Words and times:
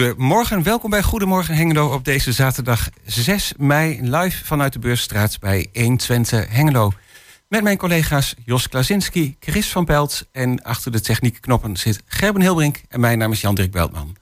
goedemorgen. 0.00 0.62
Welkom 0.62 0.90
bij 0.90 1.02
Goedemorgen 1.02 1.54
Hengelo 1.54 1.92
op 1.92 2.04
deze 2.04 2.32
zaterdag 2.32 2.88
6 3.04 3.52
mei. 3.56 3.98
Live 4.02 4.44
vanuit 4.44 4.72
de 4.72 4.78
Beursstraat 4.78 5.38
bij 5.40 5.68
120 5.72 6.46
Hengelo. 6.48 6.92
Met 7.48 7.62
mijn 7.62 7.76
collega's 7.76 8.34
Jos 8.44 8.68
Klasinski, 8.68 9.36
Chris 9.40 9.68
van 9.68 9.84
Pelt... 9.84 10.28
en 10.32 10.62
achter 10.62 10.92
de 10.92 11.00
techniekknoppen 11.00 11.76
zit 11.76 12.02
Gerben 12.06 12.42
Hilbrink... 12.42 12.82
en 12.88 13.00
mijn 13.00 13.18
naam 13.18 13.32
is 13.32 13.40
Jan-Dirk 13.40 13.70
Beltman. 13.70 14.16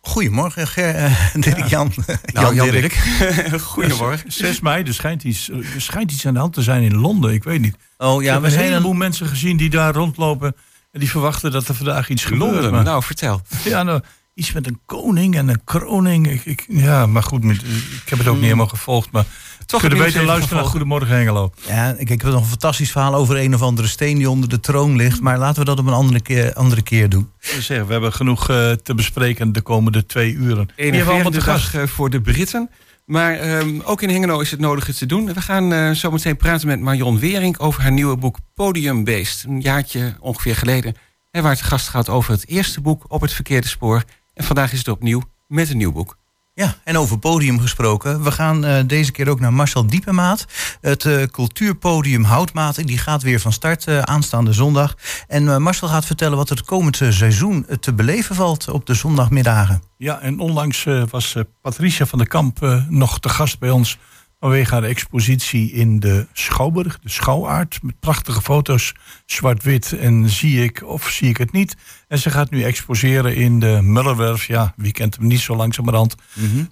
Goedemorgen, 0.00 0.66
Ger, 0.66 0.94
uh, 0.94 1.34
Dirk 1.34 1.66
Jan. 1.66 1.92
Nou, 2.32 2.54
Jan, 2.54 2.70
Dirk. 2.70 2.92
Goedemorgen. 3.60 4.32
6 4.32 4.60
mei, 4.60 4.84
er 4.84 4.94
schijnt, 4.94 5.24
iets, 5.24 5.48
er 5.48 5.80
schijnt 5.80 6.12
iets 6.12 6.26
aan 6.26 6.34
de 6.34 6.40
hand 6.40 6.52
te 6.52 6.62
zijn 6.62 6.82
in 6.82 6.96
Londen, 6.96 7.32
ik 7.32 7.44
weet 7.44 7.60
niet. 7.60 7.76
Oh 7.96 8.22
ja, 8.22 8.40
we 8.40 8.50
zijn 8.50 8.64
een 8.64 8.70
heleboel 8.70 8.92
mensen 8.92 9.26
gezien 9.26 9.56
die 9.56 9.70
daar 9.70 9.94
rondlopen... 9.94 10.56
en 10.92 11.00
die 11.00 11.10
verwachten 11.10 11.52
dat 11.52 11.68
er 11.68 11.74
vandaag 11.74 12.08
iets 12.08 12.24
gebeurt. 12.24 12.52
Londen, 12.52 12.72
maar- 12.72 12.84
nou 12.84 13.02
vertel. 13.02 13.40
Ja, 13.64 13.82
nou, 13.82 14.00
iets 14.38 14.52
met 14.52 14.66
een 14.66 14.80
koning 14.86 15.36
en 15.36 15.48
een 15.48 15.64
kroning. 15.64 16.30
Ik, 16.30 16.44
ik, 16.44 16.64
ja, 16.68 17.06
maar 17.06 17.22
goed, 17.22 17.44
met- 17.44 17.62
ik 18.02 18.08
heb 18.08 18.18
het 18.18 18.28
ook 18.28 18.34
niet 18.34 18.44
helemaal 18.44 18.66
gevolgd. 18.66 19.10
Maar 19.10 19.24
Toch 19.66 19.80
kunnen 19.80 19.98
beter 19.98 20.24
luisteren 20.24 20.56
naar. 20.62 20.66
Goedemorgen 20.70 21.16
Hengelo. 21.16 21.52
Ja, 21.66 21.88
ik, 21.90 22.10
ik 22.10 22.22
heb 22.22 22.32
nog 22.32 22.40
een 22.42 22.48
fantastisch 22.48 22.90
verhaal 22.90 23.14
over 23.14 23.36
een 23.36 23.54
of 23.54 23.62
andere 23.62 23.88
steen 23.88 24.18
die 24.18 24.30
onder 24.30 24.48
de 24.48 24.60
troon 24.60 24.96
ligt. 24.96 25.20
Maar 25.20 25.38
laten 25.38 25.58
we 25.58 25.64
dat 25.64 25.78
op 25.78 25.86
een 25.86 25.92
andere 25.92 26.20
keer, 26.20 26.52
andere 26.52 26.82
keer 26.82 27.08
doen. 27.08 27.30
We 27.68 27.74
hebben 27.74 28.12
genoeg 28.12 28.48
eh, 28.50 28.70
te 28.72 28.94
bespreken 28.94 29.52
de 29.52 29.60
komende 29.60 30.06
twee 30.06 30.32
uren. 30.32 30.68
Wie 30.76 30.84
hebben 30.84 31.04
we 31.04 31.10
allemaal 31.10 31.30
te 31.30 31.38
41 31.38 31.44
gast? 31.44 31.72
dag 31.72 31.82
eh, 31.82 31.88
voor 31.88 32.10
de 32.10 32.20
Britten. 32.20 32.70
Maar 33.04 33.34
ehm, 33.34 33.80
ook 33.84 34.02
in 34.02 34.08
Hengelo 34.10 34.40
is 34.40 34.50
het 34.50 34.60
nodig 34.60 34.86
het 34.86 34.98
te 34.98 35.06
doen. 35.06 35.32
We 35.34 35.40
gaan 35.40 35.72
eh, 35.72 35.90
zo 35.90 36.10
meteen 36.10 36.36
praten 36.36 36.66
met 36.66 36.80
Marion 36.80 37.18
Wering 37.18 37.58
over 37.58 37.82
haar 37.82 37.92
nieuwe 37.92 38.16
boek 38.16 38.38
Podium 38.54 39.04
Beest. 39.04 39.44
Een 39.44 39.60
jaartje 39.60 40.16
ongeveer 40.20 40.56
geleden. 40.56 40.94
En 41.30 41.42
waar 41.42 41.52
het 41.52 41.62
gast 41.62 41.88
gaat 41.88 42.08
over 42.08 42.32
het 42.32 42.48
eerste 42.48 42.80
boek 42.80 43.04
op 43.08 43.20
het 43.20 43.32
verkeerde 43.32 43.68
spoor. 43.68 44.04
En 44.38 44.44
vandaag 44.44 44.72
is 44.72 44.78
het 44.78 44.88
opnieuw 44.88 45.22
met 45.46 45.70
een 45.70 45.76
nieuw 45.76 45.92
boek. 45.92 46.18
Ja, 46.54 46.74
en 46.84 46.98
over 46.98 47.18
podium 47.18 47.60
gesproken. 47.60 48.22
We 48.22 48.30
gaan 48.30 48.64
eh, 48.64 48.82
deze 48.86 49.12
keer 49.12 49.28
ook 49.28 49.40
naar 49.40 49.52
Marcel 49.52 49.86
Diepemaat. 49.86 50.44
Het 50.80 51.04
eh, 51.04 51.22
cultuurpodium 51.22 52.24
Houtmaat. 52.24 52.86
Die 52.86 52.98
gaat 52.98 53.22
weer 53.22 53.40
van 53.40 53.52
start 53.52 53.86
eh, 53.86 53.98
aanstaande 53.98 54.52
zondag. 54.52 54.94
En 55.26 55.48
eh, 55.48 55.56
Marcel 55.56 55.88
gaat 55.88 56.04
vertellen 56.04 56.36
wat 56.36 56.50
er 56.50 56.56
het 56.56 56.66
komend 56.66 56.96
seizoen 56.96 57.66
te 57.80 57.94
beleven 57.94 58.34
valt 58.34 58.68
op 58.68 58.86
de 58.86 58.94
zondagmiddagen. 58.94 59.82
Ja, 59.98 60.20
en 60.20 60.38
onlangs 60.38 60.86
eh, 60.86 61.02
was 61.10 61.34
eh, 61.34 61.42
Patricia 61.62 62.06
van 62.06 62.18
der 62.18 62.28
Kamp 62.28 62.62
eh, 62.62 62.82
nog 62.88 63.20
te 63.20 63.28
gast 63.28 63.58
bij 63.58 63.70
ons... 63.70 63.98
vanwege 64.40 64.74
haar 64.74 64.82
expositie 64.82 65.72
in 65.72 66.00
de 66.00 66.26
Schouwburg, 66.32 66.98
de 66.98 67.08
Schouwaard... 67.08 67.82
met 67.82 68.00
prachtige 68.00 68.42
foto's, 68.42 68.94
zwart-wit 69.26 69.92
en 69.92 70.28
zie 70.28 70.62
ik 70.62 70.82
of 70.84 71.08
zie 71.08 71.28
ik 71.28 71.36
het 71.36 71.52
niet. 71.52 71.76
En 72.08 72.18
ze 72.18 72.30
gaat 72.30 72.50
nu 72.50 72.62
exposeren 72.62 73.36
in 73.36 73.60
de 73.60 73.78
Mullerwerf. 73.82 74.46
Ja, 74.46 74.72
wie 74.76 74.92
kent 74.92 75.16
hem 75.16 75.26
niet 75.26 75.40
zo 75.40 75.56
langzamerhand. 75.56 76.14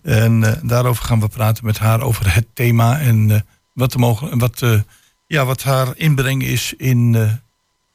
En 0.03 0.45
eh, 0.45 0.63
daarover 0.63 1.05
gaan 1.05 1.21
we 1.21 1.29
praten 1.29 1.65
met 1.65 1.79
haar 1.79 2.01
over 2.01 2.35
het 2.35 2.47
thema... 2.53 3.01
en 3.01 3.31
eh, 3.31 3.41
wat, 3.73 3.93
de 3.93 3.99
mogen, 3.99 4.39
wat, 4.39 4.63
eh, 4.63 4.81
ja, 5.27 5.45
wat 5.45 5.63
haar 5.63 5.97
inbreng 5.97 6.43
is 6.43 6.75
in 6.77 7.31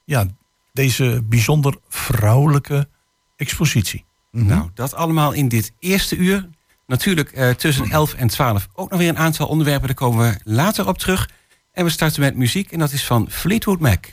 ja, 0.06 0.26
deze 0.74 1.24
bijzonder 1.24 1.76
vrouwelijke 1.90 2.88
expositie. 3.36 4.06
Nou, 4.32 4.70
dat 4.74 4.94
allemaal 4.94 5.32
in 5.32 5.48
dit 5.48 5.74
eerste 5.80 6.16
uur. 6.16 6.50
Natuurlijk 6.92 7.32
eh, 7.32 7.50
tussen 7.50 7.90
11 7.90 8.14
en 8.14 8.28
12 8.28 8.68
ook 8.74 8.90
nog 8.90 9.00
weer 9.00 9.10
een 9.10 9.18
aantal 9.18 9.48
onderwerpen. 9.48 9.88
Daar 9.88 9.96
komen 9.96 10.30
we 10.30 10.40
later 10.44 10.88
op 10.88 10.98
terug. 10.98 11.30
En 11.72 11.86
we 11.86 11.92
starten 11.92 12.22
met 12.22 12.36
muziek 12.36 12.72
en 12.72 12.80
dat 12.80 12.92
is 12.92 13.06
van 13.06 13.28
Fleetwood 13.30 13.80
Mac. 13.80 14.06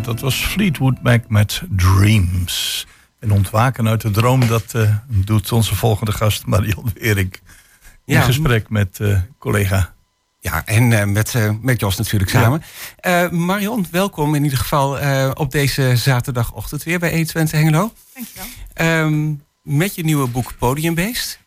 Ja, 0.00 0.06
dat 0.06 0.20
was 0.20 0.44
Fleetwood 0.44 1.02
Mac 1.02 1.20
met 1.28 1.62
Dreams. 1.68 2.86
En 3.18 3.30
ontwaken 3.32 3.88
uit 3.88 4.00
de 4.00 4.10
droom, 4.10 4.46
dat 4.46 4.74
eh, 4.74 4.94
doet 5.08 5.52
onze 5.52 5.74
volgende 5.74 6.12
gast 6.12 6.46
Marion 6.46 6.90
Werik. 6.94 7.42
In 8.04 8.14
Ja. 8.14 8.20
gesprek 8.22 8.68
met 8.70 9.00
eh, 9.00 9.18
collega. 9.38 9.94
Ja, 10.38 10.66
en 10.66 10.92
eh, 10.92 11.06
met, 11.06 11.34
eh, 11.34 11.50
met 11.60 11.80
Jos 11.80 11.96
natuurlijk 11.96 12.30
samen. 12.30 12.62
Eh, 12.96 13.30
Marion, 13.30 13.86
welkom 13.90 14.34
in 14.34 14.44
ieder 14.44 14.58
geval 14.58 14.98
eh, 14.98 15.30
op 15.34 15.50
deze 15.50 15.96
zaterdagochtend 15.96 16.82
weer 16.82 16.98
bij 16.98 17.10
120 17.10 17.58
Hengelo. 17.58 17.92
Dankjewel. 18.14 18.46
Ehm, 18.74 19.32
met 19.62 19.94
je 19.94 20.04
nieuwe 20.04 20.28
boek 20.28 20.52
Podiumbeest. 20.58 21.38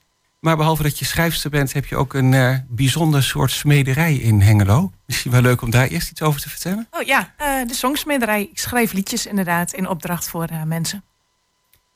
Maar 0.43 0.57
behalve 0.57 0.83
dat 0.83 0.99
je 0.99 1.05
schrijfster 1.05 1.49
bent, 1.49 1.73
heb 1.73 1.85
je 1.85 1.95
ook 1.95 2.13
een 2.13 2.33
eh, 2.33 2.57
bijzonder 2.67 3.23
soort 3.23 3.51
smederij 3.51 4.15
in 4.15 4.41
Hengelo. 4.41 4.91
Misschien 5.05 5.31
wel 5.31 5.41
leuk 5.41 5.61
om 5.61 5.69
daar 5.69 5.87
eerst 5.87 6.11
iets 6.11 6.21
over 6.21 6.41
te 6.41 6.49
vertellen. 6.49 6.87
Oh 6.91 7.01
ja, 7.01 7.33
eh, 7.37 7.67
de 7.67 7.73
songsmederij. 7.73 8.41
Ik 8.41 8.59
schrijf 8.59 8.93
liedjes 8.93 9.25
inderdaad 9.25 9.73
in 9.73 9.87
opdracht 9.87 10.27
voor 10.27 10.45
eh, 10.45 10.63
mensen. 10.63 11.03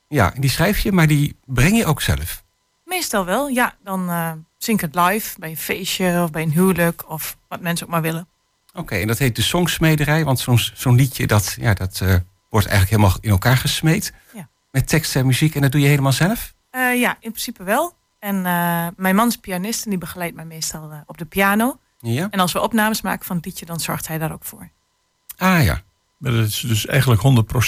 Ja, 0.08 0.32
die 0.36 0.50
schrijf 0.50 0.78
je, 0.78 0.92
maar 0.92 1.06
die 1.06 1.36
breng 1.44 1.76
je 1.76 1.84
ook 1.84 2.02
zelf. 2.02 2.44
Meestal 2.84 3.24
wel, 3.24 3.48
ja. 3.48 3.74
Dan 3.84 4.10
zing 4.58 4.82
ik 4.82 4.92
het 4.92 5.04
live 5.04 5.38
bij 5.38 5.50
een 5.50 5.56
feestje 5.56 6.22
of 6.22 6.30
bij 6.30 6.42
een 6.42 6.52
huwelijk 6.52 7.10
of 7.10 7.36
wat 7.48 7.60
mensen 7.60 7.86
ook 7.86 7.92
maar 7.92 8.02
willen. 8.02 8.28
Oké, 8.74 8.94
en 8.94 9.06
dat 9.06 9.18
heet 9.18 9.36
de 9.36 9.42
Songsmederij, 9.42 10.24
want 10.24 10.40
zo'n 10.40 10.58
zo'n 10.58 10.94
liedje 10.94 11.26
dat, 11.26 11.56
ja, 11.60 11.74
dat 11.74 12.02
wordt 12.48 12.66
eigenlijk 12.66 12.90
helemaal 12.90 13.18
in 13.20 13.30
elkaar 13.30 13.56
gesmeed. 13.56 14.12
Ja. 14.34 14.48
Met 14.70 14.88
tekst 14.88 15.16
en 15.16 15.26
muziek 15.26 15.54
en 15.54 15.60
dat 15.60 15.72
doe 15.72 15.80
je 15.80 15.86
helemaal 15.86 16.12
zelf? 16.12 16.54
Ja, 16.72 17.16
in 17.20 17.30
principe 17.30 17.64
wel. 17.64 17.96
En 18.18 18.46
eh, 18.46 18.86
mijn 18.96 19.14
man 19.14 19.28
is 19.28 19.36
pianist 19.36 19.84
en 19.84 19.90
die 19.90 19.98
begeleidt 19.98 20.36
mij 20.36 20.44
meestal 20.44 20.90
eh, 20.90 20.98
op 21.06 21.18
de 21.18 21.24
piano. 21.24 21.78
Ja. 21.98 22.28
En 22.30 22.40
als 22.40 22.52
we 22.52 22.60
opnames 22.60 23.00
maken 23.02 23.26
van 23.26 23.36
het 23.36 23.44
liedje, 23.44 23.66
dan 23.66 23.80
zorgt 23.80 24.08
hij 24.08 24.18
daar 24.18 24.32
ook 24.32 24.44
voor. 24.44 24.68
Ah 25.36 25.64
ja. 25.64 25.80
Maar 26.18 26.32
dat 26.32 26.46
is 26.46 26.60
dus 26.60 26.86
eigenlijk 26.86 27.20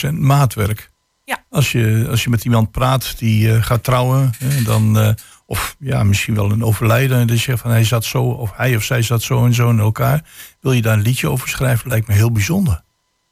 100% 0.08 0.12
maatwerk. 0.12 0.90
Ja. 1.24 1.44
Als 1.50 1.72
je, 1.72 2.06
als 2.10 2.24
je 2.24 2.30
met 2.30 2.44
iemand 2.44 2.70
praat 2.70 3.18
die 3.18 3.52
eh, 3.54 3.62
gaat 3.62 3.84
trouwen, 3.84 4.32
hè, 4.38 4.62
dan, 4.62 4.98
eh, 4.98 5.12
of 5.46 5.76
ja, 5.78 6.02
misschien 6.04 6.34
wel 6.34 6.50
een 6.50 6.64
overlijden. 6.64 7.18
En 7.18 7.26
dan 7.26 7.36
zeg 7.36 7.46
je 7.46 7.56
van 7.58 7.70
hij 7.70 7.84
zat 7.84 8.04
zo, 8.04 8.22
of 8.22 8.56
hij 8.56 8.76
of 8.76 8.82
zij 8.84 9.02
zat 9.02 9.22
zo 9.22 9.44
en 9.44 9.54
zo 9.54 9.70
in 9.70 9.78
elkaar. 9.78 10.30
Wil 10.60 10.72
je 10.72 10.82
daar 10.82 10.96
een 10.96 11.02
liedje 11.02 11.28
over 11.28 11.48
schrijven? 11.48 11.88
Lijkt 11.88 12.06
me 12.08 12.14
heel 12.14 12.32
bijzonder. 12.32 12.82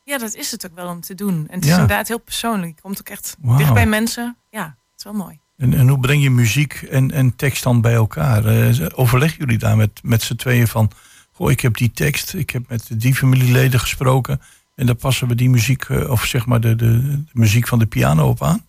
Ja, 0.04 0.18
dat 0.18 0.34
is 0.34 0.50
het 0.50 0.66
ook 0.66 0.74
wel 0.74 0.88
om 0.88 1.00
te 1.00 1.14
doen. 1.14 1.46
En 1.48 1.54
het 1.54 1.64
Ja. 1.64 1.70
is 1.70 1.78
inderdaad 1.78 2.08
heel 2.08 2.18
persoonlijk. 2.20 2.74
Je 2.76 2.82
komt 2.82 2.98
ook 2.98 3.08
echt 3.08 3.36
dicht 3.40 3.72
bij 3.72 3.86
mensen. 3.86 4.36
Ja, 4.50 4.64
het 4.64 4.74
is 4.98 5.04
wel 5.04 5.12
mooi. 5.12 5.38
En, 5.58 5.74
en 5.74 5.88
hoe 5.88 5.98
breng 5.98 6.22
je 6.22 6.30
muziek 6.30 6.72
en, 6.72 7.10
en 7.10 7.36
tekst 7.36 7.62
dan 7.62 7.80
bij 7.80 7.94
elkaar? 7.94 8.44
Eh, 8.44 8.86
overleggen 8.94 9.38
jullie 9.38 9.58
daar 9.58 9.76
met, 9.76 10.00
met 10.02 10.22
z'n 10.22 10.34
tweeën 10.34 10.68
van... 10.68 10.90
Goh, 11.32 11.50
ik 11.50 11.60
heb 11.60 11.76
die 11.76 11.90
tekst, 11.90 12.34
ik 12.34 12.50
heb 12.50 12.68
met 12.68 12.88
die 12.92 13.14
familieleden 13.14 13.80
gesproken... 13.80 14.40
en 14.74 14.86
daar 14.86 14.94
passen 14.94 15.28
we 15.28 15.34
die 15.34 15.50
muziek, 15.50 15.84
eh, 15.84 16.10
of 16.10 16.24
zeg 16.24 16.46
maar 16.46 16.60
de, 16.60 16.76
de, 16.76 17.00
de 17.00 17.24
muziek 17.32 17.68
van 17.68 17.78
de 17.78 17.86
piano 17.86 18.28
op 18.28 18.42
aan? 18.42 18.66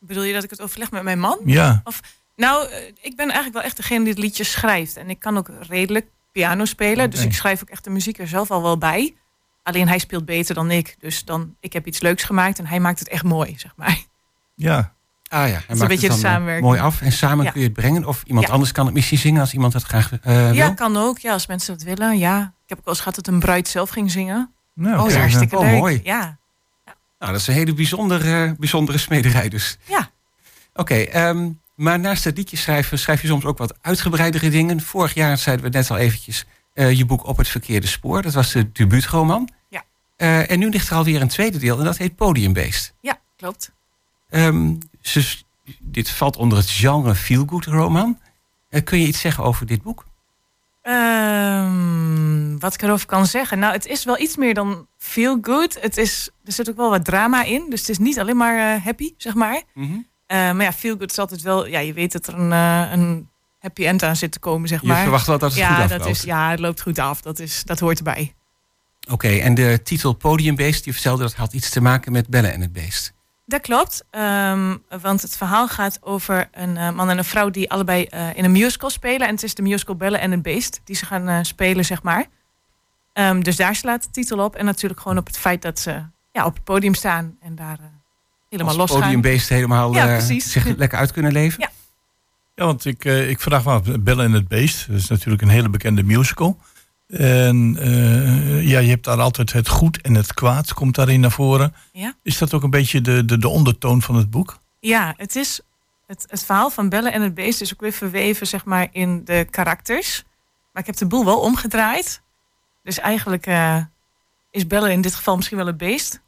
Bedoel 0.00 0.22
je 0.22 0.32
dat 0.32 0.44
ik 0.44 0.50
het 0.50 0.60
overleg 0.60 0.90
met 0.90 1.02
mijn 1.02 1.18
man? 1.18 1.38
Ja, 1.44 1.82
Nou, 2.36 2.68
eh, 2.68 2.86
ik 2.86 3.16
ben 3.16 3.26
eigenlijk 3.26 3.54
wel 3.54 3.62
echt 3.62 3.76
degene 3.76 4.04
die 4.04 4.12
het 4.12 4.22
liedje 4.22 4.44
schrijft. 4.44 4.96
En 4.96 5.10
ik 5.10 5.18
kan 5.18 5.36
ook 5.36 5.50
redelijk 5.68 6.06
piano 6.32 6.64
spelen. 6.64 7.10
Dus 7.10 7.24
ik 7.24 7.32
schrijf 7.32 7.62
ook 7.62 7.70
echt 7.70 7.84
de 7.84 7.90
muziek 7.90 8.18
er 8.18 8.28
zelf 8.28 8.50
al 8.50 8.62
wel 8.62 8.78
bij. 8.78 9.14
Alleen 9.62 9.88
hij 9.88 9.98
speelt 9.98 10.24
beter 10.24 10.54
dan 10.54 10.70
ik. 10.70 10.96
Dus 10.98 11.24
dan, 11.24 11.56
ik 11.60 11.72
heb 11.72 11.86
iets 11.86 12.00
leuks 12.00 12.22
gemaakt 12.22 12.58
en 12.58 12.66
hij 12.66 12.80
maakt 12.80 12.98
het 12.98 13.08
echt 13.08 13.24
mooi, 13.24 13.58
zeg 13.58 13.72
maar. 13.76 14.02
ja. 14.54 14.94
Ah 15.32 15.48
ja, 15.48 15.52
hij 15.54 15.62
een 15.68 15.76
maakt 15.76 15.88
beetje 15.90 16.08
het 16.12 16.20
dan, 16.22 16.48
eh, 16.48 16.60
mooi 16.60 16.80
af. 16.80 17.00
En 17.00 17.12
samen 17.12 17.44
Ja. 17.44 17.50
kun 17.50 17.60
je 17.60 17.66
het 17.66 17.76
brengen. 17.76 18.04
Of 18.04 18.22
iemand 18.26 18.46
Ja. 18.46 18.52
anders 18.52 18.72
kan 18.72 18.84
het 18.84 18.94
misschien 18.94 19.18
zingen 19.18 19.40
als 19.40 19.52
iemand 19.52 19.72
dat 19.72 19.82
graag 19.82 20.12
eh, 20.12 20.34
wil. 20.44 20.52
Ja, 20.52 20.68
kan 20.70 20.96
ook. 20.96 21.18
Ja, 21.18 21.32
als 21.32 21.46
mensen 21.46 21.74
dat 21.74 21.82
willen. 21.82 22.18
Ja. 22.18 22.40
Ik 22.42 22.68
heb 22.68 22.78
ook 22.78 22.84
wel 22.84 22.94
eens 22.94 23.02
gehad 23.02 23.14
dat 23.14 23.26
een 23.26 23.40
bruid 23.40 23.68
zelf 23.68 23.90
ging 23.90 24.10
zingen. 24.10 24.52
Nou, 24.74 24.92
Oh, 24.92 24.98
Dat 24.98 25.06
is 25.08 25.14
ja. 25.14 25.20
hartstikke 25.20 25.56
Oh, 25.56 25.62
leuk. 25.64 25.78
mooi. 25.78 26.00
Ja. 26.04 26.38
Nou, 27.18 27.32
dat 27.32 27.40
is 27.40 27.46
een 27.46 27.54
hele 27.54 27.74
bijzondere, 27.74 28.54
bijzondere 28.58 28.98
smederij 28.98 29.48
dus. 29.48 29.78
Ja. 29.84 30.10
Oké, 30.74 30.94
ehm, 30.94 31.48
maar 31.74 31.98
naast 32.00 32.24
het 32.24 32.36
liedje 32.36 32.56
schrijven 32.56 32.98
schrijf 32.98 33.22
je 33.22 33.28
soms 33.28 33.44
ook 33.44 33.58
wat 33.58 33.74
uitgebreidere 33.80 34.48
dingen. 34.50 34.80
Vorig 34.80 35.14
jaar 35.14 35.38
zeiden 35.38 35.64
we 35.64 35.70
net 35.78 35.90
al 35.90 35.96
eventjes 35.96 36.44
eh, 36.74 36.92
je 36.92 37.04
boek 37.04 37.26
Op 37.26 37.36
het 37.36 37.48
Verkeerde 37.48 37.86
Spoor. 37.86 38.22
Dat 38.22 38.32
was 38.32 38.52
de 38.52 38.72
debuutroman. 38.72 39.48
Ja. 39.68 39.82
Eh, 40.16 40.50
en 40.50 40.58
nu 40.58 40.68
ligt 40.68 40.88
er 40.90 40.96
alweer 40.96 41.20
een 41.20 41.28
tweede 41.28 41.58
deel 41.58 41.78
en 41.78 41.84
dat 41.84 41.96
heet 41.96 42.16
Podiumbeest. 42.16 42.94
ja, 43.00 43.18
klopt. 43.36 43.72
Ehm, 44.30 44.74
ze, 45.02 45.36
dit 45.80 46.10
valt 46.10 46.36
onder 46.36 46.58
het 46.58 46.70
genre 46.70 47.14
feelgood 47.14 47.64
roman. 47.64 48.18
Eh, 48.68 48.84
kun 48.84 49.00
je 49.00 49.06
iets 49.06 49.20
zeggen 49.20 49.44
over 49.44 49.66
dit 49.66 49.82
boek? 49.82 50.04
Ehm, 50.82 52.58
wat 52.58 52.74
ik 52.74 52.82
erover 52.82 53.06
kan 53.06 53.26
zeggen? 53.26 53.58
Nou, 53.58 53.72
het 53.72 53.86
is 53.86 54.04
wel 54.04 54.20
iets 54.20 54.36
meer 54.36 54.54
dan 54.54 54.86
feel 54.98 55.38
good. 55.42 55.78
Het 55.80 55.96
is, 55.96 56.30
er 56.44 56.52
zit 56.52 56.70
ook 56.70 56.76
wel 56.76 56.90
wat 56.90 57.04
drama 57.04 57.44
in. 57.44 57.66
Dus 57.70 57.80
het 57.80 57.88
is 57.88 57.98
niet 57.98 58.18
alleen 58.18 58.36
maar 58.36 58.74
eh, 58.74 58.84
happy, 58.84 59.14
zeg 59.16 59.34
maar. 59.34 59.62
Eh, 59.74 59.86
maar 60.26 60.62
ja, 60.62 60.72
feel 60.72 60.96
good 60.98 61.10
is 61.10 61.18
altijd 61.18 61.42
wel... 61.42 61.66
Ja, 61.66 61.78
je 61.78 61.92
weet 61.92 62.12
dat 62.12 62.26
er 62.26 62.34
een, 62.34 62.50
een 63.00 63.28
happy 63.58 63.86
end 63.86 64.02
aan 64.02 64.16
zit 64.16 64.32
te 64.32 64.38
komen, 64.38 64.68
zeg 64.68 64.80
Je 64.80 64.86
maar. 64.86 65.02
verwacht 65.02 65.26
wel 65.26 65.38
dat 65.38 65.54
het 65.54 65.60
goed 65.60 65.70
ja, 65.70 65.82
afloopt. 65.82 66.02
dat 66.02 66.12
is, 66.12 66.22
ja, 66.22 66.50
het 66.50 66.60
loopt 66.60 66.82
goed 66.82 66.98
af. 66.98 67.20
Dat, 67.20 67.38
is, 67.38 67.62
dat 67.64 67.80
hoort 67.80 67.98
erbij. 67.98 68.34
Oké, 69.10 69.28
en 69.28 69.54
de 69.54 69.80
titel 69.82 70.12
Podiumbeest, 70.12 70.84
je 70.84 70.92
vertelde 70.92 71.22
dat 71.22 71.34
had 71.34 71.52
iets 71.52 71.70
te 71.70 71.80
maken 71.80 72.12
met 72.12 72.28
Bellen 72.28 72.52
en 72.52 72.60
het 72.60 72.72
Beest. 72.72 73.12
Dat 73.52 73.60
klopt. 73.60 74.04
ehm, 74.10 74.76
want 75.00 75.22
het 75.22 75.36
verhaal 75.36 75.68
gaat 75.68 75.98
over 76.00 76.48
een 76.52 76.76
eh, 76.76 76.90
man 76.90 77.10
en 77.10 77.18
een 77.18 77.24
vrouw... 77.24 77.50
die 77.50 77.70
allebei 77.70 78.04
eh, 78.04 78.36
in 78.36 78.44
een 78.44 78.52
musical 78.52 78.90
spelen. 78.90 79.26
En 79.26 79.34
het 79.34 79.42
is 79.42 79.54
de 79.54 79.62
musical 79.62 79.96
Bellen 79.96 80.20
en 80.20 80.30
het 80.30 80.42
Beest... 80.42 80.80
die 80.84 80.96
ze 80.96 81.06
gaan 81.06 81.28
eh, 81.28 81.38
spelen, 81.42 81.84
zeg 81.84 82.02
maar. 82.02 82.26
Ehm, 83.12 83.40
dus 83.40 83.56
daar 83.56 83.74
slaat 83.74 84.02
de 84.02 84.10
titel 84.10 84.38
op. 84.38 84.56
En 84.56 84.64
natuurlijk 84.64 85.00
gewoon 85.00 85.18
op 85.18 85.26
het 85.26 85.38
feit 85.38 85.62
dat 85.62 85.78
ze 85.78 86.02
ja, 86.32 86.44
op 86.44 86.54
het 86.54 86.64
podium 86.64 86.94
staan... 86.94 87.36
en 87.40 87.54
daar 87.54 87.78
helemaal 88.48 88.76
los 88.76 88.90
gaan. 88.90 89.00
Podiumbeest 89.00 89.48
helemaal 89.48 89.94
Ja, 89.94 90.08
eh, 90.08 90.16
precies. 90.16 90.52
zich 90.52 90.76
lekker 90.76 90.98
uit 90.98 91.12
kunnen 91.12 91.32
leven. 91.32 91.60
Ja. 91.60 91.70
Ja, 92.54 92.64
want 92.64 92.84
ik, 92.84 93.04
eh, 93.04 93.30
ik 93.30 93.40
vraag 93.40 93.64
me 93.64 93.70
af, 93.70 93.82
Bellen 94.00 94.24
en 94.24 94.32
het 94.32 94.48
Beest, 94.48 94.88
dat 94.88 94.96
is 94.96 95.08
natuurlijk 95.08 95.42
een 95.42 95.48
hele 95.48 95.68
bekende 95.68 96.02
musical. 96.02 96.58
En 97.18 97.76
eh, 97.80 98.68
ja, 98.68 98.78
je 98.78 98.88
hebt 98.88 99.04
daar 99.04 99.20
altijd 99.20 99.52
het 99.52 99.68
goed 99.68 100.00
en 100.00 100.14
het 100.14 100.34
kwaad, 100.34 100.74
komt 100.74 100.94
daarin 100.94 101.20
naar 101.20 101.30
voren. 101.30 101.74
Ja. 101.92 102.14
Is 102.22 102.38
dat 102.38 102.54
ook 102.54 102.62
een 102.62 102.70
beetje 102.70 103.00
de, 103.00 103.24
de, 103.24 103.38
de 103.38 103.48
ondertoon 103.48 104.02
van 104.02 104.14
het 104.14 104.30
boek? 104.30 104.58
Ja, 104.80 105.14
het 105.16 105.36
is 105.36 105.60
het, 106.06 106.24
het 106.28 106.44
verhaal 106.44 106.70
van 106.70 106.88
Bellen 106.88 107.12
en 107.12 107.22
het 107.22 107.34
Beest 107.34 107.60
is 107.60 107.72
ook 107.72 107.80
weer 107.80 107.92
verweven 107.92 108.46
zeg 108.46 108.64
maar, 108.64 108.88
in 108.92 109.24
de 109.24 109.46
karakters. 109.50 110.22
Maar 110.72 110.82
ik 110.82 110.86
heb 110.88 110.96
de 110.96 111.06
boel 111.06 111.24
wel 111.24 111.40
omgedraaid. 111.40 112.22
Dus 112.82 112.98
eigenlijk 112.98 113.46
eh, 113.46 113.76
is 114.50 114.66
Bellen 114.66 114.90
in 114.92 115.00
dit 115.00 115.14
geval 115.14 115.36
misschien 115.36 115.56
wel 115.58 115.66
het 115.66 115.76
beest. 115.76 116.20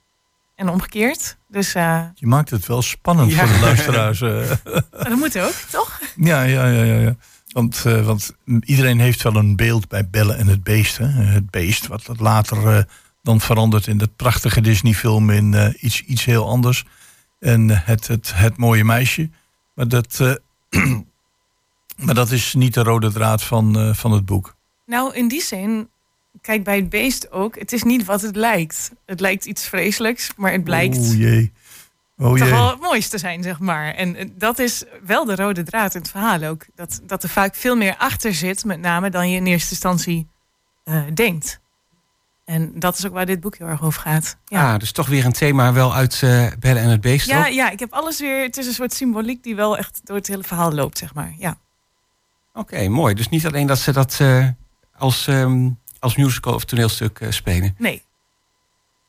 En 0.57 0.69
omgekeerd. 0.69 1.37
Dus 1.49 1.75
eh, 1.75 2.03
Je 2.15 2.27
maakt 2.27 2.51
het 2.51 2.67
wel 2.67 2.83
spannend 2.83 3.33
Ja. 3.33 3.47
voor 3.47 3.55
de 3.55 3.61
luisteraars. 3.61 4.19
dat 5.09 5.17
moet 5.17 5.39
ook, 5.39 5.53
toch? 5.71 6.01
ja, 6.17 6.43
ja, 6.43 6.67
ja, 6.67 6.83
ja. 6.83 6.99
ja. 7.01 7.15
Want, 7.55 7.83
eh, 7.85 8.07
want 8.07 8.35
iedereen 8.61 9.01
heeft 9.01 9.23
wel 9.23 9.37
een 9.37 9.57
beeld 9.57 9.89
bij 9.89 10.09
Bellen 10.09 10.39
en 10.39 10.47
het 10.47 10.63
Beest. 10.63 10.99
Hè? 10.99 11.07
Het 11.07 11.51
beest, 11.51 11.87
wat 11.87 12.07
dat 12.07 12.21
later 12.21 12.77
eh, 12.77 12.83
dan 13.23 13.41
verandert 13.41 13.87
in 13.87 13.99
dat 13.99 14.17
prachtige 14.17 14.61
Disney-film 14.61 15.31
in 15.31 15.55
eh, 15.55 15.69
iets, 15.81 16.03
iets 16.03 16.25
heel 16.25 16.49
anders. 16.49 16.85
En 17.45 17.71
eh, 17.71 17.79
het, 17.85 18.07
het, 18.07 18.33
het 18.35 18.57
mooie 18.57 18.85
meisje. 18.85 19.31
Maar 19.75 19.89
dat, 19.89 20.21
eh, 20.21 20.35
maar 22.05 22.15
dat 22.15 22.31
is 22.31 22.55
niet 22.55 22.75
de 22.75 22.83
rode 22.83 23.13
draad 23.13 23.43
van, 23.43 23.79
eh, 23.79 23.95
van 23.95 24.13
het 24.13 24.25
boek. 24.25 24.57
Nou, 24.87 25.15
in 25.15 25.29
die 25.29 25.43
zin, 25.43 25.89
kijk 26.41 26.65
bij 26.65 26.77
het 26.77 26.89
beest 26.89 27.31
ook. 27.31 27.59
Het 27.59 27.73
is 27.73 27.83
niet 27.83 28.05
wat 28.05 28.21
het 28.21 28.37
lijkt. 28.37 28.91
Het 29.07 29.21
lijkt 29.21 29.45
iets 29.45 29.69
vreselijks, 29.69 30.31
maar 30.37 30.53
het 30.53 30.65
blijkt 30.65 30.99
Oh 30.99 31.15
jee. 31.15 31.53
Oh 32.17 32.39
toch 32.39 32.51
wel 32.51 32.71
het 32.71 32.81
mooiste 32.81 33.19
zijn, 33.19 33.43
zeg 33.43 33.59
maar. 33.59 33.95
En 33.95 34.17
eh, 34.17 34.29
dat 34.35 34.59
is 34.59 34.85
wel 35.05 35.25
de 35.25 35.35
rode 35.35 35.63
draad 35.63 35.95
in 35.95 36.01
het 36.01 36.11
verhaal 36.11 36.43
ook. 36.43 36.67
Dat, 36.75 37.01
dat 37.03 37.23
er 37.23 37.29
vaak 37.29 37.55
veel 37.55 37.77
meer 37.77 37.97
achter 37.97 38.35
zit, 38.35 38.65
met 38.65 38.81
name 38.81 39.11
dan 39.11 39.31
je 39.31 39.37
in 39.37 39.47
eerste 39.47 39.71
instantie 39.71 40.29
eh, 40.85 41.03
denkt. 41.15 41.61
En 42.45 42.73
dat 42.79 42.99
is 42.99 43.07
ook 43.07 43.13
waar 43.13 43.27
dit 43.27 43.41
boek 43.41 43.57
heel 43.57 43.67
erg 43.67 43.83
over 43.83 44.01
gaat. 44.01 44.37
Ja. 44.45 44.73
Ah, 44.73 44.79
dus 44.79 44.93
toch 44.93 45.07
weer 45.07 45.25
een 45.25 45.33
thema 45.33 45.73
wel 45.73 45.95
uit 45.95 46.21
eh 46.23 46.47
Bellen 46.59 46.83
en 46.83 46.89
het 46.89 47.01
Beest. 47.01 47.27
Ja, 47.27 47.47
ja, 47.47 47.71
ik 47.71 47.79
heb 47.79 47.93
alles 47.93 48.21
weer. 48.21 48.43
Het 48.43 48.57
is 48.57 48.67
een 48.67 48.73
soort 48.73 48.93
symboliek 48.93 49.43
die 49.43 49.57
wel 49.57 49.77
echt 49.79 50.01
door 50.05 50.17
het 50.17 50.27
hele 50.27 50.43
verhaal 50.43 50.73
loopt, 50.73 50.99
zeg 50.99 51.15
maar. 51.15 51.35
Ja. 51.39 51.59
Oké, 52.53 52.89
mooi. 52.89 53.15
Dus 53.15 53.29
niet 53.29 53.47
alleen 53.47 53.67
dat 53.67 53.79
ze 53.79 53.93
dat 53.93 54.21
als, 54.97 55.27
ehm, 55.27 55.71
als 55.99 56.17
musical 56.17 56.55
of 56.55 56.65
toneelstuk 56.65 57.21
spelen. 57.29 57.75
Nee. 57.79 58.03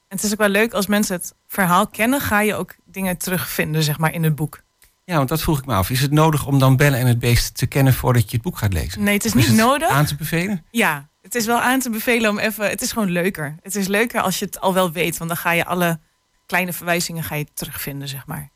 En 0.07 0.15
het 0.15 0.23
is 0.23 0.31
ook 0.31 0.37
wel 0.37 0.49
leuk 0.49 0.73
als 0.73 0.87
mensen 0.87 1.15
het 1.15 1.33
verhaal 1.47 1.87
kennen, 1.87 2.21
ga 2.21 2.41
je 2.41 2.55
ook 2.55 2.75
dingen 2.95 3.17
terugvinden, 3.17 3.83
zeg 3.83 3.97
maar, 3.97 4.13
in 4.13 4.23
het 4.23 4.35
boek. 4.35 4.63
Ja, 5.03 5.17
want 5.17 5.29
dat 5.29 5.41
vroeg 5.41 5.59
ik 5.59 5.65
me 5.65 5.73
af. 5.73 5.89
Is 5.89 6.01
het 6.01 6.11
nodig 6.11 6.45
om 6.45 6.59
dan 6.59 6.75
Bellen 6.75 6.99
en 6.99 7.07
het 7.07 7.19
Beest 7.19 7.57
te 7.57 7.65
kennen 7.65 7.93
voordat 7.93 8.29
je 8.29 8.35
het 8.35 8.41
boek 8.41 8.57
gaat 8.57 8.73
lezen? 8.73 9.03
Nee, 9.03 9.13
het 9.13 9.25
is 9.25 9.31
Of 9.31 9.37
niet 9.37 9.47
het 9.47 9.55
nodig. 9.55 9.89
aan 9.89 10.05
te 10.05 10.15
bevelen? 10.15 10.65
Ja, 10.71 11.09
het 11.21 11.35
is 11.35 11.45
wel 11.45 11.59
aan 11.59 11.79
te 11.79 11.89
bevelen 11.89 12.29
om 12.29 12.39
even. 12.39 12.69
Het 12.69 12.81
is 12.81 12.91
gewoon 12.91 13.11
leuker. 13.11 13.55
Het 13.61 13.75
is 13.75 13.87
leuker 13.87 14.21
als 14.21 14.39
je 14.39 14.45
het 14.45 14.61
al 14.61 14.73
wel 14.73 14.91
weet, 14.91 15.17
want 15.17 15.29
dan 15.29 15.39
ga 15.39 15.51
je 15.51 15.65
alle 15.65 15.99
kleine 16.45 16.73
verwijzingen 16.73 17.23
ga 17.23 17.35
je 17.35 17.47
terugvinden, 17.53 18.07
zeg 18.07 18.25
maar. 18.25 18.53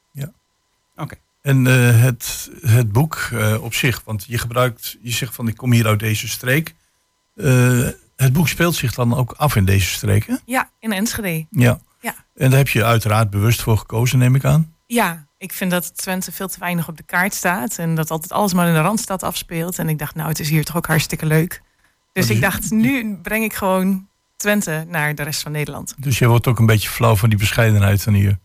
En 1.42 1.68
eh, 1.68 2.02
het, 2.02 2.50
het 2.62 2.92
boek 2.92 3.30
eh, 3.32 3.64
op 3.64 3.74
zich, 3.74 4.02
want 4.06 4.26
je 4.28 4.38
gebruikt, 4.38 4.98
je 5.02 5.12
zegt 5.12 5.36
van 5.36 5.48
ik 5.48 5.58
kom 5.58 5.72
hier 5.72 5.88
uit 5.88 6.00
deze 6.00 6.28
streek. 6.28 6.76
Eh, 7.36 7.88
het 8.16 8.34
boek 8.34 8.48
speelt 8.48 8.76
zich 8.76 8.94
dan 8.94 9.16
ook 9.16 9.32
af 9.32 9.56
in 9.56 9.66
deze 9.66 9.90
streek, 9.90 10.28
hè? 10.28 10.36
Ja, 10.46 10.70
in 10.80 10.92
Enschede. 10.92 11.46
Ja. 11.50 11.80
Ja. 12.00 12.14
En 12.36 12.50
daar 12.50 12.58
heb 12.58 12.68
je 12.68 12.86
uiteraard 12.86 13.30
bewust 13.30 13.62
voor 13.62 13.78
gekozen, 13.78 14.20
neem 14.20 14.36
ik 14.36 14.46
aan. 14.46 14.74
Ja, 14.86 15.28
ik 15.38 15.54
vind 15.54 15.72
dat 15.72 15.98
Twente 15.98 16.32
veel 16.32 16.48
te 16.48 16.60
weinig 16.60 16.88
op 16.88 16.98
de 16.98 17.04
kaart 17.04 17.34
staat. 17.34 17.78
En 17.78 17.96
dat 17.96 18.12
altijd 18.12 18.32
alles 18.32 18.54
maar 18.54 18.68
in 18.68 18.74
de 18.74 18.82
Randstad 18.82 19.24
afspeelt. 19.24 19.80
En 19.80 19.90
ik 19.90 20.00
dacht, 20.00 20.16
nou, 20.16 20.30
het 20.30 20.40
is 20.40 20.50
hier 20.50 20.66
toch 20.66 20.78
ook 20.78 20.88
hartstikke 20.88 21.26
leuk. 21.26 21.62
Dus 22.14 22.30
ik 22.30 22.42
dacht, 22.42 22.72
nu 22.72 23.16
breng 23.22 23.44
ik 23.44 23.54
gewoon 23.54 24.08
Twente 24.36 24.86
naar 24.88 25.16
de 25.16 25.24
rest 25.24 25.42
van 25.42 25.52
Nederland. 25.52 25.96
Dus 25.98 26.20
je 26.20 26.28
wordt 26.28 26.48
ook 26.48 26.60
een 26.60 26.66
beetje 26.66 26.90
flauw 26.90 27.16
van 27.16 27.30
die 27.30 27.38
bescheidenheid 27.38 28.02
van 28.02 28.14
hier. 28.14 28.38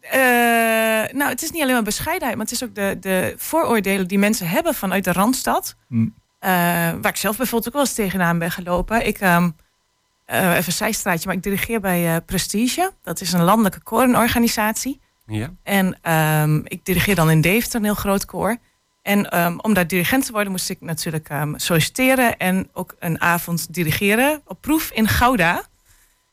Eh, 0.00 0.20
nou, 1.12 1.30
het 1.30 1.42
is 1.42 1.50
niet 1.50 1.62
alleen 1.62 1.74
maar 1.74 1.82
bescheidenheid, 1.82 2.36
maar 2.36 2.46
het 2.46 2.54
is 2.54 2.64
ook 2.64 2.74
de, 2.74 2.96
de 3.00 3.34
vooroordelen 3.36 4.08
die 4.08 4.18
mensen 4.18 4.48
hebben 4.48 4.74
vanuit 4.74 5.04
de 5.04 5.12
Randstad. 5.12 5.76
Hm. 5.88 6.08
Eh, 6.38 6.50
waar 7.00 7.06
ik 7.06 7.16
zelf 7.16 7.36
bijvoorbeeld 7.36 7.66
ook 7.66 7.72
wel 7.72 7.82
eens 7.82 7.94
tegenaan 7.94 8.38
ben 8.38 8.50
gelopen. 8.50 9.06
Ik, 9.06 9.18
ehm, 9.18 9.50
eh, 10.24 10.50
even 10.50 10.66
een 10.66 10.72
zijstraatje, 10.72 11.26
maar 11.26 11.36
ik 11.36 11.42
dirigeer 11.42 11.80
bij 11.80 12.14
eh, 12.14 12.16
Prestige. 12.26 12.92
Dat 13.02 13.20
is 13.20 13.32
een 13.32 13.42
landelijke 13.42 13.80
korenorganisatie. 13.80 15.00
Ja. 15.26 15.50
En 15.62 15.98
ehm, 16.02 16.60
ik 16.64 16.84
dirigeer 16.84 17.14
dan 17.14 17.30
in 17.30 17.40
Deventer, 17.40 17.78
een 17.78 17.84
heel 17.84 17.94
groot 17.94 18.24
koor. 18.24 18.56
En 19.02 19.30
ehm, 19.30 19.58
om 19.58 19.74
daar 19.74 19.86
dirigent 19.86 20.26
te 20.26 20.32
worden 20.32 20.50
moest 20.50 20.70
ik 20.70 20.80
natuurlijk 20.80 21.28
ehm, 21.28 21.52
solliciteren 21.56 22.36
en 22.36 22.68
ook 22.72 22.96
een 22.98 23.20
avond 23.20 23.74
dirigeren 23.74 24.42
op 24.46 24.60
proef 24.60 24.90
in 24.90 25.08
Gouda. 25.08 25.62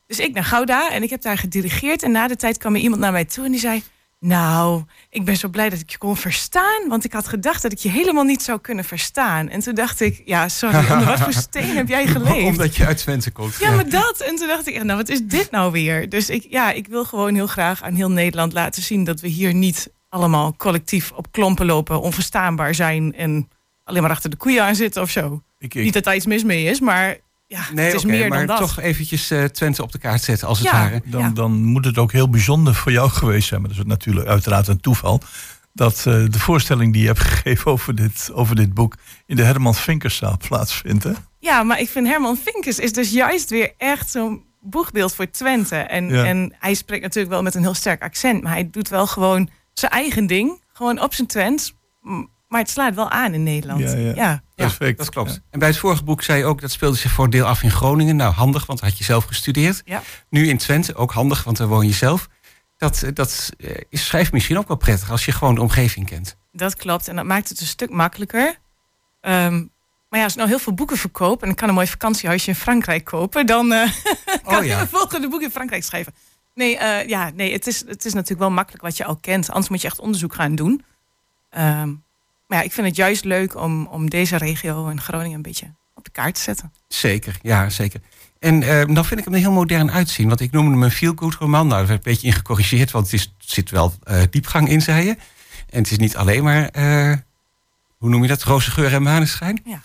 Dus 0.06 0.18
ik 0.18 0.34
naar 0.34 0.44
Gouda 0.44 0.90
en 0.90 1.02
ik 1.02 1.10
heb 1.10 1.22
daar 1.22 1.38
gedirigeerd. 1.38 2.02
En 2.02 2.10
na 2.10 2.28
de 2.28 2.36
tijd 2.36 2.58
kwam 2.58 2.74
er 2.74 2.80
iemand 2.80 3.00
naar 3.00 3.12
mij 3.12 3.24
toe 3.24 3.44
en 3.44 3.50
die 3.50 3.60
zei... 3.60 3.82
Nou, 4.24 4.82
ik 5.10 5.24
ben 5.24 5.36
zo 5.36 5.48
blij 5.48 5.68
dat 5.68 5.78
ik 5.78 5.90
je 5.90 5.98
kon 5.98 6.16
verstaan. 6.16 6.88
Want 6.88 7.04
ik 7.04 7.12
had 7.12 7.28
gedacht 7.28 7.62
dat 7.62 7.72
ik 7.72 7.78
je 7.78 7.88
helemaal 7.88 8.24
niet 8.24 8.42
zou 8.42 8.60
kunnen 8.60 8.84
verstaan. 8.84 9.48
En 9.48 9.60
toen 9.60 9.74
dacht 9.74 10.00
ik, 10.00 10.22
ja, 10.24 10.48
sorry, 10.48 10.76
onder 10.92 11.04
wat 11.04 11.20
voor 11.20 11.32
steen 11.32 11.76
heb 11.76 11.88
jij 11.88 12.06
geleefd? 12.06 12.46
Omdat 12.46 12.76
je 12.76 12.86
uit 12.86 12.96
Twente 12.96 13.30
komt. 13.30 13.56
Ja, 13.58 13.70
maar 13.70 13.88
dat. 13.88 14.20
En 14.20 14.36
toen 14.36 14.48
dacht 14.48 14.66
ik, 14.66 14.82
nou, 14.82 14.98
wat 14.98 15.08
is 15.08 15.22
dit 15.22 15.50
nou 15.50 15.72
weer? 15.72 16.08
Dus 16.08 16.30
ik, 16.30 16.46
ja, 16.48 16.72
ik 16.72 16.86
wil 16.86 17.04
gewoon 17.04 17.34
heel 17.34 17.46
graag 17.46 17.82
aan 17.82 17.94
heel 17.94 18.10
Nederland 18.10 18.52
laten 18.52 18.82
zien 18.82 19.04
dat 19.04 19.20
we 19.20 19.28
hier 19.28 19.54
niet 19.54 19.92
allemaal 20.08 20.56
collectief 20.56 21.12
op 21.12 21.32
klompen 21.32 21.66
lopen, 21.66 22.00
onverstaanbaar 22.00 22.74
zijn 22.74 23.14
en 23.14 23.48
alleen 23.84 24.02
maar 24.02 24.10
achter 24.10 24.30
de 24.30 24.36
koeien 24.36 24.64
aan 24.64 24.74
zitten 24.74 25.02
of 25.02 25.10
zo. 25.10 25.42
Ik, 25.58 25.74
Niet 25.74 25.94
dat 25.94 26.04
daar 26.04 26.16
iets 26.16 26.26
mis 26.26 26.44
mee 26.44 26.64
is, 26.64 26.80
maar 26.80 27.16
ja, 27.52 27.64
Nee, 27.74 27.84
het 27.86 27.94
is 27.94 28.00
oké, 28.04 28.10
meer 28.12 28.28
maar 28.28 28.38
dan 28.38 28.46
dat. 28.46 28.58
toch 28.58 28.80
eventjes 28.80 29.30
eh, 29.30 29.44
Twente 29.44 29.82
op 29.82 29.92
de 29.92 29.98
kaart 29.98 30.22
zetten, 30.22 30.48
als 30.48 30.58
het 30.58 30.68
Ja. 30.68 30.72
ware. 30.72 31.02
dan, 31.04 31.20
Ja. 31.20 31.28
dan 31.28 31.62
moet 31.62 31.84
het 31.84 31.98
ook 31.98 32.12
heel 32.12 32.28
bijzonder 32.28 32.74
voor 32.74 32.92
jou 32.92 33.10
geweest 33.10 33.48
zijn. 33.48 33.60
Maar 33.60 33.68
dat 33.70 33.78
is 33.78 33.84
natuurlijk 33.84 34.26
uiteraard 34.26 34.68
een 34.68 34.80
toeval. 34.80 35.20
Dat 35.72 35.96
eh, 35.98 36.04
de 36.30 36.38
voorstelling 36.38 36.92
die 36.92 37.00
je 37.02 37.06
hebt 37.08 37.20
gegeven 37.28 37.70
over 37.70 37.94
dit, 37.94 38.30
over 38.32 38.56
dit 38.56 38.74
boek 38.74 38.94
in 39.26 39.36
de 39.36 39.42
Herman 39.42 39.74
Vinkerszaal 39.74 40.36
plaatsvindt. 40.48 41.04
Hè? 41.04 41.12
Ja, 41.38 41.62
maar 41.62 41.80
ik 41.80 41.88
vind 41.88 42.06
Herman 42.06 42.36
Vinkers 42.36 42.78
is 42.78 42.92
dus 42.92 43.10
juist 43.10 43.50
weer 43.50 43.72
echt 43.78 44.10
zo'n 44.10 44.42
boegbeeld 44.60 45.14
voor 45.14 45.30
Twente. 45.30 45.76
En, 45.76 46.08
Ja. 46.08 46.24
en 46.24 46.54
hij 46.58 46.74
spreekt 46.74 47.02
natuurlijk 47.02 47.32
wel 47.32 47.42
met 47.42 47.54
een 47.54 47.62
heel 47.62 47.74
sterk 47.74 48.02
accent, 48.02 48.42
maar 48.42 48.52
hij 48.52 48.68
doet 48.70 48.88
wel 48.88 49.06
gewoon 49.06 49.48
zijn 49.72 49.92
eigen 49.92 50.26
ding, 50.26 50.60
gewoon 50.72 51.00
op 51.00 51.14
zijn 51.14 51.28
Twents. 51.28 51.74
Maar 52.52 52.60
het 52.60 52.70
slaat 52.70 52.94
wel 52.94 53.10
aan 53.10 53.34
in 53.34 53.42
Nederland. 53.42 53.80
Ja, 53.80 53.96
ja. 53.96 54.14
ja. 54.14 54.14
Ja, 54.14 54.42
Perfect. 54.54 54.98
dat 54.98 55.08
klopt. 55.08 55.40
En 55.50 55.58
bij 55.58 55.68
het 55.68 55.76
vorige 55.76 56.04
boek 56.04 56.22
zei 56.22 56.38
je 56.38 56.44
ook, 56.44 56.60
dat 56.60 56.70
speelde 56.70 56.96
zich 56.96 57.10
voor 57.10 57.24
een 57.24 57.30
deel 57.30 57.46
af 57.46 57.62
in 57.62 57.70
Groningen. 57.70 58.16
Nou, 58.16 58.32
handig, 58.32 58.66
want 58.66 58.80
daar 58.80 58.88
had 58.88 58.98
je 58.98 59.04
zelf 59.04 59.24
gestudeerd. 59.24 59.82
Ja. 59.84 60.02
Nu 60.28 60.48
in 60.48 60.58
Twente, 60.58 60.94
ook 60.94 61.12
handig, 61.12 61.44
want 61.44 61.56
daar 61.56 61.66
woon 61.66 61.86
je 61.86 61.92
zelf. 61.92 62.28
Dat, 62.76 63.02
eh, 63.02 63.10
dat 63.14 63.50
eh, 63.58 63.70
is 63.88 64.06
schrijft 64.06 64.32
misschien 64.32 64.58
ook 64.58 64.68
wel 64.68 64.76
prettig 64.76 65.10
als 65.10 65.24
je 65.24 65.32
gewoon 65.32 65.54
de 65.54 65.60
omgeving 65.60 66.06
kent. 66.06 66.36
Dat 66.52 66.76
klopt. 66.76 67.08
En 67.08 67.16
dat 67.16 67.24
maakt 67.24 67.48
het 67.48 67.60
een 67.60 67.66
stuk 67.66 67.90
makkelijker. 67.90 68.56
Ehm, 69.20 69.54
maar 70.08 70.18
ja, 70.18 70.22
als 70.22 70.32
ik 70.32 70.38
nou 70.38 70.48
heel 70.48 70.58
veel 70.58 70.74
boeken 70.74 70.96
verkoop... 70.96 71.42
en 71.42 71.50
ik 71.50 71.56
kan 71.56 71.68
een 71.68 71.74
mooi 71.74 71.86
vakantiehuisje 71.86 72.48
in 72.48 72.54
Frankrijk 72.54 73.04
kopen... 73.04 73.46
dan 73.46 73.72
eh, 73.72 73.90
kan 74.44 74.56
Oh 74.56 74.64
ja. 74.64 74.74
ik 74.74 74.80
een 74.80 74.88
volgende 74.88 75.28
boek 75.28 75.42
in 75.42 75.50
Frankrijk 75.50 75.84
schrijven. 75.84 76.14
Nee, 76.54 76.78
eh, 76.78 77.08
ja, 77.08 77.30
nee 77.34 77.52
het, 77.52 77.66
is, 77.66 77.86
het 77.86 78.04
is 78.04 78.12
natuurlijk 78.12 78.40
wel 78.40 78.50
makkelijk 78.50 78.82
wat 78.82 78.96
je 78.96 79.04
al 79.04 79.16
kent. 79.16 79.50
Anders 79.50 79.68
moet 79.68 79.80
je 79.80 79.86
echt 79.86 80.00
onderzoek 80.00 80.34
gaan 80.34 80.54
doen. 80.54 80.84
Ehm, 81.50 81.92
maar 82.52 82.60
ja, 82.60 82.66
ik 82.66 82.72
vind 82.72 82.86
het 82.86 82.96
juist 82.96 83.24
leuk 83.24 83.56
om, 83.56 83.86
om 83.86 84.10
deze 84.10 84.36
regio 84.36 84.88
en 84.88 85.00
Groningen... 85.00 85.36
een 85.36 85.42
beetje 85.42 85.74
op 85.94 86.04
de 86.04 86.10
kaart 86.10 86.34
te 86.34 86.40
zetten. 86.40 86.72
Zeker, 86.88 87.38
ja, 87.42 87.68
zeker. 87.68 88.00
En 88.38 88.62
eh 88.62 88.94
dan 88.94 89.04
vind 89.04 89.20
ik 89.20 89.24
hem 89.24 89.34
er 89.34 89.40
heel 89.40 89.52
modern 89.52 89.90
uitzien. 89.90 90.28
Want 90.28 90.40
ik 90.40 90.50
noemde 90.50 90.70
hem 90.70 90.82
een 90.82 90.90
feel-good 90.90 91.34
roman. 91.34 91.66
Nou, 91.66 91.78
daar 91.78 91.86
werd 91.86 92.06
een 92.06 92.12
beetje 92.12 92.26
in 92.26 92.32
gecorrigeerd, 92.32 92.90
want 92.90 93.04
het 93.04 93.14
is, 93.14 93.34
zit 93.38 93.70
wel 93.70 93.94
eh, 94.02 94.22
diepgang 94.30 94.68
in, 94.68 94.82
zei 94.82 95.06
je. 95.06 95.16
En 95.68 95.78
het 95.82 95.90
is 95.90 95.98
niet 95.98 96.16
alleen 96.16 96.44
maar, 96.44 96.68
eh, 96.68 97.16
hoe 97.98 98.08
noem 98.08 98.22
je 98.22 98.28
dat, 98.28 98.42
roze 98.42 98.70
geur 98.70 98.92
en 98.94 99.02
maneschijn. 99.02 99.62
Ja. 99.64 99.82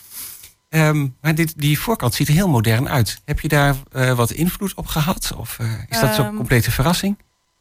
Ehm, 0.70 1.08
maar 1.22 1.36
dit, 1.36 1.54
die 1.58 1.80
voorkant 1.80 2.14
ziet 2.14 2.28
er 2.28 2.34
heel 2.34 2.50
modern 2.50 2.90
uit. 2.90 3.22
Heb 3.26 3.40
je 3.40 3.48
daar 3.48 3.76
wat 4.16 4.32
invloed 4.32 4.74
op 4.74 4.88
gehad? 4.88 5.34
Of 5.38 5.58
is 5.90 6.00
dat 6.00 6.16
zo'n 6.16 6.26
Ehm, 6.26 6.36
complete 6.36 6.72
verrassing? 6.72 7.18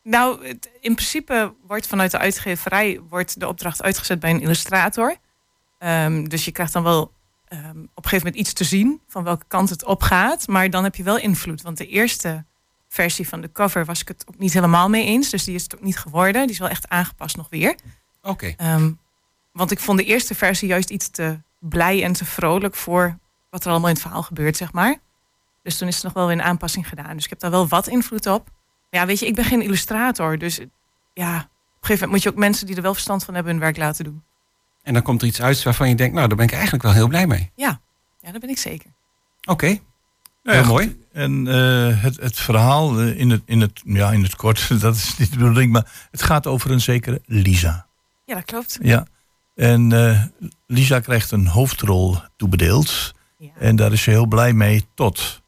Nou, 0.08 0.46
het- 0.46 0.70
in 0.80 0.94
principe 0.94 1.54
wordt 1.66 1.86
vanuit 1.86 2.10
de 2.10 2.18
uitgeverij 2.18 3.00
wordt 3.08 3.40
de 3.40 3.48
opdracht 3.48 3.82
uitgezet 3.82 4.20
bij 4.20 4.30
een 4.30 4.40
illustrator. 4.40 5.16
Ehm, 5.78 6.24
dus 6.24 6.44
je 6.44 6.52
krijgt 6.52 6.72
dan 6.72 6.82
wel 6.82 7.14
ehm, 7.48 7.68
op 7.68 7.74
een 7.76 7.88
gegeven 7.94 8.16
moment 8.16 8.36
iets 8.36 8.52
te 8.52 8.64
zien 8.64 9.00
van 9.08 9.24
welke 9.24 9.44
kant 9.48 9.70
het 9.70 9.84
opgaat. 9.84 10.46
Maar 10.46 10.70
dan 10.70 10.84
heb 10.84 10.94
je 10.94 11.02
wel 11.02 11.18
invloed. 11.18 11.62
Want 11.62 11.76
de 11.78 11.86
eerste 11.86 12.44
versie 12.88 13.28
van 13.28 13.40
de 13.40 13.52
cover 13.52 13.84
was 13.84 14.00
ik 14.00 14.08
het 14.08 14.24
ook 14.28 14.38
niet 14.38 14.52
helemaal 14.52 14.88
mee 14.88 15.04
eens. 15.04 15.30
Dus 15.30 15.44
die 15.44 15.54
is 15.54 15.62
het 15.62 15.74
ook 15.74 15.82
niet 15.82 15.98
geworden. 15.98 16.42
Die 16.42 16.50
is 16.50 16.58
wel 16.58 16.68
echt 16.68 16.88
aangepast 16.88 17.36
nog 17.36 17.46
weer. 17.50 17.76
Oké, 18.22 18.54
Ehm, 18.56 18.92
want 19.52 19.70
ik 19.70 19.80
vond 19.80 19.98
de 19.98 20.04
eerste 20.04 20.34
versie 20.34 20.68
juist 20.68 20.90
iets 20.90 21.08
te 21.10 21.38
blij 21.58 22.02
en 22.04 22.12
te 22.12 22.24
vrolijk 22.24 22.74
voor 22.74 23.18
wat 23.50 23.64
er 23.64 23.70
allemaal 23.70 23.88
in 23.88 23.94
het 23.94 24.02
verhaal 24.02 24.22
gebeurt, 24.22 24.56
zeg 24.56 24.72
maar. 24.72 24.96
Dus 25.62 25.78
toen 25.78 25.88
is 25.88 25.98
er 25.98 26.04
nog 26.04 26.12
wel 26.12 26.26
weer 26.26 26.36
een 26.36 26.42
aanpassing 26.42 26.88
gedaan. 26.88 27.14
Dus 27.14 27.24
ik 27.24 27.30
heb 27.30 27.40
daar 27.40 27.50
wel 27.50 27.68
wat 27.68 27.86
invloed 27.86 28.26
op. 28.26 28.48
Ja, 28.90 29.06
weet 29.06 29.18
je, 29.18 29.26
ik 29.26 29.34
ben 29.34 29.44
geen 29.44 29.62
illustrator. 29.62 30.38
Dus 30.38 30.58
ja, 31.14 31.36
op 31.36 31.42
een 31.42 31.48
gegeven 31.80 32.08
moment 32.08 32.10
moet 32.10 32.22
je 32.22 32.28
ook 32.28 32.36
mensen 32.36 32.66
die 32.66 32.76
er 32.76 32.82
wel 32.82 32.94
verstand 32.94 33.24
van 33.24 33.34
hebben 33.34 33.52
hun 33.52 33.60
werk 33.60 33.76
laten 33.76 34.04
doen. 34.04 34.22
en 34.82 34.92
dan 34.92 35.02
komt 35.02 35.22
er 35.22 35.28
iets 35.28 35.42
uit 35.42 35.62
waarvan 35.62 35.88
je 35.88 35.94
denkt, 35.94 36.14
nou, 36.14 36.28
daar 36.28 36.36
ben 36.36 36.46
ik 36.46 36.52
eigenlijk 36.52 36.82
wel 36.82 36.92
heel 36.92 37.08
blij 37.08 37.26
mee. 37.26 37.50
Ja, 37.54 37.80
ja 38.20 38.32
dat 38.32 38.40
ben 38.40 38.50
ik 38.50 38.58
zeker. 38.58 38.90
Oké, 39.44 39.78
Ja, 40.42 40.52
heel 40.52 40.64
mooi. 40.64 41.04
En 41.12 41.46
eh, 41.48 42.02
het, 42.02 42.16
het 42.20 42.38
verhaal 42.38 43.00
eh, 43.00 43.18
in, 43.18 43.30
het, 43.30 43.42
in, 43.44 43.60
het, 43.60 43.80
ja, 43.84 44.10
in 44.12 44.22
het 44.22 44.36
kort, 44.36 44.68
dat 44.80 44.96
is 44.96 45.16
niet 45.16 45.30
de 45.32 45.38
bedoeling, 45.38 45.72
maar 45.72 46.08
het 46.10 46.22
gaat 46.22 46.46
over 46.46 46.70
een 46.70 46.80
zekere 46.80 47.22
Lisa. 47.26 47.86
Ja, 48.24 48.34
dat 48.34 48.44
klopt. 48.44 48.78
Ja. 48.82 49.06
En 49.54 49.92
eh, 49.92 50.22
Lisa 50.66 51.00
krijgt 51.00 51.30
een 51.30 51.46
hoofdrol 51.46 52.18
toebedeeld. 52.36 53.14
Ja. 53.38 53.50
En 53.58 53.76
daar 53.76 53.92
is 53.92 54.02
ze 54.02 54.10
heel 54.10 54.26
blij 54.26 54.52
mee 54.52 54.86
tot. 54.94 55.42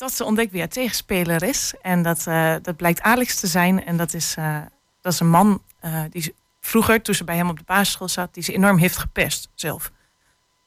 Dat 0.00 0.12
ze 0.12 0.24
ontdekt 0.24 0.50
wie 0.50 0.60
haar 0.60 0.68
tegenspeler 0.68 1.42
is. 1.42 1.74
En 1.82 2.02
dat, 2.02 2.26
eh, 2.26 2.54
dat 2.62 2.76
blijkt 2.76 3.00
Alex 3.00 3.40
te 3.40 3.46
zijn. 3.46 3.84
En 3.84 3.96
dat 3.96 4.14
is, 4.14 4.34
eh, 4.36 4.60
dat 5.00 5.12
is 5.12 5.20
een 5.20 5.28
man 5.30 5.62
eh, 5.80 6.02
die 6.10 6.22
ze- 6.22 6.34
vroeger, 6.60 7.02
toen 7.02 7.14
ze 7.14 7.24
bij 7.24 7.36
hem 7.36 7.48
op 7.48 7.58
de 7.58 7.64
basisschool 7.66 8.08
zat, 8.08 8.34
die 8.34 8.42
ze 8.42 8.52
enorm 8.52 8.78
heeft 8.78 8.96
gepest 8.96 9.48
zelf. 9.54 9.90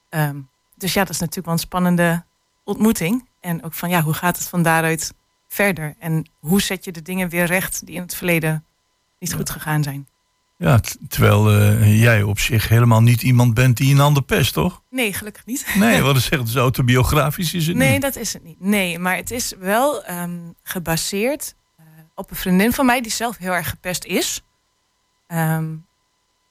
Ehm, 0.10 0.38
dus 0.76 0.94
ja, 0.94 1.02
dat 1.02 1.10
is 1.10 1.20
natuurlijk 1.20 1.46
wel 1.46 1.54
een 1.56 1.60
spannende 1.60 2.24
ontmoeting. 2.64 3.30
En 3.40 3.64
ook 3.64 3.74
van 3.74 3.90
ja, 3.90 4.02
hoe 4.02 4.14
gaat 4.14 4.38
het 4.38 4.48
van 4.48 4.64
daaruit 4.64 5.14
verder? 5.48 5.96
En 6.00 6.30
hoe 6.40 6.62
zet 6.62 6.86
je 6.86 6.92
de 6.92 7.02
dingen 7.02 7.30
weer 7.30 7.46
recht 7.46 7.86
die 7.86 7.96
in 7.96 8.02
het 8.02 8.16
verleden 8.16 8.66
niet 9.20 9.34
goed 9.34 9.50
gegaan 9.50 9.84
zijn? 9.84 10.08
Ja, 10.64 10.80
terwijl 11.08 11.52
eh, 11.52 12.02
jij 12.02 12.24
op 12.24 12.40
zich 12.40 12.68
helemaal 12.68 13.02
niet 13.02 13.22
iemand 13.22 13.54
bent 13.54 13.78
die 13.78 13.94
een 13.94 14.00
ander 14.00 14.24
pest, 14.24 14.54
toch? 14.54 14.82
Nee, 14.90 15.14
gelukkig 15.14 15.46
niet. 15.46 15.66
Nee, 15.76 16.02
wat 16.08 16.16
is 16.16 16.26
zeggen, 16.26 16.46
dus 16.46 16.56
autobiografisch 16.56 17.54
is 17.54 17.68
het 17.68 17.76
Nee, 17.76 17.92
niet. 17.92 18.02
dat 18.02 18.16
is 18.16 18.34
het 18.34 18.44
niet. 18.44 18.60
Nee, 18.60 19.00
maar 19.00 19.16
het 19.16 19.32
is 19.32 19.54
wel 19.60 20.04
ehm, 20.04 20.40
gebaseerd 20.64 21.56
eh, 21.78 21.86
op 22.16 22.30
een 22.30 22.36
vriendin 22.36 22.74
van 22.74 22.86
mij 22.86 23.02
die 23.02 23.12
zelf 23.12 23.38
heel 23.38 23.52
erg 23.52 23.70
gepest 23.70 24.04
is. 24.06 24.42
Ehm, 25.28 25.76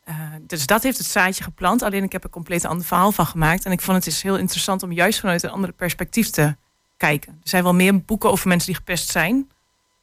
eh, 0.05 0.17
dus 0.47 0.67
dat 0.67 0.83
heeft 0.83 0.99
het 0.99 1.07
zaadje 1.07 1.45
geplant. 1.45 1.83
Alleen 1.83 2.03
ik 2.05 2.13
heb 2.13 2.21
er 2.21 2.27
een 2.27 2.35
compleet 2.35 2.65
ander 2.65 2.87
verhaal 2.87 3.13
van 3.13 3.27
gemaakt. 3.27 3.65
En 3.65 3.73
ik 3.73 3.81
vond 3.81 3.97
het 3.97 4.07
is 4.07 4.23
heel 4.23 4.39
interessant 4.39 4.83
om 4.83 4.93
juist 4.93 5.21
vanuit 5.21 5.43
een 5.43 5.51
andere 5.51 5.73
perspectief 5.73 6.31
te 6.31 6.57
kijken. 6.97 7.33
Er 7.33 7.49
zijn 7.49 7.63
wel 7.63 7.75
meer 7.75 8.05
boeken 8.05 8.31
over 8.31 8.49
mensen 8.49 8.67
die 8.67 8.77
gepest 8.77 9.09
zijn, 9.11 9.51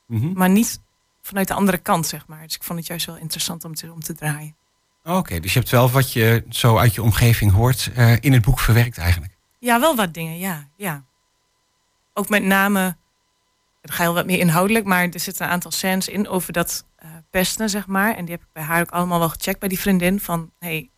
Mhm. 0.08 0.32
maar 0.34 0.50
niet 0.50 0.82
vanuit 1.30 1.48
de 1.48 1.54
andere 1.54 1.78
kant, 1.78 2.08
zeg 2.08 2.28
maar. 2.28 2.44
Dus 2.44 2.56
ik 2.56 2.64
vond 2.64 2.80
het 2.80 2.88
juist 2.88 3.06
wel 3.06 3.18
interessant 3.18 3.66
om 3.66 3.76
te, 3.76 3.92
om 3.92 4.00
te 4.00 4.14
draaien. 4.14 4.56
Oké, 5.04 5.40
dus 5.40 5.54
je 5.54 5.60
hebt 5.60 5.72
wel 5.72 5.90
wat 5.90 6.14
je 6.14 6.44
zo 6.50 6.78
uit 6.78 6.96
je 6.96 7.02
omgeving 7.02 7.52
hoort 7.52 7.92
eh, 7.96 8.16
in 8.20 8.34
het 8.34 8.42
boek 8.42 8.60
verwerkt 8.60 8.98
eigenlijk. 8.98 9.38
Ja, 9.60 9.80
wel 9.80 9.96
wat 9.96 10.14
dingen, 10.14 10.38
ja. 10.38 10.68
ja. 10.76 11.04
Ook 12.14 12.30
met 12.30 12.44
name, 12.44 12.98
het 13.82 13.92
ga 13.92 14.04
heel 14.04 14.14
wat 14.14 14.26
meer 14.26 14.40
inhoudelijk, 14.40 14.86
maar 14.86 15.10
er 15.10 15.20
zitten 15.20 15.46
een 15.46 15.52
aantal 15.52 15.72
scènes 15.72 16.08
in 16.08 16.28
over 16.28 16.54
dat 16.54 16.86
eh, 16.96 17.10
pesten, 17.30 17.70
zeg 17.70 17.88
maar. 17.88 18.16
En 18.16 18.26
die 18.26 18.34
heb 18.34 18.44
ik 18.44 18.54
bij 18.54 18.64
haar 18.64 18.82
ook 18.82 18.92
allemaal 18.92 19.20
wel 19.20 19.30
gecheckt 19.30 19.60
bij 19.60 19.70
die 19.70 19.80
vriendin. 19.80 20.20
Van, 20.20 20.52
hey, 20.60 20.90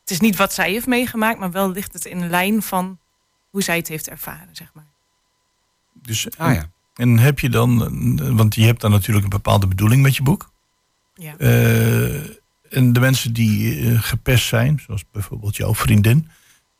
het 0.00 0.10
is 0.10 0.20
niet 0.20 0.36
wat 0.36 0.52
zij 0.52 0.70
heeft 0.70 0.86
meegemaakt, 0.86 1.38
maar 1.38 1.50
wel 1.50 1.70
ligt 1.70 1.92
het 1.92 2.04
in 2.04 2.30
lijn 2.30 2.62
van 2.62 2.98
hoe 3.50 3.62
zij 3.62 3.76
het 3.76 3.88
heeft 3.88 4.08
ervaren, 4.08 4.56
zeg 4.56 4.70
maar. 4.74 4.86
Dus, 5.92 6.38
Ah 6.38 6.54
ja. 6.54 6.70
En 6.96 7.18
heb 7.18 7.38
je 7.38 7.48
dan, 7.48 8.36
want 8.36 8.54
je 8.54 8.64
hebt 8.64 8.80
dan 8.80 8.90
natuurlijk 8.90 9.24
een 9.24 9.30
bepaalde 9.30 9.66
bedoeling 9.66 10.02
met 10.02 10.16
je 10.16 10.22
boek. 10.22 10.50
Ja. 11.14 11.36
Eh, 11.36 12.14
en 12.70 12.92
de 12.92 13.00
mensen 13.00 13.32
die 13.32 13.80
eh, 13.80 14.02
gepest 14.02 14.46
zijn, 14.46 14.82
zoals 14.86 15.04
bijvoorbeeld 15.12 15.56
jouw 15.56 15.74
vriendin, 15.74 16.28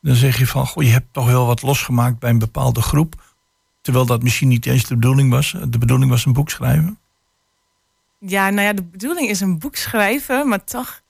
dan 0.00 0.14
zeg 0.14 0.38
je 0.38 0.46
van, 0.46 0.66
goh, 0.66 0.82
je 0.84 0.90
hebt 0.90 1.12
toch 1.12 1.26
wel 1.26 1.46
wat 1.46 1.62
losgemaakt 1.62 2.18
bij 2.18 2.30
een 2.30 2.38
bepaalde 2.38 2.82
groep. 2.82 3.24
Terwijl 3.80 4.06
dat 4.06 4.22
misschien 4.22 4.48
niet 4.48 4.66
eens 4.66 4.84
de 4.84 4.94
bedoeling 4.94 5.30
was. 5.30 5.54
De 5.68 5.78
bedoeling 5.78 6.10
was 6.10 6.24
een 6.24 6.32
boek 6.32 6.50
schrijven. 6.50 6.98
Ja, 8.18 8.50
nou 8.50 8.66
ja, 8.66 8.72
de 8.72 8.82
bedoeling 8.82 9.28
is 9.28 9.40
een 9.40 9.58
boek 9.58 9.76
schrijven, 9.76 10.48
maar 10.48 10.64
toch 10.64 11.02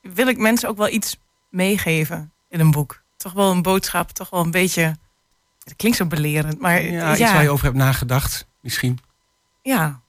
wil 0.00 0.28
ik 0.28 0.38
mensen 0.38 0.68
ook 0.68 0.76
wel 0.76 0.88
iets 0.88 1.16
meegeven 1.50 2.32
in 2.48 2.60
een 2.60 2.70
boek. 2.70 3.02
Toch 3.16 3.32
wel 3.32 3.50
een 3.50 3.62
boodschap, 3.62 4.10
toch 4.10 4.30
wel 4.30 4.40
een 4.40 4.50
beetje. 4.50 4.96
Het 5.64 5.76
klinkt 5.76 5.96
zo 5.98 6.06
belerend, 6.06 6.60
maar 6.60 6.82
Ja, 6.82 6.90
ja, 6.92 7.12
iets 7.12 7.32
waar 7.32 7.42
je 7.42 7.50
over 7.50 7.64
hebt 7.64 7.76
nagedacht, 7.76 8.46
misschien. 8.60 8.98
ja, 9.62 10.00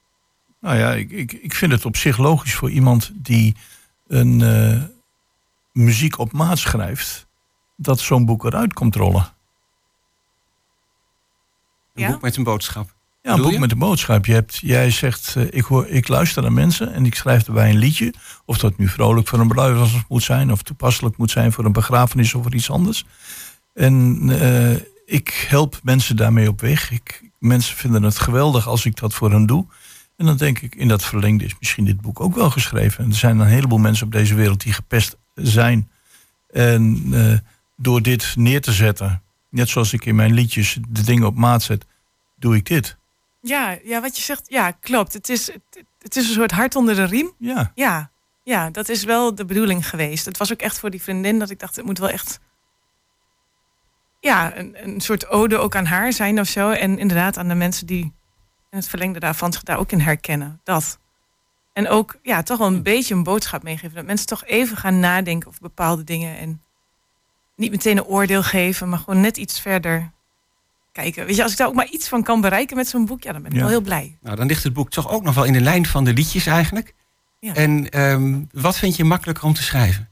Nou 0.61 0.77
ja, 0.77 0.91
ik, 0.93 1.11
ik, 1.11 1.31
ik 1.33 1.53
vind 1.53 1.71
het 1.71 1.85
op 1.85 1.97
zich 1.97 2.17
logisch 2.17 2.53
voor 2.55 2.69
iemand 2.71 3.11
die 3.13 3.55
een 4.07 4.41
eh, 4.41 4.81
muziek 5.71 6.17
op 6.19 6.31
maat 6.31 6.57
schrijft, 6.57 7.27
dat 7.75 7.99
zo'n 7.99 8.25
boek 8.25 8.43
eruit 8.43 8.73
komt 8.73 8.95
rollen. 8.95 9.33
Een 11.93 12.01
Ja? 12.03 12.11
boek 12.11 12.21
met 12.21 12.35
een 12.35 12.43
boodschap. 12.43 12.93
Ja, 13.21 13.33
een 13.33 13.41
boek 13.41 13.51
je? 13.51 13.59
met 13.59 13.71
een 13.71 13.77
boodschap. 13.77 14.25
Je 14.25 14.33
hebt, 14.33 14.55
jij 14.57 14.91
zegt, 14.91 15.35
eh, 15.35 15.43
ik, 15.49 15.63
hoor, 15.63 15.87
ik 15.87 16.07
luister 16.07 16.41
naar 16.41 16.53
mensen 16.53 16.93
en 16.93 17.05
ik 17.05 17.15
schrijf 17.15 17.47
erbij 17.47 17.69
een 17.69 17.77
liedje. 17.77 18.13
Of 18.45 18.57
dat 18.57 18.77
nu 18.77 18.87
vrolijk 18.87 19.27
voor 19.27 19.39
een 19.39 19.47
bruiloft 19.47 20.09
moet 20.09 20.23
zijn, 20.23 20.51
of 20.51 20.61
toepasselijk 20.61 21.17
moet 21.17 21.31
zijn 21.31 21.51
voor 21.51 21.65
een 21.65 21.71
begrafenis 21.71 22.33
of 22.33 22.43
voor 22.43 22.53
iets 22.55 22.69
anders. 22.71 23.05
En 23.73 24.21
eh, 24.29 24.81
ik 25.05 25.45
help 25.47 25.79
mensen 25.83 26.15
daarmee 26.15 26.47
op 26.47 26.61
weg. 26.61 26.91
Ik, 26.91 27.21
mensen 27.39 27.75
vinden 27.75 28.03
het 28.03 28.19
geweldig 28.19 28.67
als 28.67 28.85
ik 28.85 28.97
dat 28.97 29.13
voor 29.13 29.31
hen 29.31 29.45
doe. 29.45 29.65
En 30.17 30.25
dan 30.25 30.37
denk 30.37 30.59
ik, 30.59 30.75
in 30.75 30.87
dat 30.87 31.03
verlengde 31.03 31.45
is 31.45 31.55
misschien 31.59 31.85
dit 31.85 32.01
boek 32.01 32.19
ook 32.19 32.35
wel 32.35 32.49
geschreven. 32.49 33.03
En 33.03 33.09
er 33.09 33.15
zijn 33.15 33.39
een 33.39 33.47
heleboel 33.47 33.77
mensen 33.77 34.05
op 34.05 34.11
deze 34.11 34.35
wereld 34.35 34.63
die 34.63 34.73
gepest 34.73 35.17
zijn. 35.33 35.89
En 36.49 37.03
eh, 37.11 37.37
door 37.77 38.01
dit 38.01 38.33
neer 38.35 38.61
te 38.61 38.71
zetten, 38.73 39.21
net 39.49 39.69
zoals 39.69 39.93
ik 39.93 40.05
in 40.05 40.15
mijn 40.15 40.33
liedjes 40.33 40.77
de 40.89 41.03
dingen 41.03 41.27
op 41.27 41.35
maat 41.35 41.63
zet, 41.63 41.85
doe 42.35 42.55
ik 42.55 42.65
dit. 42.65 42.97
ja, 43.41 43.77
ja, 43.83 44.01
wat 44.01 44.17
je 44.17 44.23
zegt, 44.23 44.45
ja, 44.47 44.71
klopt. 44.71 45.13
Het 45.13 45.29
is, 45.29 45.47
het, 45.47 45.83
het 45.99 46.15
is 46.15 46.27
een 46.27 46.33
soort 46.33 46.51
hart 46.51 46.75
onder 46.75 46.95
de 46.95 47.05
riem. 47.05 47.33
Ja, 47.37 47.71
Ja, 47.75 48.11
ja, 48.43 48.69
dat 48.69 48.89
is 48.89 49.03
wel 49.03 49.35
de 49.35 49.45
bedoeling 49.45 49.89
geweest. 49.89 50.25
Het 50.25 50.37
was 50.37 50.51
ook 50.51 50.61
echt 50.61 50.79
voor 50.79 50.89
die 50.89 51.01
vriendin 51.01 51.39
dat 51.39 51.49
ik 51.49 51.59
dacht, 51.59 51.75
het 51.75 51.85
moet 51.85 51.97
wel 51.97 52.09
echt. 52.09 52.39
Ja, 54.25 54.57
een, 54.57 54.75
een 54.83 55.01
soort 55.01 55.27
ode 55.27 55.57
ook 55.57 55.75
aan 55.75 55.85
haar 55.85 56.13
zijn 56.13 56.39
of 56.39 56.47
zo. 56.47 56.69
En 56.69 56.99
inderdaad 56.99 57.37
aan 57.37 57.47
de 57.47 57.55
mensen 57.55 57.87
die 57.87 58.03
in 58.69 58.77
het 58.77 58.87
verlengde 58.87 59.19
daarvan 59.19 59.53
zich 59.53 59.63
daar 59.63 59.77
ook 59.77 59.91
in 59.91 59.99
herkennen. 59.99 60.59
Dat. 60.63 60.99
En 61.73 61.87
ook, 61.89 62.15
ja, 62.23 62.43
toch 62.43 62.57
wel 62.57 62.67
een 62.67 62.83
beetje 62.83 63.13
een 63.13 63.23
boodschap 63.23 63.63
meegeven. 63.63 63.95
Dat 63.95 64.05
mensen 64.05 64.27
toch 64.27 64.45
even 64.45 64.77
gaan 64.77 64.99
nadenken 64.99 65.47
over 65.47 65.61
bepaalde 65.61 66.03
dingen. 66.03 66.37
En 66.37 66.61
niet 67.55 67.71
meteen 67.71 67.97
een 67.97 68.03
oordeel 68.05 68.43
geven, 68.43 68.89
maar 68.89 68.99
gewoon 68.99 69.21
net 69.21 69.37
iets 69.37 69.59
verder 69.59 70.11
kijken. 70.91 71.25
Weet 71.25 71.35
je, 71.35 71.43
als 71.43 71.51
ik 71.51 71.57
daar 71.57 71.67
ook 71.67 71.73
maar 71.73 71.89
iets 71.89 72.07
van 72.07 72.23
kan 72.23 72.41
bereiken 72.41 72.75
met 72.75 72.87
zo'n 72.87 73.05
boek, 73.05 73.23
ja, 73.23 73.31
dan 73.31 73.41
ben 73.41 73.51
ik 73.51 73.57
Ja. 73.57 73.63
wel 73.63 73.71
heel 73.71 73.81
blij. 73.81 74.17
Nou, 74.21 74.35
dan 74.35 74.47
ligt 74.47 74.63
het 74.63 74.73
boek 74.73 74.89
toch 74.89 75.09
ook 75.09 75.23
nog 75.23 75.35
wel 75.35 75.43
in 75.43 75.53
de 75.53 75.61
lijn 75.61 75.85
van 75.85 76.03
de 76.03 76.13
liedjes 76.13 76.45
eigenlijk. 76.45 76.93
Ja. 77.39 77.53
En 77.53 77.89
ehm, 77.89 78.41
wat 78.51 78.77
vind 78.77 78.95
je 78.95 79.03
makkelijker 79.03 79.43
om 79.43 79.53
te 79.53 79.63
schrijven? 79.63 80.09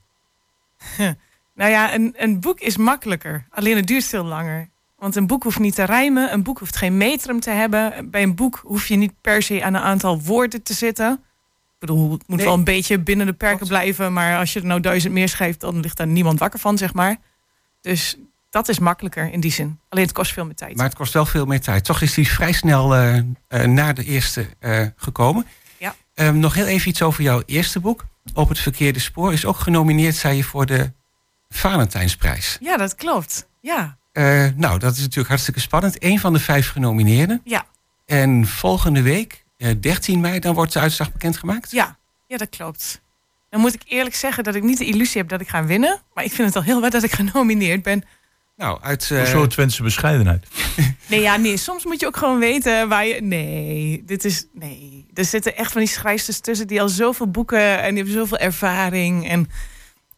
Nou 1.55 1.71
ja, 1.71 1.93
een, 1.93 2.13
een 2.17 2.39
boek 2.39 2.59
is 2.59 2.77
makkelijker. 2.77 3.45
Alleen 3.49 3.75
het 3.75 3.87
duurt 3.87 4.05
veel 4.05 4.23
langer. 4.23 4.69
Want 4.97 5.15
een 5.15 5.27
boek 5.27 5.43
hoeft 5.43 5.59
niet 5.59 5.75
te 5.75 5.83
rijmen. 5.83 6.33
Een 6.33 6.43
boek 6.43 6.59
hoeft 6.59 6.75
geen 6.75 6.97
metrum 6.97 7.39
te 7.39 7.49
hebben. 7.49 8.09
Bij 8.09 8.23
een 8.23 8.35
boek 8.35 8.61
hoef 8.65 8.87
je 8.87 8.95
niet 8.95 9.13
per 9.21 9.41
se 9.41 9.63
aan 9.63 9.73
een 9.73 9.81
aantal 9.81 10.21
woorden 10.21 10.63
te 10.63 10.73
zitten. 10.73 11.11
Ik 11.13 11.79
bedoel, 11.79 12.11
het 12.11 12.27
moet 12.27 12.37
Nee. 12.37 12.45
wel 12.45 12.55
een 12.55 12.63
beetje 12.63 12.99
binnen 12.99 13.25
de 13.25 13.33
perken 13.33 13.67
blijven. 13.67 14.13
Maar 14.13 14.37
als 14.37 14.53
je 14.53 14.59
er 14.59 14.65
nou 14.65 14.79
duizend 14.79 15.13
meer 15.13 15.29
schrijft, 15.29 15.59
dan 15.59 15.79
ligt 15.79 15.97
daar 15.97 16.07
niemand 16.07 16.39
wakker 16.39 16.59
van, 16.59 16.77
zeg 16.77 16.93
maar. 16.93 17.17
Dus 17.81 18.17
dat 18.49 18.69
is 18.69 18.79
makkelijker 18.79 19.31
in 19.31 19.39
die 19.39 19.51
zin. 19.51 19.79
Alleen 19.89 20.03
het 20.05 20.13
kost 20.13 20.33
veel 20.33 20.45
meer 20.45 20.55
tijd. 20.55 20.75
Maar 20.75 20.85
het 20.85 20.95
kost 20.95 21.13
wel 21.13 21.25
veel 21.25 21.45
meer 21.45 21.61
tijd. 21.61 21.83
Toch 21.85 22.01
is 22.01 22.13
die 22.13 22.27
vrij 22.27 22.51
snel 22.51 22.95
eh, 22.95 23.63
na 23.63 23.93
de 23.93 24.03
eerste 24.03 24.47
eh, 24.59 24.85
gekomen. 24.95 25.45
Ja. 25.77 25.95
Ehm, 26.13 26.39
nog 26.39 26.53
heel 26.53 26.65
even 26.65 26.89
iets 26.89 27.01
over 27.01 27.23
jouw 27.23 27.41
eerste 27.45 27.79
boek. 27.79 28.05
Op 28.33 28.49
het 28.49 28.59
verkeerde 28.59 28.99
spoor 28.99 29.33
is 29.33 29.45
ook 29.45 29.57
genomineerd, 29.57 30.15
zei 30.15 30.35
je, 30.35 30.43
voor 30.43 30.65
de 30.65 30.91
Valentijnsprijs. 31.57 32.57
Ja, 32.61 32.77
dat 32.77 32.95
klopt. 32.95 33.47
Ja, 33.59 33.97
Eh, 34.11 34.45
nou, 34.55 34.79
dat 34.79 34.93
is 34.93 34.99
natuurlijk 34.99 35.27
hartstikke 35.27 35.59
spannend. 35.59 36.03
Eén 36.03 36.19
van 36.19 36.33
de 36.33 36.39
vijf 36.39 36.69
genomineerden. 36.71 37.41
ja, 37.43 37.65
En 38.05 38.47
volgende 38.47 39.01
week, 39.01 39.43
eh, 39.57 39.69
13 39.79 40.19
mei, 40.19 40.39
dan 40.39 40.53
wordt 40.53 40.73
de 40.73 40.79
uitslag 40.79 41.11
bekendgemaakt. 41.11 41.71
ja. 41.71 41.97
Ja, 42.27 42.37
dat 42.37 42.49
klopt. 42.49 43.01
Dan 43.49 43.59
moet 43.61 43.73
ik 43.73 43.81
eerlijk 43.85 44.15
zeggen 44.15 44.43
dat 44.43 44.55
ik 44.55 44.63
niet 44.63 44.77
de 44.77 44.85
illusie 44.85 45.21
heb 45.21 45.29
dat 45.29 45.41
ik 45.41 45.47
ga 45.49 45.65
winnen. 45.65 46.01
Maar 46.13 46.23
ik 46.23 46.31
vind 46.31 46.47
het 46.47 46.55
al 46.57 46.63
heel 46.63 46.81
wat 46.81 46.91
dat 46.91 47.03
ik 47.03 47.11
genomineerd 47.11 47.83
ben. 47.83 48.03
Nou, 48.57 48.81
uit... 48.81 49.09
Een 49.09 49.17
eh, 49.17 49.25
soort 49.25 49.49
Twentse 49.51 49.83
bescheidenheid. 49.83 50.47
Nee, 51.07 51.21
ja, 51.21 51.35
nee. 51.37 51.57
Soms 51.57 51.85
moet 51.85 51.99
je 51.99 52.07
ook 52.07 52.17
gewoon 52.17 52.39
weten 52.39 52.89
waar 52.89 53.05
je. 53.05 53.21
Nee, 53.21 54.03
dit 54.05 54.25
is. 54.25 54.45
Nee. 54.53 55.05
Er 55.13 55.25
zitten 55.25 55.55
echt 55.57 55.71
van 55.71 55.81
die 55.81 55.89
schrijfsters 55.89 56.39
tussen 56.39 56.67
die 56.67 56.81
al 56.81 56.89
zoveel 56.89 57.29
boeken 57.31 57.81
en 57.81 57.87
die 57.95 58.03
hebben 58.03 58.13
zoveel 58.21 58.37
ervaring. 58.37 59.29
En 59.29 59.49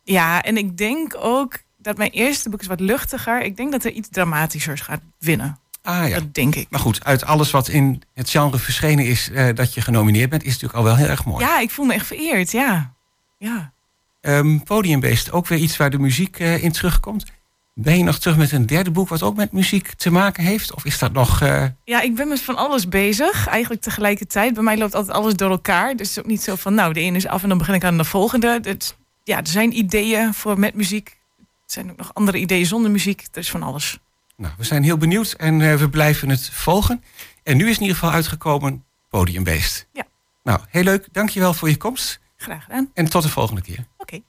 ja, 0.05 0.41
en 0.41 0.57
ik 0.57 0.77
denk 0.77 1.15
ook 1.19 1.57
dat 1.77 1.97
mijn 1.97 2.09
eerste 2.11 2.49
boek 2.49 2.61
is 2.61 2.67
wat 2.67 2.79
luchtiger. 2.79 3.41
Ik 3.41 3.57
denk 3.57 3.71
dat 3.71 3.83
er 3.83 3.91
iets 3.91 4.09
dramatischers 4.11 4.81
gaat 4.81 5.01
winnen. 5.19 5.59
ah 5.83 6.07
ja. 6.09 6.15
Dat 6.15 6.33
denk 6.33 6.55
ik. 6.55 6.67
Maar 6.69 6.79
goed, 6.79 7.03
uit 7.03 7.25
alles 7.25 7.51
wat 7.51 7.67
in 7.67 8.01
het 8.13 8.29
genre 8.29 8.57
verschenen 8.57 9.05
is 9.05 9.29
eh, 9.31 9.55
dat 9.55 9.73
je 9.73 9.81
genomineerd 9.81 10.29
bent, 10.29 10.43
is 10.43 10.47
natuurlijk 10.51 10.77
al 10.79 10.83
wel 10.83 10.95
heel 10.95 11.07
erg 11.07 11.25
mooi. 11.25 11.45
Ja, 11.45 11.59
ik 11.59 11.71
voel 11.71 11.85
me 11.85 11.93
echt 11.93 12.05
vereerd. 12.07 12.51
Ja. 12.51 12.93
Ja. 13.37 13.73
Ehm, 14.21 14.57
Podiumbeest, 14.59 15.31
ook 15.31 15.47
weer 15.47 15.59
iets 15.59 15.77
waar 15.77 15.89
de 15.89 15.99
muziek 15.99 16.39
eh, 16.39 16.63
in 16.63 16.71
terugkomt. 16.71 17.25
Ben 17.73 17.97
je 17.97 18.03
nog 18.03 18.19
terug 18.19 18.37
met 18.37 18.51
een 18.51 18.65
derde 18.65 18.91
boek 18.91 19.09
wat 19.09 19.23
ook 19.23 19.35
met 19.35 19.51
muziek 19.51 19.93
te 19.93 20.09
maken 20.11 20.43
heeft? 20.43 20.73
Of 20.73 20.85
is 20.85 20.99
dat 20.99 21.13
nog... 21.13 21.41
eh, 21.41 21.63
Ja, 21.83 22.01
ik 22.01 22.15
ben 22.15 22.27
met 22.27 22.41
van 22.41 22.55
alles 22.55 22.87
bezig. 22.89 23.47
Eigenlijk 23.47 23.81
tegelijkertijd. 23.81 24.53
Bij 24.53 24.63
mij 24.63 24.77
loopt 24.77 24.95
altijd 24.95 25.17
alles 25.17 25.33
door 25.33 25.49
elkaar. 25.49 25.95
Dus 25.95 26.07
het 26.07 26.17
is 26.17 26.23
ook 26.23 26.29
niet 26.29 26.43
zo 26.43 26.55
van, 26.55 26.73
nou, 26.73 26.93
de 26.93 26.99
ene 26.99 27.17
is 27.17 27.27
af 27.27 27.43
en 27.43 27.49
dan 27.49 27.57
begin 27.57 27.73
ik 27.73 27.83
aan 27.83 27.97
de 27.97 28.03
volgende. 28.03 28.59
Het, 28.63 28.95
ja, 29.25 29.37
er 29.37 29.47
zijn 29.47 29.77
ideeën 29.77 30.33
voor 30.33 30.59
met 30.59 30.73
muziek. 30.73 31.17
Er 31.37 31.45
zijn 31.65 31.91
ook 31.91 31.97
nog 31.97 32.13
andere 32.13 32.37
ideeën 32.37 32.65
zonder 32.65 32.91
muziek. 32.91 33.27
Er 33.31 33.39
is 33.39 33.49
van 33.49 33.63
alles. 33.63 33.99
nou, 34.35 34.53
we 34.57 34.63
zijn 34.63 34.83
heel 34.83 34.97
benieuwd 34.97 35.31
en 35.31 35.61
eh, 35.61 35.75
we 35.75 35.89
blijven 35.89 36.29
het 36.29 36.49
volgen. 36.49 37.03
En 37.43 37.57
nu 37.57 37.69
is 37.69 37.75
in 37.75 37.81
ieder 37.81 37.97
geval 37.97 38.13
uitgekomen 38.13 38.83
Podiumbeest. 39.09 39.87
Ja. 39.93 40.03
Nou, 40.43 40.59
heel 40.69 40.83
leuk. 40.83 41.07
Dankjewel 41.11 41.53
voor 41.53 41.69
je 41.69 41.77
komst. 41.77 42.19
Graag 42.37 42.63
gedaan. 42.63 42.91
En 42.93 43.09
tot 43.09 43.23
de 43.23 43.29
volgende 43.29 43.61
keer. 43.61 43.85
Oké. 43.97 44.19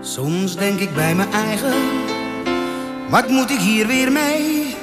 Soms 0.00 0.56
denk 0.56 0.80
ik 0.80 0.94
bij 0.94 1.14
mijn 1.14 1.32
eigen, 1.32 1.74
wat 3.08 3.28
moet 3.28 3.50
ik 3.50 3.58
hier 3.58 3.86
weer 3.86 4.12
mee? 4.12 4.74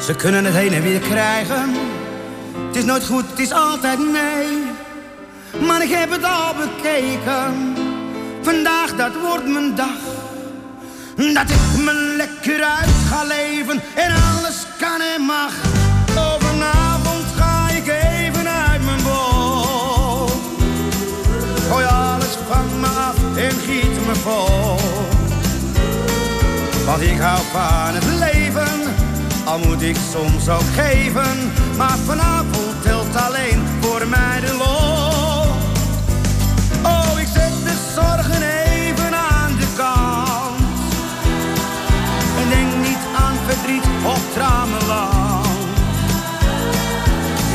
Ze 0.00 0.16
kunnen 0.16 0.44
het 0.44 0.54
heen 0.54 0.72
en 0.72 0.82
weer 0.82 1.00
krijgen, 1.00 1.74
het 2.66 2.76
is 2.76 2.84
nooit 2.84 3.06
goed, 3.06 3.30
het 3.30 3.38
is 3.38 3.52
altijd 3.52 3.98
nee. 3.98 4.70
Maar 5.66 5.82
ik 5.82 5.90
heb 5.90 6.10
het 6.10 6.24
al 6.24 6.54
bekeken, 6.54 7.67
vandaag 8.42 8.96
dat 8.96 9.12
wordt 9.22 9.46
mijn 9.46 9.74
dag. 9.74 10.00
Dat 11.16 11.50
ik 11.50 11.84
me 11.84 12.14
lekker 12.16 12.64
uit 12.64 12.94
ga 13.08 13.24
leven 13.24 13.80
en 13.94 14.10
alles 14.10 14.66
kan 14.78 15.00
en 15.14 15.22
mag. 15.22 15.52
Overavond 16.10 17.24
ga 17.36 17.68
ik 17.68 17.86
even 17.86 18.48
uit 18.48 18.84
mijn 18.84 19.02
bol. 19.02 20.26
Gooi 21.70 21.84
alles 21.84 22.34
van 22.48 22.80
me 22.80 22.86
af 22.86 23.16
en 23.36 23.50
giet 23.66 24.06
me 24.06 24.14
vol. 24.14 24.78
Want 26.86 27.02
ik 27.02 27.18
hou 27.18 27.40
van 27.52 27.94
het 27.94 28.04
leven, 28.18 28.94
al 29.44 29.58
moet 29.58 29.82
ik 29.82 29.96
soms 30.12 30.48
ook 30.48 30.70
geven. 30.74 31.52
Maar 31.76 31.98
vanavond 32.06 32.82
telt 32.82 33.16
alleen 33.16 33.62
voor 33.80 34.08
mij 34.08 34.40
de 34.40 34.54
lol. 34.58 34.77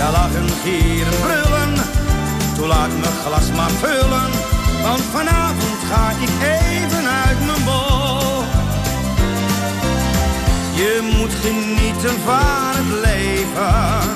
Ja, 0.04 0.12
lachen, 0.12 0.50
gieren, 0.64 1.20
brullen. 1.22 1.74
Toen 2.56 2.68
laat 2.68 2.90
mijn 2.90 3.14
glas 3.26 3.52
maar 3.56 3.70
vullen. 3.70 4.32
Want 4.82 5.02
vanavond 5.12 5.80
ga 5.90 6.10
ik 6.10 6.30
even 6.42 7.06
uit 7.26 7.40
mijn 7.46 7.64
bol. 7.64 8.44
Je 10.76 11.12
moet 11.18 11.34
genieten 11.46 12.16
van 12.26 12.74
het 12.80 12.92
leven. 13.08 14.10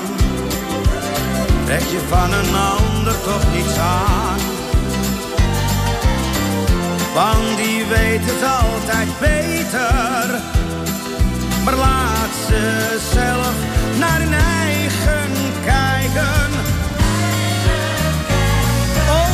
Trek 1.64 1.86
je 1.94 2.00
van 2.08 2.32
een 2.32 2.54
ander 2.54 3.22
toch 3.22 3.44
niets 3.54 3.78
aan. 3.78 4.40
Want 7.14 7.56
die 7.56 7.84
weet 7.84 8.22
het 8.22 8.42
altijd 8.62 9.08
beter. 9.20 10.40
Maar 11.64 11.74
laat 11.74 12.34
ze 12.48 12.62
zelf 13.12 13.54
naar 13.98 14.20
hun 14.20 14.34
eigen 14.34 15.27
kijken. 16.18 16.50
Oh, 19.08 19.32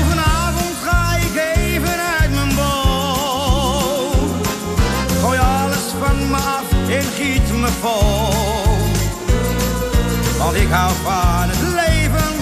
ga 0.84 1.16
ik 1.16 1.56
even 1.56 1.98
uit 2.20 2.34
mijn 2.34 2.54
bol. 2.54 4.28
Gooi 5.20 5.38
alles 5.38 5.86
van 6.00 6.30
me 6.30 6.36
af 6.36 6.68
en 6.88 7.02
giet 7.16 7.52
me 7.60 7.68
vol. 7.80 8.32
Want 10.38 10.56
ik 10.56 10.70
hou 10.70 10.92
van 11.02 11.48
het 11.48 11.62
leven, 11.62 12.32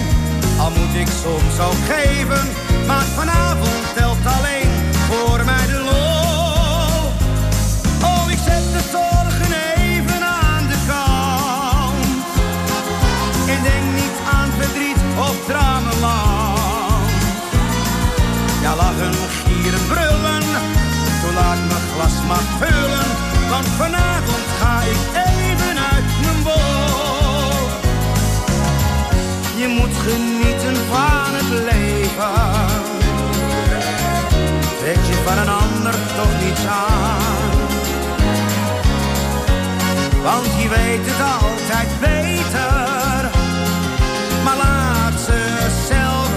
al 0.59 0.69
moet 0.69 0.95
ik 0.95 1.07
soms 1.23 1.59
ook 1.59 1.81
geven. 1.87 2.47
Maar 2.87 3.05
vanavond 3.15 3.92
Want 40.23 40.45
je 40.61 40.69
weet 40.69 41.05
het 41.11 41.21
altijd 41.41 41.89
beter. 41.99 43.29
Maar 44.43 44.57
laat 44.57 45.19
ze 45.25 45.39
zelf 45.87 46.29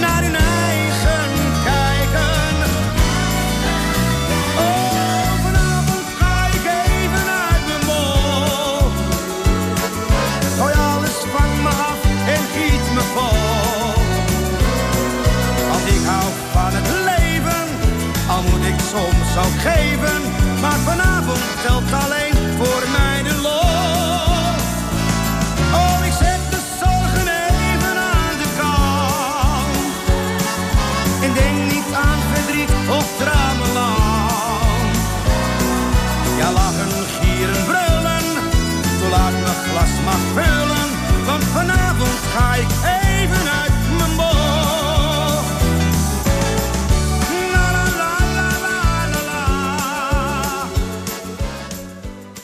naar 0.00 0.22
hun 0.22 0.36
eigen 0.36 1.30
kijken. 1.70 2.54
Oh, 4.64 5.30
vanavond 5.44 6.06
ga 6.20 6.36
ik 6.58 6.64
even 6.86 7.26
uit 7.50 7.64
mijn 7.70 7.84
mol. 7.90 8.90
Gooi 10.58 10.74
alles 10.92 11.16
van 11.34 11.50
me 11.64 11.72
af 11.90 12.00
en 12.34 12.42
giet 12.54 12.86
me 12.96 13.04
vol. 13.14 13.92
Want 15.70 15.86
ik 15.96 16.02
hou 16.12 16.28
van 16.52 16.72
het 16.78 16.88
leven, 17.10 17.66
al 18.34 18.42
moet 18.42 18.64
ik 18.72 18.78
soms 18.92 19.30
ook 19.44 19.58
geven. 19.70 20.20
Maar 20.60 20.78
vanavond 20.90 21.44
telt 21.64 21.92
alleen 22.04 22.31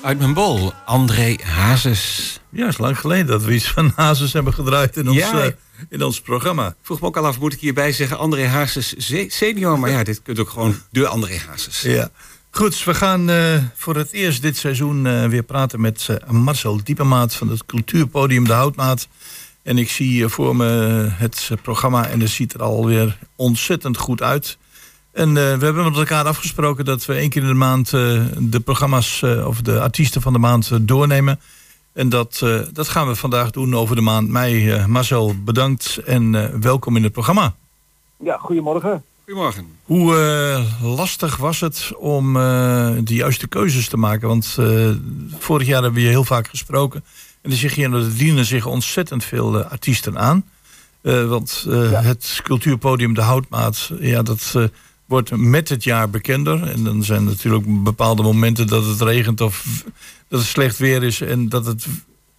Uit 0.09 0.19
mijn 0.19 0.35
bol, 0.35 0.73
André 0.85 1.37
Hazes. 1.43 2.41
Ja, 2.51 2.61
het 2.65 2.73
is 2.73 2.79
lang 2.79 2.99
geleden 2.99 3.27
dat 3.27 3.43
we 3.43 3.55
iets 3.55 3.69
van 3.71 3.93
Hazes 3.97 4.33
hebben 4.33 4.55
gedraaid 4.55 4.97
in 4.97 5.09
ons, 5.09 5.19
Ja. 5.19 5.41
eh, 5.43 5.51
in 5.89 6.03
ons 6.03 6.21
programma. 6.21 6.67
Ik 6.69 6.75
vroeg 6.83 7.01
me 7.01 7.07
ook 7.07 7.17
al 7.17 7.27
af, 7.27 7.39
moet 7.41 7.53
ik 7.53 7.61
hierbij 7.61 7.93
zeggen 7.93 8.19
André 8.19 8.47
Hazes 8.47 8.95
se- 8.97 9.27
senior? 9.29 9.79
Maar 9.79 9.91
ja, 9.91 10.03
dit 10.05 10.23
kunt 10.23 10.39
ook 10.39 10.49
gewoon 10.51 10.77
de 10.91 11.07
André 11.07 11.39
Hazes. 11.49 11.81
Ja. 11.81 12.11
Goed, 12.51 12.85
we 12.85 12.95
gaan 12.95 13.31
eh, 13.31 13.63
voor 13.75 13.97
het 13.97 14.13
eerst 14.13 14.43
dit 14.43 14.57
seizoen 14.57 15.07
eh, 15.07 15.25
weer 15.27 15.43
praten 15.43 15.81
met 15.81 16.09
Marcel 16.31 16.81
Diepemaat 16.85 17.35
van 17.35 17.49
het 17.49 17.67
cultuurpodium 17.67 18.45
De 18.45 18.53
Houtmaat. 18.53 19.09
En 19.63 19.79
ik 19.79 19.91
zie 19.91 20.09
hier 20.09 20.31
voor 20.31 20.57
me 20.57 20.67
het 21.13 21.49
programma 21.63 22.07
en 22.09 22.21
het 22.21 22.31
ziet 22.31 22.55
er 22.55 22.63
alweer 22.63 23.19
ontzettend 23.37 23.97
goed 23.97 24.23
uit. 24.23 24.59
En 25.19 25.29
eh, 25.29 25.35
we 25.35 25.65
hebben 25.65 25.85
met 25.85 25.97
elkaar 25.97 26.25
afgesproken 26.25 26.85
dat 26.85 27.05
we 27.07 27.15
één 27.15 27.29
keer 27.31 27.43
in 27.43 27.49
de 27.49 27.55
maand 27.55 27.93
eh, 27.93 28.23
de 28.39 28.61
programma's 28.61 29.23
eh, 29.23 29.47
of 29.47 29.61
de 29.61 29.81
artiesten 29.81 30.23
van 30.23 30.33
de 30.33 30.39
maand 30.39 30.71
eh, 30.71 30.79
doornemen. 30.81 31.41
En 31.93 32.09
dat, 32.09 32.41
eh, 32.45 32.59
dat 32.73 32.89
gaan 32.89 33.09
we 33.09 33.15
vandaag 33.15 33.51
doen 33.51 33.75
over 33.77 33.97
de 33.97 34.03
maand 34.03 34.29
mei. 34.29 34.71
Eh, 34.71 34.87
Marcel, 34.87 35.35
bedankt 35.45 35.97
en 36.07 36.35
eh, 36.35 36.55
welkom 36.61 36.97
in 36.97 37.03
het 37.03 37.13
programma. 37.13 37.55
Ja, 38.25 38.37
goedemorgen. 38.37 39.05
Goedemorgen. 39.25 39.67
Hoe 39.85 40.17
eh, 40.17 40.83
lastig 40.97 41.37
was 41.37 41.61
het 41.61 41.91
om 41.97 42.37
eh, 42.37 42.91
de 43.05 43.15
juiste 43.15 43.47
keuzes 43.49 43.89
te 43.89 43.97
maken? 43.97 44.29
Want 44.29 44.57
eh, 44.59 44.91
vorig 45.39 45.67
jaar 45.67 45.83
hebben 45.83 46.01
we 46.01 46.07
je 46.07 46.13
heel 46.13 46.25
vaak 46.25 46.49
gesproken. 46.49 47.05
En 47.43 47.51
dan 47.51 47.59
zeg 47.59 47.75
je, 47.75 47.89
er 47.89 48.17
dienen 48.17 48.45
zich 48.45 48.67
ontzettend 48.67 49.25
veel 49.25 49.59
eh, 49.61 49.71
artiesten 49.71 50.19
aan. 50.19 50.45
Eh, 51.03 51.25
want 51.25 51.65
eh, 51.69 51.91
Ja. 51.91 52.03
het 52.03 52.41
cultuurpodium 52.43 53.15
De 53.15 53.21
Houtmaat, 53.21 53.91
ja, 54.01 54.23
dat 54.23 54.53
eh, 54.57 54.63
wordt 55.09 55.37
met 55.37 55.69
het 55.69 55.85
jaar 55.85 56.11
bekender. 56.11 56.63
En 56.63 56.85
dan 56.85 57.05
zijn 57.05 57.25
natuurlijk 57.25 57.83
bepaalde 57.85 58.23
momenten 58.23 58.67
dat 58.67 58.85
het 58.85 59.01
regent 59.01 59.41
of 59.41 59.85
dat 60.29 60.41
het 60.41 60.49
slecht 60.49 60.79
weer 60.79 61.03
is. 61.03 61.21
En 61.21 61.49
dat 61.49 61.67
het 61.67 61.87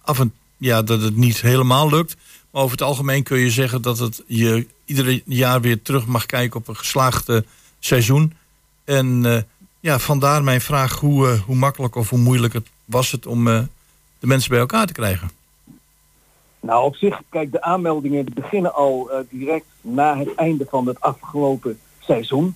af 0.02 0.18
en 0.18 0.32
ja, 0.56 0.82
dat 0.82 1.02
het 1.02 1.16
niet 1.16 1.40
helemaal 1.40 1.88
lukt. 1.88 2.16
Maar 2.50 2.62
over 2.62 2.76
het 2.76 2.86
algemeen 2.86 3.22
kun 3.22 3.38
je 3.38 3.50
zeggen 3.50 3.82
dat 3.82 3.98
het 3.98 4.22
je 4.26 4.66
ieder 4.84 5.22
jaar 5.24 5.60
weer 5.60 5.82
terug 5.82 6.06
mag 6.06 6.26
kijken 6.26 6.60
op 6.60 6.68
een 6.68 6.76
geslaagd 6.76 7.28
eh, 7.28 7.38
seizoen. 7.78 8.32
En 8.84 9.24
eh, 9.24 9.42
ja, 9.80 9.98
vandaar 9.98 10.42
mijn 10.42 10.60
vraag 10.60 11.00
hoe, 11.00 11.28
eh, 11.28 11.40
hoe 11.40 11.56
makkelijk 11.56 11.94
of 11.94 12.10
hoe 12.10 12.18
moeilijk 12.18 12.52
het 12.52 12.68
was 12.84 13.10
het 13.10 13.26
om 13.26 13.48
eh, 13.48 13.58
de 14.18 14.26
mensen 14.26 14.50
bij 14.50 14.58
elkaar 14.58 14.86
te 14.86 14.92
krijgen. 14.92 15.30
Nou, 16.60 16.84
op 16.84 16.96
zich, 16.96 17.20
kijk, 17.28 17.52
de 17.52 17.62
aanmeldingen 17.62 18.26
beginnen 18.34 18.74
al 18.74 19.10
direct 19.30 19.64
na 19.80 20.18
het 20.18 20.34
einde 20.34 20.66
van 20.70 20.86
het 20.86 21.00
afgelopen 21.00 21.78
seizoen. 22.10 22.54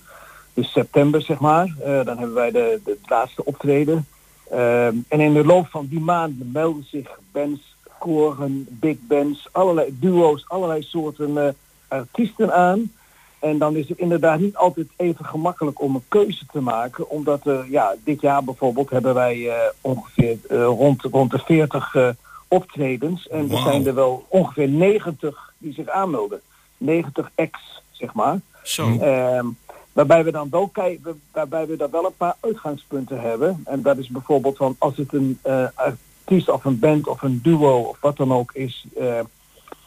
Dus 0.53 0.71
september, 0.71 1.21
zeg 1.21 1.39
maar. 1.39 1.75
Eh, 1.83 2.05
dan 2.05 2.17
hebben 2.17 2.33
wij 2.33 2.51
de, 2.51 2.79
de 2.83 2.97
laatste 3.05 3.45
optreden. 3.45 4.07
Ehm, 4.49 4.95
en 5.07 5.19
in 5.19 5.33
de 5.33 5.45
loop 5.45 5.67
van 5.67 5.87
die 5.87 5.99
maanden 5.99 6.49
melden 6.53 6.85
zich 6.89 7.19
bands, 7.31 7.75
koren, 7.99 8.67
big 8.69 8.97
bands, 8.99 9.47
allerlei 9.51 9.95
duo's, 9.99 10.45
allerlei 10.47 10.83
soorten 10.83 11.37
eh, 11.37 11.53
artiesten 11.87 12.53
aan. 12.53 12.91
En 13.39 13.57
dan 13.57 13.75
is 13.75 13.89
het 13.89 13.97
inderdaad 13.97 14.39
niet 14.39 14.55
altijd 14.55 14.87
even 14.95 15.25
gemakkelijk 15.25 15.81
om 15.81 15.95
een 15.95 16.07
keuze 16.07 16.45
te 16.51 16.61
maken. 16.61 17.09
Omdat 17.09 17.47
eh, 17.47 17.59
ja, 17.69 17.95
dit 18.03 18.21
jaar 18.21 18.43
bijvoorbeeld 18.43 18.89
hebben 18.89 19.13
wij 19.13 19.51
ongeveer 19.81 20.37
rond, 20.49 21.01
rond 21.01 21.31
de 21.31 21.39
40 21.39 21.95
eh, 21.95 22.09
optredens. 22.47 23.27
En 23.27 23.51
er 23.51 23.57
zijn 23.57 23.87
er 23.87 23.95
wel 23.95 24.25
ongeveer 24.27 24.69
90 24.69 25.53
die 25.57 25.73
zich 25.73 25.87
aanmelden. 25.87 26.41
90 26.77 27.31
ex, 27.35 27.81
zeg 27.91 28.13
maar. 28.13 28.39
Zo. 28.65 28.97
Ehm, 28.99 29.45
waarbij 29.93 30.23
we 30.23 30.31
dan 30.31 30.49
wel 30.49 30.67
kijken, 30.67 31.21
waarbij 31.31 31.67
we 31.67 31.75
dan 31.75 31.91
wel 31.91 32.05
een 32.05 32.15
paar 32.17 32.35
uitgangspunten 32.39 33.21
hebben. 33.21 33.61
En 33.65 33.81
dat 33.81 33.97
is 33.97 34.07
bijvoorbeeld 34.07 34.57
van 34.57 34.75
als 34.77 34.97
het 34.97 35.13
een 35.13 35.39
eh, 35.41 35.67
artiest 35.73 36.49
of 36.49 36.65
een 36.65 36.79
band 36.79 37.07
of 37.07 37.21
een 37.21 37.39
duo 37.43 37.79
of 37.79 37.97
wat 38.01 38.17
dan 38.17 38.33
ook 38.33 38.51
is, 38.53 38.85
eh, 38.99 39.19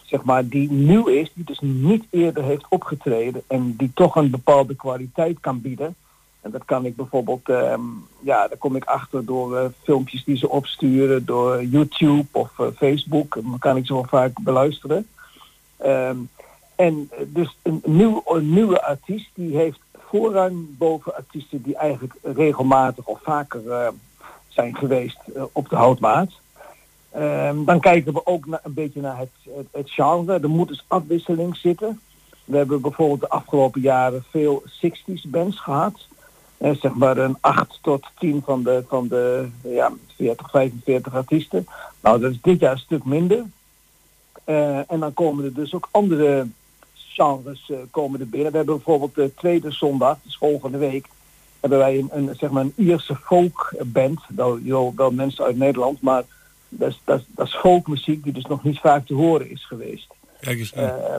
zeg 0.02 0.22
maar, 0.22 0.48
die 0.48 0.70
nieuw 0.70 1.06
is, 1.06 1.32
die 1.34 1.44
dus 1.44 1.58
niet 1.60 2.04
eerder 2.10 2.44
heeft 2.44 2.66
opgetreden 2.68 3.42
en 3.46 3.74
die 3.76 3.90
toch 3.94 4.16
een 4.16 4.30
bepaalde 4.30 4.74
kwaliteit 4.74 5.40
kan 5.40 5.60
bieden. 5.60 5.94
En 6.40 6.50
dat 6.50 6.64
kan 6.64 6.84
ik 6.84 6.96
bijvoorbeeld, 6.96 7.48
ehm, 7.48 7.80
ja, 8.20 8.48
daar 8.48 8.58
kom 8.58 8.76
ik 8.76 8.84
achter 8.84 9.24
door 9.24 9.56
eh, 9.56 9.64
filmpjes 9.82 10.24
die 10.24 10.36
ze 10.36 10.48
opsturen, 10.48 11.24
door 11.24 11.64
YouTube 11.64 12.26
of 12.30 12.50
Facebook. 12.76 13.36
En 13.36 13.42
dan 13.42 13.58
kan 13.58 13.76
ik 13.76 13.86
ze 13.86 13.92
wel 13.92 14.06
vaak 14.08 14.42
beluisteren. 14.42 15.06
Ehm, 15.76 16.16
en 16.78 17.08
eh, 17.10 17.18
dus 17.26 17.56
een, 17.62 17.82
nieuw, 17.84 18.22
nieuwe 18.40 18.82
artiest 18.82 19.30
die 19.34 19.56
heeft 19.56 19.78
voorrang 20.08 20.78
boven 20.78 21.16
artiesten 21.16 21.62
die 21.62 21.76
eigenlijk 21.76 22.14
regelmatig 22.22 23.06
of 23.06 23.20
vaker 23.22 23.70
eh, 23.70 23.88
zijn 24.48 24.76
geweest 24.76 25.18
eh, 25.34 25.42
op 25.52 25.68
de 25.68 25.76
houtmaat. 25.76 26.30
Ehm, 27.10 27.64
dan 27.64 27.80
kijken 27.80 28.12
we 28.12 28.26
ook 28.26 28.46
een 28.46 28.74
beetje 28.74 29.00
naar 29.00 29.18
het, 29.18 29.30
het, 29.72 29.90
genre. 29.90 30.40
Er 30.40 30.48
moet 30.48 30.68
dus 30.68 30.84
afwisseling 30.86 31.56
zitten. 31.56 32.00
We 32.44 32.56
hebben 32.56 32.80
bijvoorbeeld 32.80 33.20
de 33.20 33.28
afgelopen 33.28 33.80
jaren 33.80 34.24
veel 34.30 34.62
60s 34.66 35.28
bands 35.28 35.60
gehad. 35.60 36.06
Eh, 36.56 36.74
zeg 36.74 36.94
maar 36.94 37.16
een 37.16 37.36
8 37.40 37.78
tot 37.82 38.06
10 38.18 38.42
van 38.44 38.62
de, 38.62 38.84
van 38.88 39.08
de 39.08 39.48
ja, 39.62 39.92
40, 40.16 40.50
45 40.50 41.14
artiesten. 41.14 41.66
Nou, 42.00 42.20
dat 42.20 42.30
is 42.30 42.40
dit 42.40 42.60
jaar 42.60 42.72
een 42.72 42.78
stuk 42.78 43.04
minder. 43.04 43.44
En 44.44 45.00
dan 45.00 45.14
komen 45.14 45.44
er 45.44 45.54
dus 45.54 45.74
ook 45.74 45.88
andere 45.90 46.46
genres 47.18 47.70
eh, 47.70 47.76
komen 47.90 48.20
er 48.20 48.28
binnen. 48.28 48.50
We 48.50 48.56
hebben 48.56 48.76
bijvoorbeeld 48.76 49.14
de 49.14 49.34
tweede 49.34 49.70
zondag, 49.70 50.18
dus 50.22 50.36
volgende 50.36 50.78
week, 50.78 51.06
hebben 51.60 51.78
wij 51.78 51.98
een, 51.98 52.08
een, 52.12 52.34
zeg 52.38 52.50
maar 52.50 52.62
een 52.62 52.72
Ierse 52.76 53.16
folkband. 53.16 54.20
Wel, 54.28 54.58
wel, 54.62 54.92
wel 54.96 55.10
mensen 55.10 55.44
uit 55.44 55.56
Nederland, 55.56 56.00
maar 56.00 56.22
dat 56.68 56.88
is, 56.88 57.00
dat, 57.04 57.18
is, 57.18 57.24
dat 57.28 57.46
is 57.46 57.54
folkmuziek 57.54 58.24
die 58.24 58.32
dus 58.32 58.44
nog 58.44 58.64
niet 58.64 58.78
vaak 58.78 59.06
te 59.06 59.14
horen 59.14 59.50
is 59.50 59.66
geweest. 59.66 60.06
Kijk 60.40 60.58
eens. 60.58 60.72
Eh, 60.72 61.14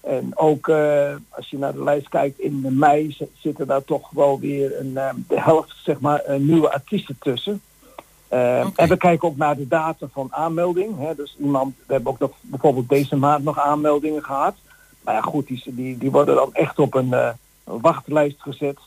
en 0.00 0.32
ook 0.34 0.68
eh, 0.68 1.14
als 1.28 1.50
je 1.50 1.58
naar 1.58 1.72
de 1.72 1.84
lijst 1.84 2.08
kijkt 2.08 2.38
in 2.38 2.78
mei 2.78 3.16
zitten 3.38 3.66
daar 3.66 3.84
toch 3.84 4.10
wel 4.10 4.40
weer 4.40 4.80
een, 4.80 4.92
de 5.28 5.40
helft 5.40 5.76
zeg 5.82 6.00
maar 6.00 6.22
nieuwe 6.38 6.72
artiesten 6.72 7.16
tussen. 7.20 7.60
En 8.28 8.88
we 8.88 8.96
kijken 8.96 9.28
ook 9.28 9.36
naar 9.36 9.56
de 9.56 9.68
data 9.68 10.06
van 10.12 10.28
aanmelding. 10.30 10.98
Hè. 10.98 11.14
Dus 11.14 11.36
iemand, 11.38 11.74
we 11.86 11.92
hebben 11.92 12.12
ook 12.12 12.18
nog, 12.18 12.30
bijvoorbeeld 12.40 12.88
deze 12.88 13.16
maand 13.16 13.44
nog 13.44 13.58
aanmeldingen 13.58 14.22
gehad. 14.22 14.54
Maar 15.00 15.14
ja 15.14 15.20
goed, 15.20 15.46
die, 15.46 15.62
die, 15.66 15.98
die 15.98 16.10
worden 16.10 16.34
dan 16.34 16.54
echt 16.54 16.78
op 16.78 16.94
een 16.94 17.12
eh, 17.12 17.30
wachtlijst 17.64 18.36
gezet. 18.38 18.78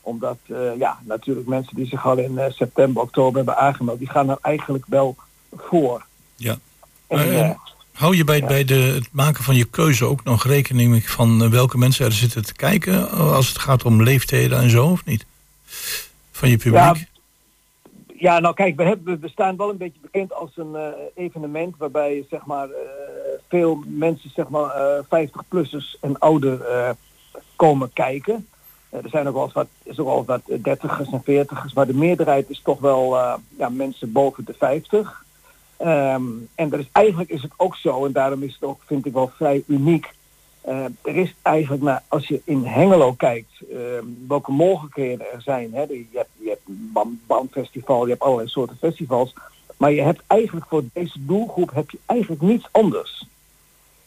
Omdat 0.00 0.38
eh, 0.46 0.78
ja, 0.78 0.98
natuurlijk 1.04 1.46
mensen 1.46 1.76
die 1.76 1.86
zich 1.86 2.06
al 2.06 2.18
in 2.18 2.38
eh, 2.38 2.52
september, 2.52 3.02
oktober 3.02 3.36
hebben 3.36 3.56
aangemeld, 3.56 3.98
die 3.98 4.10
gaan 4.10 4.30
er 4.30 4.38
eigenlijk 4.40 4.84
wel 4.88 5.16
voor. 5.56 6.06
Ja. 6.36 6.58
En, 7.06 7.58
Hou 7.92 8.16
je 8.16 8.24
bij, 8.24 8.40
bij 8.40 8.64
de, 8.64 8.74
het 8.74 9.08
maken 9.12 9.44
van 9.44 9.54
je 9.54 9.64
keuze 9.64 10.04
ook 10.04 10.24
nog 10.24 10.44
rekening 10.44 11.08
van 11.10 11.50
welke 11.50 11.78
mensen 11.78 12.06
er 12.06 12.12
zitten 12.12 12.44
te 12.44 12.54
kijken? 12.54 13.10
Als 13.10 13.48
het 13.48 13.58
gaat 13.58 13.84
om 13.84 14.02
leeftijden 14.02 14.58
en 14.58 14.70
zo, 14.70 14.86
of 14.86 15.04
niet? 15.04 15.26
Van 16.32 16.48
je 16.48 16.56
publiek? 16.56 16.82
Ja, 16.82 16.94
Ja, 18.18 18.38
nou 18.38 18.54
kijk, 18.54 18.76
we, 18.76 18.82
hebben, 18.82 19.20
staan 19.24 19.56
wel 19.56 19.70
een 19.70 19.76
beetje 19.76 20.00
bekend 20.00 20.32
als 20.32 20.56
een 20.56 20.74
eh, 20.74 20.88
evenement 21.14 21.76
waarbij 21.76 22.26
zeg 22.30 22.46
maar, 22.46 22.68
eh, 22.70 22.76
veel 23.48 23.82
mensen, 23.86 24.30
zeg 24.30 24.48
maar, 24.48 24.70
eh 24.70 25.04
50-plussers 25.04 25.96
en 26.00 26.18
ouder 26.18 26.60
eh, 26.64 26.90
komen 27.56 27.92
kijken. 27.92 28.46
Eh, 28.88 29.04
er 29.04 29.10
zijn 29.10 29.28
ook 29.28 29.34
wel 29.34 29.50
wat, 29.52 29.68
wel 29.96 30.24
wat 30.24 30.42
eh, 30.48 30.62
dertigers 30.62 31.10
en 31.10 31.22
veertigers, 31.24 31.72
maar 31.72 31.86
de 31.86 31.94
meerderheid 31.94 32.50
is 32.50 32.60
toch 32.64 32.80
wel 32.80 33.16
eh, 33.16 33.34
ja, 33.58 33.68
mensen 33.68 34.12
boven 34.12 34.44
de 34.44 34.54
50. 34.58 35.24
Ehm, 35.76 36.24
en 36.54 36.72
er 36.72 36.78
is, 36.78 36.88
eigenlijk 36.92 37.30
is 37.30 37.42
het 37.42 37.52
ook 37.56 37.76
zo, 37.76 38.04
en 38.04 38.12
daarom 38.12 38.42
is 38.42 38.52
het 38.52 38.62
ook, 38.62 38.80
vind 38.86 39.06
ik 39.06 39.12
wel 39.12 39.30
vrij 39.36 39.62
uniek. 39.66 40.14
Eh, 40.60 40.84
er 41.02 41.16
is 41.16 41.34
eigenlijk, 41.42 41.82
maar 41.82 42.02
als 42.08 42.28
je 42.28 42.40
in 42.44 42.64
Hengelo 42.64 43.12
kijkt, 43.12 43.50
ehm, 43.72 44.04
welke 44.28 44.52
mogelijkheden 44.52 45.32
er 45.32 45.42
zijn. 45.42 45.74
Hè? 45.74 45.82
Je 45.82 46.06
hebt, 46.12 46.28
je 46.46 46.52
hebt 46.52 46.68
een 46.68 47.20
bandfestival, 47.26 48.04
je 48.04 48.10
hebt 48.10 48.22
allerlei 48.22 48.48
soorten 48.48 48.76
festivals. 48.76 49.34
Maar 49.76 49.92
je 49.92 50.02
hebt 50.02 50.22
eigenlijk 50.26 50.66
voor 50.66 50.82
deze 50.92 51.24
doelgroep 51.24 51.70
heb 51.74 51.90
je 51.90 51.98
eigenlijk 52.06 52.42
niets 52.42 52.68
anders. 52.70 53.26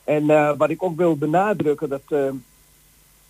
En 0.03 0.29
eh, 0.29 0.51
wat 0.57 0.69
ik 0.69 0.83
ook 0.83 0.97
wil 0.97 1.17
benadrukken, 1.17 1.89
dat, 1.89 2.01
eh, 2.07 2.31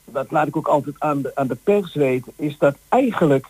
dat 0.05 0.31
laat 0.31 0.47
ik 0.47 0.57
ook 0.57 0.67
altijd 0.67 0.95
aan 0.99 1.21
de, 1.21 1.35
aan 1.35 1.47
de 1.47 1.57
pers 1.63 1.93
weten, 1.93 2.33
is 2.35 2.57
dat 2.57 2.75
eigenlijk, 2.89 3.47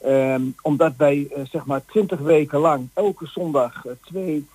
ehm, 0.00 0.42
omdat 0.62 0.92
wij 0.96 1.28
eh, 1.30 1.42
zeg 1.50 1.66
maar 1.66 1.84
twintig 1.84 2.18
weken 2.18 2.58
lang 2.58 2.88
elke 2.94 3.26
zondag 3.26 3.84
twee 4.04 4.46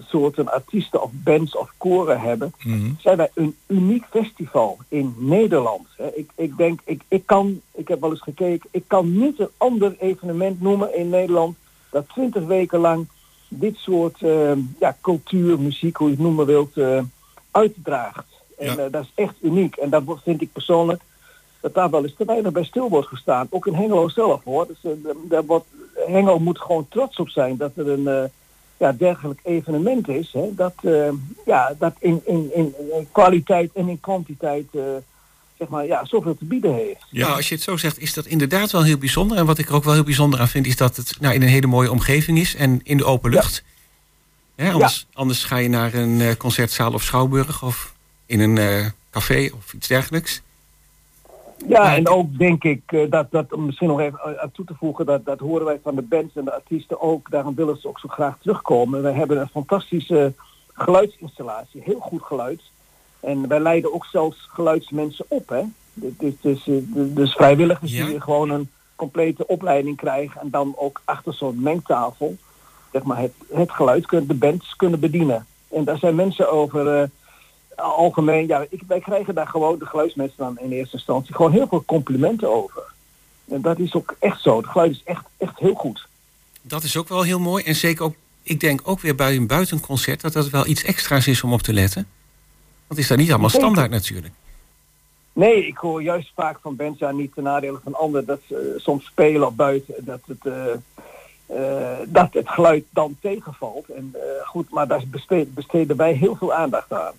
soorten 0.00 0.52
artiesten 0.52 1.02
of 1.02 1.10
bands 1.12 1.56
of 1.56 1.72
koren 1.76 2.20
hebben, 2.20 2.52
Mhm. 2.64 2.90
zijn 2.98 3.16
wij 3.16 3.30
een 3.34 3.56
uniek 3.66 4.04
festival 4.10 4.78
in 4.88 5.14
Nederland. 5.18 5.86
Hè. 5.96 6.14
Ik, 6.14 6.30
ik 6.34 6.56
denk, 6.56 6.80
ik, 6.84 7.02
ik 7.08 7.26
kan, 7.26 7.60
ik 7.74 7.88
heb 7.88 8.00
wel 8.00 8.10
eens 8.10 8.22
gekeken, 8.22 8.68
ik 8.72 8.84
kan 8.86 9.18
niet 9.18 9.40
een 9.40 9.48
ander 9.56 9.96
evenement 9.98 10.60
noemen 10.60 10.96
in 10.96 11.08
Nederland 11.08 11.56
dat 11.90 12.08
twintig 12.08 12.44
weken 12.44 12.78
lang 12.80 13.06
dit 13.48 13.76
soort 13.76 14.22
eh, 14.22 14.52
ja, 14.80 14.96
cultuur, 15.00 15.60
muziek, 15.60 15.96
hoe 15.96 16.08
je 16.08 16.14
het 16.14 16.22
noemen 16.22 16.46
wilt, 16.46 16.76
eh, 16.76 17.02
uitdraagt. 17.50 18.26
En 18.58 18.66
Ja. 18.76 18.76
eh, 18.84 18.92
dat 18.92 19.02
is 19.02 19.12
echt 19.14 19.34
uniek. 19.40 19.76
En 19.76 19.90
dat 19.90 20.02
vind 20.24 20.40
ik 20.42 20.52
persoonlijk 20.52 21.02
dat 21.60 21.74
daar 21.74 21.90
wel 21.90 22.02
eens 22.02 22.14
te 22.16 22.24
weinig 22.24 22.52
bij 22.52 22.64
stil 22.64 22.88
wordt 22.88 23.08
gestaan. 23.08 23.46
Ook 23.50 23.66
in 23.66 23.74
Hengelo 23.74 24.08
zelf 24.08 24.44
hoor. 24.44 24.66
Dus, 24.66 24.92
eh, 24.92 25.10
daar 25.28 25.44
wordt, 25.44 25.66
Hengelo 26.06 26.38
moet 26.38 26.58
gewoon 26.60 26.86
trots 26.88 27.16
op 27.16 27.28
zijn 27.28 27.56
dat 27.56 27.70
er 27.76 27.88
een 27.88 28.30
ja, 28.76 28.92
dergelijk 28.92 29.40
evenement 29.42 30.08
is. 30.08 30.32
Hè, 30.32 30.48
dat 30.54 30.74
eh, 30.82 31.08
ja, 31.46 31.74
dat 31.78 31.94
in, 31.98 32.22
in, 32.24 32.50
in, 32.54 32.74
in 32.96 33.08
kwaliteit 33.12 33.70
en 33.74 33.88
in 33.88 34.00
kwantiteit 34.00 34.66
eh, 34.72 34.82
zeg 35.58 35.68
maar, 35.68 35.86
ja, 35.86 36.04
zoveel 36.04 36.36
te 36.36 36.44
bieden 36.44 36.74
heeft. 36.74 37.06
Ja. 37.10 37.24
Nou, 37.24 37.36
als 37.36 37.48
je 37.48 37.54
het 37.54 37.64
zo 37.64 37.76
zegt, 37.76 37.98
is 37.98 38.14
dat 38.14 38.26
inderdaad 38.26 38.70
wel 38.70 38.82
heel 38.82 38.98
bijzonder. 38.98 39.36
En 39.36 39.46
wat 39.46 39.58
ik 39.58 39.68
er 39.68 39.74
ook 39.74 39.84
wel 39.84 39.94
heel 39.94 40.02
bijzonder 40.02 40.40
aan 40.40 40.48
vind, 40.48 40.66
is 40.66 40.76
dat 40.76 40.96
het 40.96 41.16
nou, 41.20 41.34
in 41.34 41.42
een 41.42 41.48
hele 41.48 41.66
mooie 41.66 41.90
omgeving 41.90 42.38
is 42.38 42.54
en 42.54 42.80
in 42.82 42.96
de 42.96 43.04
open 43.04 43.30
Ja. 43.30 43.36
lucht. 43.36 43.64
Hè, 44.56 44.70
anders, 44.72 45.06
anders 45.12 45.44
ga 45.44 45.56
je 45.56 45.68
naar 45.68 45.94
een 45.94 46.20
eh, 46.20 46.36
concertzaal 46.36 46.92
of 46.92 47.02
schouwburg 47.02 47.62
of 47.62 47.94
in 48.26 48.40
een 48.40 48.58
eh, 48.58 48.86
café 49.10 49.50
of 49.54 49.72
iets 49.72 49.88
dergelijks. 49.88 50.42
Ja, 51.68 51.96
en 51.96 52.08
ook 52.08 52.38
denk 52.38 52.64
ik 52.64 52.82
eh, 52.86 53.10
dat, 53.10 53.30
dat 53.30 53.52
om 53.52 53.66
misschien 53.66 53.88
nog 53.88 54.00
even 54.00 54.40
aan 54.42 54.50
toe 54.52 54.64
te 54.64 54.74
voegen, 54.74 55.06
dat, 55.06 55.24
dat 55.24 55.38
horen 55.38 55.64
wij 55.64 55.80
van 55.82 55.94
de 55.94 56.02
bands 56.02 56.36
en 56.36 56.44
de 56.44 56.52
artiesten 56.52 57.00
ook. 57.00 57.30
Daarom 57.30 57.54
willen 57.54 57.76
ze 57.76 57.88
ook 57.88 57.98
zo 57.98 58.08
graag 58.08 58.36
terugkomen. 58.40 59.02
We 59.02 59.10
hebben 59.10 59.40
een 59.40 59.48
fantastische 59.48 60.32
geluidsinstallatie, 60.72 61.82
heel 61.84 62.00
goed 62.00 62.22
geluid. 62.22 62.60
En 63.20 63.48
wij 63.48 63.60
leiden 63.60 63.94
ook 63.94 64.04
zelfs 64.04 64.48
geluidsmensen 64.52 65.24
op. 65.28 65.48
Hè? 65.48 65.62
Dus, 66.40 66.66
eh, 66.66 66.74
dus 66.92 67.32
vrijwilligers 67.32 67.92
Ja. 67.92 68.06
die 68.06 68.20
gewoon 68.20 68.50
een 68.50 68.70
complete 68.96 69.46
opleiding 69.46 69.96
krijgen 69.96 70.40
en 70.40 70.50
dan 70.50 70.74
ook 70.76 71.02
achter 71.04 71.34
zo'n 71.34 71.62
mengtafel 71.62 72.36
zeg 72.94 73.02
maar, 73.02 73.18
het, 73.20 73.32
het 73.52 73.70
geluid 73.70 74.06
kunnen, 74.06 74.28
de 74.28 74.34
bands 74.34 74.76
kunnen 74.76 75.00
bedienen. 75.00 75.46
En 75.70 75.84
daar 75.84 75.98
zijn 75.98 76.14
mensen 76.14 76.52
over 76.52 77.00
eh, 77.00 77.08
algemeen, 77.76 78.46
ja, 78.46 78.66
ik, 78.68 78.82
wij 78.86 79.00
krijgen 79.00 79.34
daar 79.34 79.46
gewoon 79.46 79.78
de 79.78 79.86
geluidsmensen 79.86 80.38
dan 80.38 80.58
in 80.58 80.70
eerste 80.70 80.96
instantie 80.96 81.34
gewoon 81.34 81.52
heel 81.52 81.66
veel 81.66 81.84
complimenten 81.84 82.54
over. 82.54 82.82
En 83.48 83.60
dat 83.60 83.78
is 83.78 83.94
ook 83.94 84.16
echt 84.18 84.42
zo. 84.42 84.56
Het 84.56 84.66
geluid 84.66 84.90
is 84.90 85.02
echt, 85.04 85.24
echt 85.36 85.58
heel 85.58 85.74
goed. 85.74 86.08
Dat 86.62 86.82
is 86.82 86.96
ook 86.96 87.08
wel 87.08 87.22
heel 87.22 87.38
mooi. 87.38 87.64
En 87.64 87.74
zeker 87.74 88.04
ook, 88.04 88.14
ik 88.42 88.60
denk 88.60 88.80
ook 88.84 89.00
weer 89.00 89.14
bij 89.14 89.36
een 89.36 89.46
buitenconcert... 89.46 90.20
dat 90.20 90.32
dat 90.32 90.48
wel 90.48 90.66
iets 90.66 90.84
extra's 90.84 91.26
is 91.26 91.42
om 91.42 91.52
op 91.52 91.62
te 91.62 91.72
letten. 91.72 92.06
Want 92.86 93.00
is 93.00 93.08
dat 93.08 93.18
niet 93.18 93.30
allemaal 93.30 93.48
standaard 93.48 93.90
natuurlijk. 93.90 94.34
Nee, 95.32 95.66
ik 95.66 95.76
hoor 95.76 96.02
juist 96.02 96.32
vaak 96.34 96.58
van 96.60 96.76
bands, 96.76 96.98
ja, 96.98 97.10
niet 97.10 97.34
ten 97.34 97.42
nadele 97.42 97.80
van 97.82 97.94
anderen, 97.94 98.26
dat 98.26 98.40
ze 98.48 98.72
eh, 98.74 98.82
soms 98.82 99.04
spelen 99.04 99.46
op 99.46 99.56
buiten, 99.56 99.94
dat 100.04 100.20
het, 100.26 100.46
eh, 100.46 100.72
eh, 101.46 101.98
dat 102.06 102.32
het 102.32 102.48
geluid 102.48 102.84
dan 102.90 103.16
tegenvalt. 103.20 103.88
En 103.88 104.14
goed, 104.44 104.70
maar 104.70 104.86
daar 104.86 105.02
besteden 105.54 105.96
wij 105.96 106.12
heel 106.12 106.36
veel 106.36 106.52
aandacht 106.52 106.92
aan. 106.92 107.14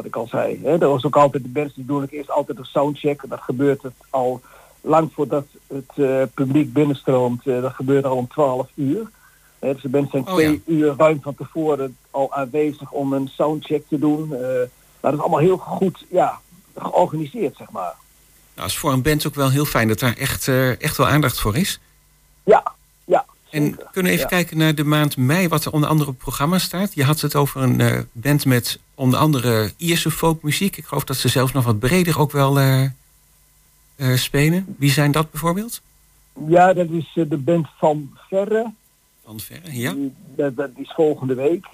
Wat 0.00 0.08
ik 0.08 0.16
al 0.16 0.26
zei. 0.26 0.60
Hè. 0.62 0.70
Er 0.70 0.88
was 0.88 1.04
ook 1.04 1.16
altijd 1.16 1.42
de 1.42 1.70
die 1.74 1.84
doen 1.84 2.02
ook 2.02 2.10
eerst 2.10 2.30
altijd 2.30 2.58
een 2.58 2.64
soundcheck. 2.64 3.22
Dat 3.28 3.40
gebeurt 3.40 3.82
het 3.82 3.92
al 4.10 4.40
lang 4.80 5.10
voordat 5.14 5.46
het 5.66 5.90
eh, 5.94 6.22
publiek 6.34 6.72
binnenstroomt. 6.72 7.46
Eh, 7.46 7.62
dat 7.62 7.72
gebeurt 7.72 8.04
al 8.04 8.16
om 8.16 8.28
12 8.28 8.68
uur. 8.74 9.10
Hè, 9.58 9.72
dus 9.72 9.82
de 9.82 9.88
bands 9.88 10.10
zijn 10.10 10.26
Oh, 10.26 10.32
twee 10.32 10.62
uur 10.66 10.94
ruim 10.96 11.22
van 11.22 11.34
tevoren 11.34 11.96
al 12.10 12.32
aanwezig 12.32 12.90
om 12.90 13.12
een 13.12 13.28
soundcheck 13.28 13.82
te 13.88 13.98
doen. 13.98 14.34
Eh, 14.34 14.40
maar 15.00 15.10
dat 15.10 15.12
is 15.12 15.20
allemaal 15.20 15.38
heel 15.38 15.56
goed 15.56 16.04
ja, 16.10 16.40
georganiseerd, 16.76 17.56
zeg 17.56 17.70
maar. 17.70 17.94
Nou, 18.54 18.68
is 18.68 18.78
voor 18.78 18.92
een 18.92 19.02
band 19.02 19.26
ook 19.26 19.34
wel 19.34 19.50
heel 19.50 19.64
fijn 19.64 19.88
dat 19.88 19.98
daar 19.98 20.16
echt, 20.16 20.48
echt 20.78 20.96
wel 20.96 21.08
aandacht 21.08 21.40
voor 21.40 21.56
is. 21.56 21.80
Ja, 22.44 22.72
ja. 23.04 23.24
En 23.50 23.78
kunnen 23.92 24.12
we 24.12 24.18
even 24.18 24.30
Ja. 24.30 24.36
kijken 24.36 24.58
naar 24.58 24.74
de 24.74 24.84
maand 24.84 25.16
mei, 25.16 25.48
wat 25.48 25.64
er 25.64 25.72
onder 25.72 25.88
andere 25.88 26.08
op 26.08 26.14
het 26.14 26.24
programma 26.24 26.58
staat. 26.58 26.94
Je 26.94 27.04
had 27.04 27.20
het 27.20 27.34
over 27.34 27.62
een 27.62 28.08
band 28.12 28.44
met 28.44 28.78
onder 29.00 29.18
andere 29.18 29.72
Ierse 29.76 30.10
folkmuziek. 30.10 30.76
Ik 30.76 30.84
geloof 30.84 31.04
dat 31.04 31.16
ze 31.16 31.28
zelfs 31.28 31.52
nog 31.52 31.64
wat 31.64 31.78
breder 31.78 32.18
ook 32.18 32.32
wel 32.32 32.58
eh, 32.58 32.84
eh, 32.84 32.90
spelen. 34.14 34.74
Wie 34.78 34.90
zijn 34.90 35.12
dat 35.12 35.30
bijvoorbeeld? 35.30 35.80
Ja, 36.46 36.72
dat 36.72 36.88
is 36.90 37.12
eh, 37.14 37.24
de 37.28 37.36
band 37.36 37.66
van 37.78 38.10
Verre. 38.28 38.72
Van 39.24 39.40
Verre, 39.40 39.78
ja. 39.78 39.92
Die, 39.92 40.12
dat, 40.36 40.56
dat 40.56 40.70
is 40.76 40.92
volgende 40.92 41.34
week. 41.34 41.66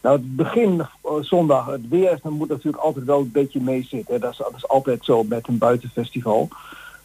Nou, 0.00 0.16
het 0.16 0.36
begin 0.36 0.86
zondag, 1.20 1.66
het 1.66 1.88
weer, 1.88 2.18
dan 2.22 2.32
moet 2.32 2.48
natuurlijk 2.48 2.82
altijd 2.82 3.04
wel 3.04 3.20
een 3.20 3.32
beetje 3.32 3.60
mee 3.60 3.86
zitten. 3.90 4.20
Dat 4.20 4.32
is, 4.32 4.36
dat 4.36 4.52
is 4.56 4.68
altijd 4.68 5.04
zo 5.04 5.22
met 5.22 5.48
een 5.48 5.58
buitenfestival. 5.58 6.48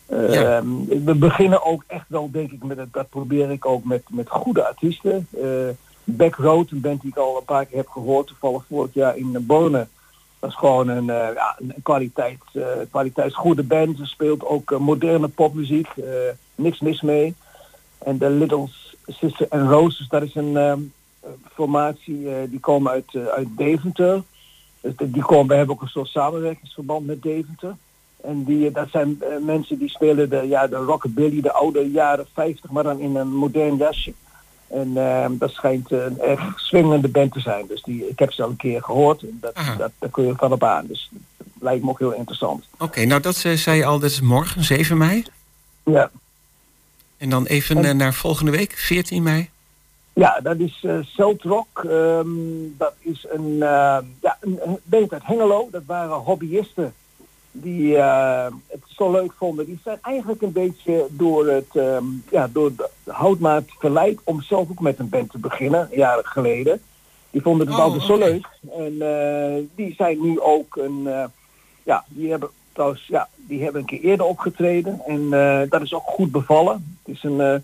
Ja. 0.10 0.58
ehm, 0.58 0.86
We 1.06 1.16
beginnen 1.16 1.66
ook 1.66 1.84
echt 1.88 2.06
wel, 2.08 2.32
denk 2.32 2.52
ik, 2.52 2.64
met 2.64 2.78
het, 2.78 2.94
dat 2.94 3.10
probeer 3.10 3.52
ik 3.52 3.66
ook 3.66 3.84
met, 3.84 4.04
met 4.10 4.30
goede 4.30 4.68
artiesten. 4.68 5.28
Backroad, 6.04 6.72
een 6.72 6.82
band 6.82 7.02
die 7.02 7.10
ik 7.10 7.18
al 7.18 7.38
een 7.38 7.46
paar 7.46 7.66
keer 7.66 7.78
heb 7.78 7.88
gehoord, 7.88 8.28
toevallig 8.28 8.64
vorig 8.70 8.94
jaar 8.94 9.18
in 9.18 9.46
Borne. 9.46 9.88
Dat 10.44 10.52
is 10.52 10.58
gewoon 10.58 10.88
een, 10.88 11.10
eh, 11.10 11.34
ja, 11.34 11.58
kwaliteit, 11.84 12.40
eh 12.54 12.64
kwaliteitsgoede 12.92 13.64
band. 13.64 13.98
Ze 13.98 14.06
speelt 14.06 14.46
ook 14.46 14.72
eh, 14.72 14.78
moderne 14.78 15.28
popmuziek, 15.28 15.88
niks 16.56 16.80
mis 16.80 17.02
mee. 17.02 17.36
En 17.98 18.18
de 18.18 18.30
Little 18.30 18.68
Sister 19.08 19.46
and 19.50 19.70
Roses, 19.70 20.08
dat 20.08 20.22
is 20.22 20.36
een 20.36 20.58
ehm, 20.58 20.80
eh, 21.20 21.30
formatie, 21.54 22.50
die 22.50 22.60
komen 22.60 22.92
uit, 22.92 23.16
uit 23.36 23.48
Deventer. 23.58 24.24
Dus 24.82 24.94
die 24.98 25.22
komen, 25.22 25.48
we 25.48 25.56
hebben 25.56 25.76
ook 25.76 25.82
een 25.82 25.88
soort 25.88 26.08
samenwerkingsverband 26.08 27.06
met 27.06 27.22
Deventer. 27.22 27.76
En 28.22 28.44
die, 28.44 28.72
dat 28.72 28.90
zijn 28.90 29.22
mensen 29.42 29.78
die 29.78 29.90
spelen 29.90 30.30
de, 30.30 30.48
ja, 30.48 30.68
de 30.68 30.76
rockabilly, 30.76 31.42
de 31.42 31.52
oude 31.52 31.92
jaren 31.92 32.28
50, 32.34 32.72
maar 32.72 32.84
dan 32.84 33.00
in 33.00 33.16
een 33.16 33.36
modern 33.36 33.78
jasje. 33.78 34.14
En 34.74 34.98
ehm, 34.98 35.38
dat 35.38 35.52
schijnt 35.52 35.92
een 35.92 36.20
erg 36.20 36.60
swingende 36.60 37.08
band 37.08 37.32
te 37.34 37.40
zijn. 37.40 37.66
Dus 37.68 37.82
die, 37.82 38.08
ik 38.10 38.20
heb 38.20 38.32
ze 38.34 38.44
al 38.44 38.50
een 38.50 38.56
keer 38.56 38.84
gehoord. 38.84 39.22
En 39.22 39.38
dat, 39.42 39.54
Aha. 39.54 39.76
dat, 39.76 39.92
daar 40.00 40.10
kun 40.10 40.26
je 40.26 40.34
van 40.36 40.52
op 40.52 40.64
aan. 40.64 40.88
Dus 40.88 41.10
dat 41.38 41.48
lijkt 41.60 41.84
me 41.84 41.90
ook 41.90 42.00
heel 42.00 42.14
interessant. 42.14 42.66
Oké, 42.80 43.06
nou 43.06 43.22
dat 43.22 43.44
eh, 43.44 43.54
zei 43.54 43.78
je 43.78 43.86
al, 43.86 44.00
dat 44.00 44.10
is 44.10 44.22
morgen, 44.22 44.64
7 44.64 44.98
mei. 44.98 45.24
Ja, 45.84 46.12
En 47.18 47.30
dan 47.30 47.46
even 47.46 47.78
En- 47.78 47.86
eh, 47.86 47.94
naar 47.96 48.14
volgende 48.14 48.52
week, 48.52 48.74
14 48.78 49.24
mei. 49.24 49.50
Ja, 50.14 50.40
dat 50.44 50.58
is 50.60 50.80
eh 50.84 50.98
Celtrock. 51.02 51.84
Ehm, 51.84 52.28
dat 52.78 52.94
is 53.00 53.26
een, 53.30 53.52
uh, 53.54 53.98
ja, 54.22 54.38
een, 54.40 54.60
een 54.66 54.78
band 54.84 55.14
uit 55.14 55.26
Hengelo. 55.26 55.68
Dat 55.72 55.82
waren 55.86 56.16
hobbyisten 56.16 56.94
die 57.54 57.98
eh, 57.98 58.46
het 58.68 58.82
zo 58.88 59.12
leuk 59.12 59.32
vonden, 59.38 59.66
die 59.66 59.80
zijn 59.84 59.98
eigenlijk 60.02 60.42
een 60.42 60.52
beetje 60.52 61.08
door 61.10 61.48
het 61.48 61.76
ehm, 61.76 62.06
ja, 62.32 62.48
door 62.48 62.76
de 62.76 62.90
houtmaat 63.12 63.64
verleid 63.68 64.20
om 64.24 64.42
zelf 64.42 64.70
ook 64.70 64.80
met 64.80 65.00
een 65.00 65.10
band 65.10 65.32
te 65.32 65.38
beginnen, 65.38 65.90
jaren 65.92 66.26
geleden. 66.26 66.82
Die 67.32 67.42
vonden 67.42 67.68
het 67.68 67.76
Oh, 67.76 67.82
altijd 67.82 68.04
zo 68.04 68.18
leuk. 68.18 68.48
En 68.78 69.02
eh, 69.02 69.64
die 69.76 69.94
zijn 69.94 70.22
nu 70.22 70.40
ook 70.40 70.76
een 70.76 71.08
eh, 71.08 71.26
ja, 71.84 72.06
die 72.08 72.30
hebben 72.30 72.50
trouwens 72.72 73.08
ja, 73.08 73.28
die 73.36 73.64
hebben 73.64 73.82
een 73.82 73.88
keer 73.88 74.02
eerder 74.02 74.26
opgetreden 74.26 75.02
en 75.08 75.30
dat 75.70 75.82
is 75.82 75.94
ook 75.94 76.06
goed 76.06 76.32
bevallen. 76.32 76.98
Het 77.04 77.16
is 77.16 77.24
een 77.24 77.64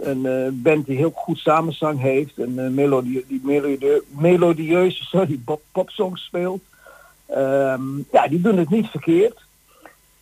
een 0.00 0.60
band 0.62 0.86
die 0.86 0.96
heel 0.96 1.12
goed 1.14 1.38
samenzang 1.38 2.00
heeft 2.00 2.38
en 2.38 2.74
melodie, 2.74 3.24
die 3.28 3.40
melodie, 3.44 4.02
melodieuze 4.08 5.04
sorry, 5.14 5.40
pop, 5.44 5.62
popsongs 5.72 6.24
speelt. 6.24 6.62
Ehm, 7.28 7.98
ja, 8.12 8.28
die 8.28 8.40
doen 8.40 8.56
het 8.56 8.70
niet 8.70 8.86
verkeerd. 8.86 9.38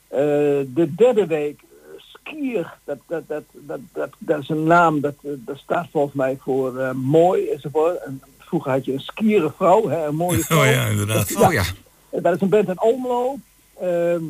Eh, 0.09 0.19
de 0.67 0.95
derde 0.97 1.27
week, 1.27 1.61
Skier, 1.97 2.75
dat, 2.85 2.99
dat, 3.07 3.29
dat, 3.29 3.43
dat, 3.53 3.81
dat, 3.93 4.11
dat 4.19 4.41
is 4.41 4.49
een 4.49 4.65
naam, 4.65 5.01
dat, 5.01 5.15
eh, 5.23 5.31
dat 5.37 5.59
staat 5.59 5.87
volgens 5.91 6.15
mij 6.15 6.39
voor 6.41 6.79
eh, 6.79 6.93
mooi 6.93 7.49
enzovoort. 7.49 8.03
En 8.03 8.23
vroeger 8.39 8.71
had 8.71 8.85
je 8.85 8.93
een 8.93 9.01
skiere 9.01 9.53
vrouw, 9.57 9.89
hè, 9.89 10.07
een 10.07 10.15
mooie 10.15 10.39
vrouw. 10.45 10.59
Oh 10.59 10.65
ja, 10.65 10.87
inderdaad. 10.87 11.37
Oh 11.37 11.53
ja. 11.53 11.65
Dat 12.11 12.35
is 12.35 12.41
een 12.41 12.49
band 12.49 12.69
in 12.69 12.77
Almelo. 12.77 13.37
Ehm, 13.81 14.25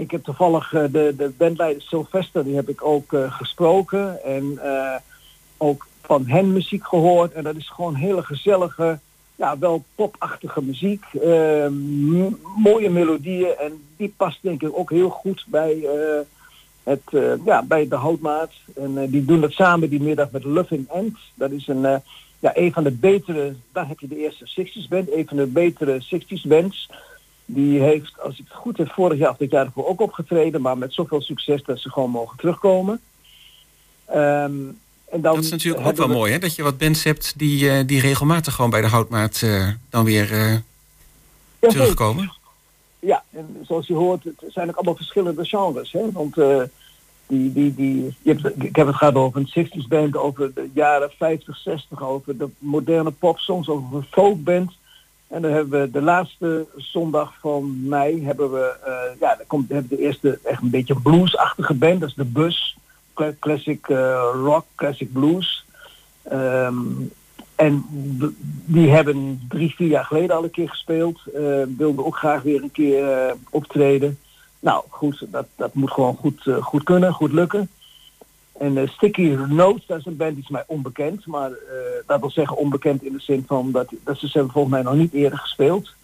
ik 0.00 0.10
heb 0.10 0.24
toevallig 0.24 0.68
de, 0.68 1.14
de 1.16 1.32
bandleider 1.36 1.82
Sylvester, 1.82 2.44
die 2.44 2.54
heb 2.54 2.68
ik 2.68 2.84
ook 2.84 3.12
eh, 3.12 3.32
gesproken. 3.32 4.24
En 4.24 4.58
eh, 4.62 4.96
ook 5.56 5.86
van 6.02 6.26
hen 6.26 6.52
muziek 6.52 6.86
gehoord. 6.86 7.32
En 7.32 7.44
dat 7.44 7.56
is 7.56 7.68
gewoon 7.68 7.94
hele 7.94 8.22
gezellige, 8.22 8.98
ja, 9.40 9.58
wel 9.58 9.84
popachtige 9.94 10.62
muziek. 10.62 11.04
Ehm, 11.22 11.72
mooie 12.56 12.90
melodieën. 12.90 13.56
En 13.58 13.82
die 13.96 14.14
past 14.16 14.38
denk 14.42 14.62
ik 14.62 14.78
ook 14.78 14.90
heel 14.90 15.08
goed 15.08 15.44
bij, 15.48 15.84
eh, 15.84 16.20
het, 16.82 17.02
eh, 17.12 17.44
ja, 17.44 17.62
bij 17.62 17.88
de 17.88 17.94
houtmaat. 17.94 18.52
En 18.76 18.98
eh, 18.98 19.10
die 19.10 19.24
doen 19.24 19.40
dat 19.40 19.52
samen 19.52 19.90
die 19.90 20.00
middag 20.00 20.30
met 20.30 20.44
Loving 20.44 20.88
End. 20.88 21.16
Dat 21.34 21.50
is 21.50 21.68
een, 21.68 22.02
ja, 22.38 22.52
een 22.54 22.72
van 22.72 22.84
de 22.84 22.90
betere, 22.90 23.54
daar 23.72 23.88
heb 23.88 24.00
je 24.00 24.08
de 24.08 24.18
eerste 24.18 24.46
60s 24.46 24.88
band, 24.88 25.12
een 25.12 25.28
van 25.28 25.36
de 25.36 25.46
betere 25.46 26.00
60s 26.00 26.46
bands. 26.46 26.90
Die 27.44 27.80
heeft, 27.80 28.20
als 28.20 28.38
ik 28.38 28.44
het 28.48 28.56
goed 28.56 28.76
heb, 28.76 28.90
vorig 28.90 29.18
jaar 29.18 29.30
of 29.30 29.36
dit 29.36 29.50
jaar 29.50 29.66
ervoor 29.66 29.86
ook 29.86 30.00
opgetreden, 30.00 30.60
maar 30.60 30.78
met 30.78 30.94
zoveel 30.94 31.20
succes 31.20 31.62
dat 31.62 31.78
ze 31.78 31.90
gewoon 31.90 32.10
mogen 32.10 32.36
terugkomen. 32.36 33.00
Ehm, 34.04 34.52
en 35.10 35.20
dan 35.20 35.34
Dat 35.34 35.44
is 35.44 35.50
natuurlijk 35.50 35.86
ook 35.86 35.96
wel 35.96 36.08
we- 36.08 36.12
mooi, 36.14 36.32
hè? 36.32 36.38
Dat 36.38 36.54
je 36.54 36.62
wat 36.62 36.78
bands 36.78 37.04
hebt 37.04 37.38
die, 37.38 37.70
eh, 37.70 37.86
die 37.86 38.00
regelmatig 38.00 38.54
gewoon 38.54 38.70
bij 38.70 38.80
de 38.80 38.86
houtmaat 38.86 39.40
eh, 39.42 39.68
dan 39.90 40.04
weer 40.04 40.32
eh, 40.32 40.52
Ja, 40.52 40.60
zeker. 41.60 41.76
terugkomen. 41.76 42.32
Ja, 42.98 43.22
en 43.30 43.56
zoals 43.62 43.86
je 43.86 43.94
hoort, 43.94 44.24
het 44.24 44.34
zijn 44.48 44.68
ook 44.68 44.74
allemaal 44.76 44.96
verschillende 44.96 45.44
genres. 45.44 45.92
Hè? 45.92 46.10
Want 46.12 46.34
die, 47.26 47.52
die, 47.52 47.74
die, 47.74 48.14
je 48.22 48.32
hebt, 48.32 48.62
ik 48.64 48.76
heb 48.76 48.86
het 48.86 48.96
gehad 48.96 49.14
over 49.14 49.40
een 49.40 49.66
60s 49.68 49.86
band, 49.88 50.16
over 50.16 50.54
de 50.54 50.70
jaren 50.74 51.10
50, 51.18 51.56
60, 51.56 52.02
over 52.02 52.36
de 52.38 52.48
moderne 52.58 53.10
popsongs, 53.10 53.68
over 53.68 53.96
een 53.96 54.06
folkband. 54.10 54.72
En 55.28 55.42
dan 55.42 55.50
hebben 55.52 55.80
we 55.80 55.90
de 55.90 56.02
laatste 56.02 56.66
zondag 56.76 57.34
van 57.40 57.88
mei 57.88 58.24
hebben 58.24 58.52
we, 58.52 58.74
ja, 59.20 59.34
dan 59.36 59.46
komt 59.46 59.68
hebben 59.68 59.90
we 59.90 59.96
de 59.96 60.02
eerste 60.02 60.38
echt 60.44 60.62
een 60.62 60.70
beetje 60.70 61.00
bluesachtige 61.00 61.74
band, 61.74 62.00
dat 62.00 62.08
is 62.08 62.14
de 62.14 62.24
Bus, 62.24 62.76
classic 63.38 63.88
eh, 63.88 64.22
rock, 64.32 64.64
classic 64.74 65.12
blues. 65.12 65.64
Ehm, 66.22 66.76
en 67.54 67.84
die 68.64 68.90
hebben 68.90 69.46
drie, 69.48 69.74
vier 69.74 69.88
jaar 69.88 70.04
geleden 70.04 70.36
al 70.36 70.44
een 70.44 70.50
keer 70.50 70.68
gespeeld. 70.68 71.20
eh 71.34 71.62
wilden 71.76 72.04
ook 72.04 72.16
graag 72.16 72.42
weer 72.42 72.62
een 72.62 72.72
keer 72.72 73.12
eh, 73.12 73.34
optreden. 73.50 74.18
Nou 74.60 74.84
goed, 74.88 75.26
dat, 75.30 75.46
dat 75.56 75.74
moet 75.74 75.90
gewoon 75.90 76.16
goed, 76.16 76.50
goed 76.60 76.82
kunnen, 76.82 77.12
goed 77.12 77.32
lukken. 77.32 77.68
En 78.58 78.88
Sticky 78.88 79.36
Notes, 79.48 79.86
dat 79.86 79.98
is 79.98 80.06
een 80.06 80.16
band 80.16 80.34
die 80.34 80.42
is 80.42 80.48
mij 80.48 80.64
onbekend. 80.66 81.26
Maar 81.26 81.50
dat 82.06 82.20
wil 82.20 82.30
zeggen 82.30 82.56
onbekend 82.56 83.02
in 83.02 83.12
de 83.12 83.20
zin 83.20 83.44
van 83.46 83.70
dat, 83.70 83.92
dat 84.04 84.18
ze 84.18 84.26
ze 84.28 84.32
hebben 84.32 84.52
volgens 84.52 84.74
mij 84.74 84.82
nog 84.82 84.94
niet 84.94 85.12
eerder 85.12 85.38
gespeeld. 85.38 85.94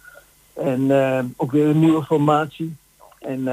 En 0.53 0.91
ook 1.35 1.51
weer 1.51 1.67
een 1.67 1.79
nieuwe 1.79 2.03
formatie. 2.03 2.75
En 3.19 3.47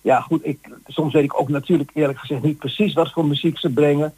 ja 0.00 0.20
goed, 0.20 0.46
ik, 0.46 0.58
soms 0.86 1.12
weet 1.12 1.24
ik 1.24 1.40
ook 1.40 1.48
natuurlijk 1.48 1.90
eerlijk 1.94 2.18
gezegd 2.18 2.42
niet 2.42 2.58
precies 2.58 2.94
wat 2.94 3.12
voor 3.12 3.24
muziek 3.24 3.58
ze 3.58 3.70
brengen. 3.70 4.14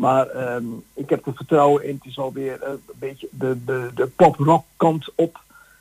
Maar 0.00 0.26
ehm, 0.26 0.64
ik 0.94 1.10
heb 1.10 1.26
er 1.26 1.34
vertrouwen 1.34 1.84
in. 1.84 1.94
Het 1.94 2.10
is 2.10 2.18
alweer 2.18 2.62
eh, 2.62 2.70
een 2.70 2.94
beetje 2.98 3.28
de, 3.30 3.64
de, 3.64 3.90
de 3.94 4.06
pop-rock 4.06 4.64
kant 4.76 5.08
op. 5.14 5.40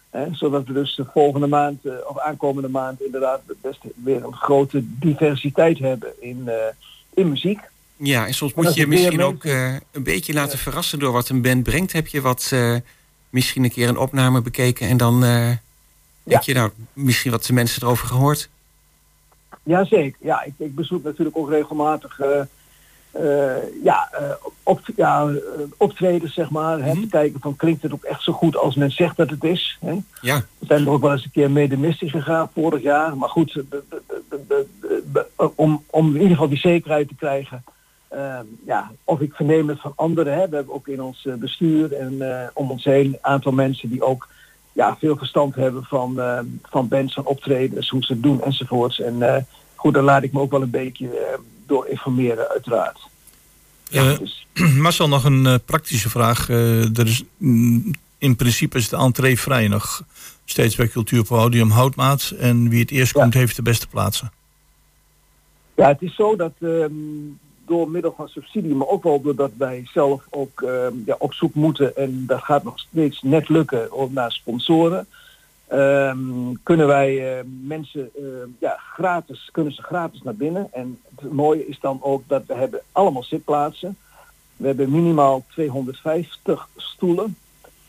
Hè, 0.10 0.26
zodat 0.32 0.68
we 0.68 0.74
dus 0.74 0.96
de 0.96 1.06
volgende 1.14 1.48
maand, 1.48 1.86
eh, 1.86 1.94
of 2.08 2.20
aankomende 2.20 2.70
maand, 2.70 3.02
inderdaad 3.02 3.42
best 3.62 3.80
weer 4.04 4.24
een 4.24 4.34
grote 4.34 4.82
diversiteit 4.84 5.80
hebben 5.80 6.14
in, 6.20 6.44
eh, 6.46 6.56
in 7.14 7.30
muziek. 7.30 7.60
Ja, 7.96 8.26
en 8.26 8.34
soms 8.34 8.54
En 8.54 8.64
moet 8.64 8.74
je 8.74 8.88
misschien 8.88 9.22
ook 9.22 9.44
een 9.44 10.04
beetje 10.04 10.34
laten 10.34 10.60
verrassen 10.60 11.00
door 11.00 11.12
wat 11.12 11.30
een 11.30 11.42
band 11.42 11.64
brengt. 11.64 11.92
Heb 11.92 12.08
je 12.08 12.22
wat, 12.22 12.54
misschien 13.30 13.64
een 13.64 13.72
keer 13.72 13.90
een 13.90 13.98
opname 13.98 14.42
bekeken 14.42 14.88
en 14.88 14.98
dan 14.98 15.22
denk 16.24 16.42
je 16.42 16.54
nou, 16.54 16.72
misschien 16.94 17.32
wat 17.32 17.46
de 17.46 17.54
mensen 17.54 17.84
erover 17.84 18.08
gehoord? 18.08 18.50
Jazeker. 19.64 20.18
Ja, 20.22 20.44
ik, 20.44 20.54
ik 20.58 20.76
bezoek 20.76 21.04
natuurlijk 21.04 21.38
ook 21.38 21.50
regelmatig 21.50 22.20
eh, 23.12 23.56
ja, 23.84 24.10
eh, 24.12 24.32
op, 24.64 24.82
ja, 24.96 25.30
optredens, 25.78 26.34
zeg 26.34 26.50
maar. 26.50 26.80
Hè, 26.84 26.92
Mhm. 26.94 27.02
Te 27.02 27.08
kijken 27.08 27.40
van 27.40 27.56
klinkt 27.56 27.82
het 27.82 27.94
ook 27.94 28.04
echt 28.04 28.24
zo 28.24 28.34
goed 28.34 28.58
als 28.58 28.76
men 28.76 28.92
zegt 28.92 29.18
dat 29.18 29.30
het 29.30 29.44
is. 29.44 29.78
Hè? 29.82 29.98
Ja, 30.22 30.42
We 30.60 30.66
zijn 30.66 30.86
er 30.86 30.90
ook 30.92 31.02
wel 31.02 31.12
eens 31.12 31.24
een 31.24 31.32
keer 31.32 31.52
mee 31.52 31.68
de 31.68 31.78
mist 31.78 32.02
in 32.02 32.10
gegaan 32.10 32.50
vorig 32.54 32.82
jaar. 32.82 33.18
Maar 33.18 33.30
goed, 33.30 33.64
om, 35.56 35.84
om 35.90 36.08
in 36.08 36.14
ieder 36.14 36.30
geval 36.30 36.50
die 36.50 36.58
zekerheid 36.58 37.08
te 37.08 37.16
krijgen. 37.16 37.64
ehm, 38.08 38.46
ja, 38.66 38.92
of 39.04 39.20
ik 39.20 39.34
verneem 39.34 39.70
het 39.70 39.80
van 39.82 39.94
anderen. 39.96 40.34
Hè. 40.34 40.50
We 40.50 40.56
hebben 40.56 40.74
ook 40.74 40.88
in 40.88 41.02
ons 41.02 41.28
bestuur 41.40 41.94
en 41.94 42.22
om 42.54 42.72
ons 42.72 42.84
heen 42.84 43.06
een 43.06 43.18
aantal 43.22 43.52
mensen 43.52 43.90
die 43.90 44.04
ook 44.04 44.28
ja, 44.80 44.98
veel 45.00 45.18
verstand 45.18 45.56
hebben 45.56 45.84
van, 45.84 46.20
eh, 46.20 46.40
van 46.64 46.88
bands, 46.88 47.14
van 47.14 47.26
optredens, 47.26 47.90
hoe 47.90 48.04
ze 48.04 48.14
het 48.14 48.24
doen 48.24 48.44
enzovoorts. 48.44 49.00
En 49.02 49.36
eh, 49.36 49.44
goed, 49.76 49.94
daar 49.94 50.04
laat 50.04 50.24
ik 50.24 50.34
me 50.34 50.40
ook 50.40 50.52
wel 50.52 50.62
een 50.62 50.70
beetje 50.70 51.08
eh, 51.08 51.40
door 51.68 51.88
informeren 51.88 52.48
uiteraard. 52.50 53.00
Eh, 53.92 54.18
Dus, 54.20 54.48
Marcel, 54.84 55.08
nog 55.08 55.24
een 55.24 55.46
eh, 55.46 55.56
praktische 55.66 56.10
vraag. 56.10 56.50
Er 56.50 57.08
is, 57.08 57.24
mm, 57.38 57.92
in 58.18 58.36
principe 58.36 58.78
is 58.78 58.90
de 58.90 58.98
entree 58.98 59.40
vrij 59.40 59.68
nog 59.68 60.04
steeds 60.46 60.76
bij 60.76 60.88
Cultuurpodium 60.88 61.70
Houtmaat. 61.70 62.34
En 62.40 62.70
wie 62.70 62.80
het 62.82 62.92
eerst 62.92 63.16
Ja. 63.16 63.22
komt, 63.22 63.34
heeft 63.34 63.56
de 63.56 63.62
beste 63.62 63.88
plaatsen. 63.88 64.32
Ja, 65.76 65.88
het 65.88 66.02
is 66.02 66.16
zo 66.16 66.36
dat 66.36 66.54
ehm, 66.62 66.92
door 67.70 67.90
middel 67.90 68.14
van 68.18 68.28
subsidie, 68.28 68.76
maar 68.76 68.88
ook 68.88 69.04
wel 69.04 69.22
doordat 69.22 69.52
wij 69.58 69.88
zelf 69.94 70.24
ook 70.30 70.62
ehm, 70.62 70.94
ja, 71.06 71.16
op 71.20 71.34
zoek 71.34 71.54
moeten 71.54 71.96
en 71.96 72.24
dat 72.26 72.44
gaat 72.44 72.64
nog 72.64 72.80
steeds 72.80 73.22
net 73.22 73.50
lukken 73.50 73.90
naar 74.10 74.32
sponsoren, 74.32 75.08
ehm, 75.68 76.20
kunnen 76.64 76.88
wij 76.88 77.38
eh, 77.38 77.44
mensen 77.62 78.10
ehm, 78.16 78.50
ja, 78.60 78.78
gratis, 78.78 79.50
kunnen 79.52 79.74
ze 79.74 79.82
gratis 79.82 80.22
naar 80.22 80.36
binnen. 80.36 80.68
En 80.72 81.00
het 81.16 81.32
mooie 81.32 81.68
is 81.68 81.80
dan 81.80 82.00
ook 82.02 82.24
dat 82.28 82.44
we 82.46 82.54
hebben 82.54 82.82
allemaal 82.92 83.24
zitplaatsen. 83.24 83.98
We 84.58 84.68
hebben 84.68 84.92
minimaal 84.92 85.44
250 85.48 86.70
stoelen. 86.76 87.38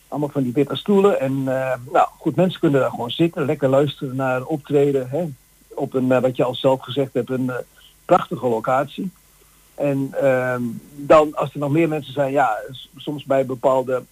Allemaal 0.09 0.28
van 0.28 0.43
die 0.43 0.53
witte 0.53 0.76
stoelen. 0.76 1.20
En 1.20 1.33
eh, 1.33 1.78
nou 1.93 2.09
goed, 2.18 2.37
mensen 2.37 2.61
kunnen 2.61 2.81
daar 2.81 2.91
gewoon 2.91 3.11
zitten, 3.11 3.45
lekker 3.45 3.68
luisteren 3.68 4.16
naar 4.16 4.45
optreden. 4.45 5.11
Hè, 5.11 5.24
op 5.68 5.95
een, 5.95 6.12
eh, 6.12 6.20
wat 6.20 6.37
je 6.37 6.45
al 6.45 6.55
zelf 6.55 6.81
gezegd 6.81 7.12
hebt, 7.12 7.31
een 7.31 7.51
prachtige 8.05 8.47
locatie. 8.47 9.11
En 9.81 10.09
ehm, 10.20 10.62
dan, 10.97 11.35
als 11.35 11.53
er 11.53 11.59
nog 11.59 11.70
meer 11.70 11.89
mensen 11.89 12.12
zijn, 12.12 12.33
ja, 12.33 12.59
soms 12.97 13.24
bij 13.24 13.47
bepaalde, 13.47 14.03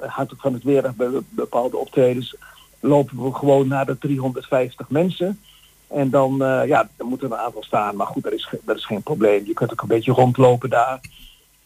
uh, 0.00 0.06
hangt 0.06 0.32
ook 0.32 0.40
van 0.40 0.52
het 0.52 0.62
weer 0.62 0.82
bij 0.82 1.10
be- 1.10 1.22
bepaalde 1.28 1.76
optredens, 1.76 2.36
lopen 2.80 3.22
we 3.22 3.34
gewoon 3.34 3.68
naar 3.68 3.86
de 3.86 3.98
350 3.98 4.90
mensen. 4.90 5.40
En 5.86 6.10
dan, 6.10 6.42
eh, 6.42 6.66
ja, 6.66 6.88
er 6.96 7.06
een 7.18 7.34
aantal 7.34 7.62
staan. 7.62 7.96
Maar 7.96 8.06
goed, 8.06 8.22
dat 8.22 8.32
is, 8.32 8.48
dat 8.64 8.76
is 8.76 8.86
geen 8.86 9.02
probleem. 9.02 9.46
Je 9.46 9.52
kunt 9.52 9.72
ook 9.72 9.82
een 9.82 9.88
beetje 9.88 10.12
rondlopen 10.12 10.70
daar. 10.70 10.98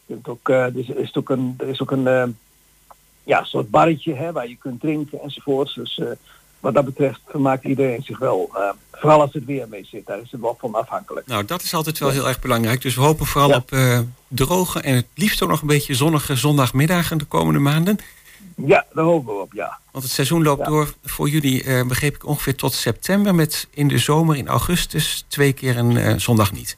Je 0.05 0.13
kunt 0.13 0.27
ook, 0.27 0.49
eh, 0.49 0.63
er, 0.63 0.97
is, 0.97 1.15
ook 1.15 1.29
een, 1.29 1.53
er 1.57 1.67
is 1.67 1.81
ook 1.81 1.91
een 1.91 2.07
eh, 2.07 2.27
ja, 3.23 3.43
soort 3.43 3.69
barretje 3.69 4.13
hè, 4.13 4.31
waar 4.31 4.47
je 4.47 4.57
kunt 4.57 4.81
drinken 4.81 5.21
enzovoorts. 5.21 5.73
Dus 5.73 5.99
eh, 5.99 6.07
wat 6.63 6.73
dat 6.73 6.85
betreft 6.85 7.19
vermaakt 7.29 7.63
iedereen 7.63 8.03
zich 8.03 8.17
wel. 8.19 8.49
eh, 8.53 8.61
vooral 8.91 9.21
als 9.21 9.33
het 9.33 9.45
weer 9.45 9.67
mee 9.69 9.85
zit, 9.85 10.05
daar 10.05 10.19
is 10.21 10.31
het 10.31 10.41
wel 10.41 10.57
van 10.59 10.73
afhankelijk. 10.75 11.27
nou 11.27 11.45
dat 11.45 11.61
is 11.61 11.73
altijd 11.73 11.99
wel 11.99 12.09
heel 12.09 12.27
erg 12.27 12.39
belangrijk. 12.39 12.81
Dus 12.81 12.95
we 12.95 13.01
hopen 13.01 13.25
vooral 13.25 13.49
Ja. 13.49 13.55
op 13.55 13.71
eh, 13.71 13.99
droge 14.27 14.79
en 14.81 14.95
het 14.95 15.05
liefst 15.15 15.41
ook 15.43 15.49
nog 15.49 15.61
een 15.61 15.67
beetje 15.67 15.93
zonnige 15.93 16.35
zondagmiddagen 16.35 17.17
de 17.17 17.25
komende 17.25 17.59
maanden. 17.59 17.97
Ja, 18.55 18.85
daar 18.93 19.03
hopen 19.05 19.33
we 19.35 19.39
op, 19.41 19.53
ja. 19.53 19.77
Want 19.91 20.03
het 20.03 20.13
seizoen 20.13 20.43
loopt 20.43 20.59
Ja. 20.63 20.65
door 20.69 20.93
voor 21.03 21.29
jullie, 21.29 21.63
eh, 21.63 21.85
begreep 21.87 22.15
ik, 22.15 22.25
ongeveer 22.25 22.55
tot 22.55 22.73
september. 22.73 23.35
Met 23.35 23.67
in 23.73 23.87
de 23.87 23.97
zomer, 23.97 24.35
in 24.35 24.47
augustus, 24.47 25.25
twee 25.27 25.53
keer 25.53 25.77
een 25.77 26.21
zondag 26.21 26.51
niet. 26.51 26.77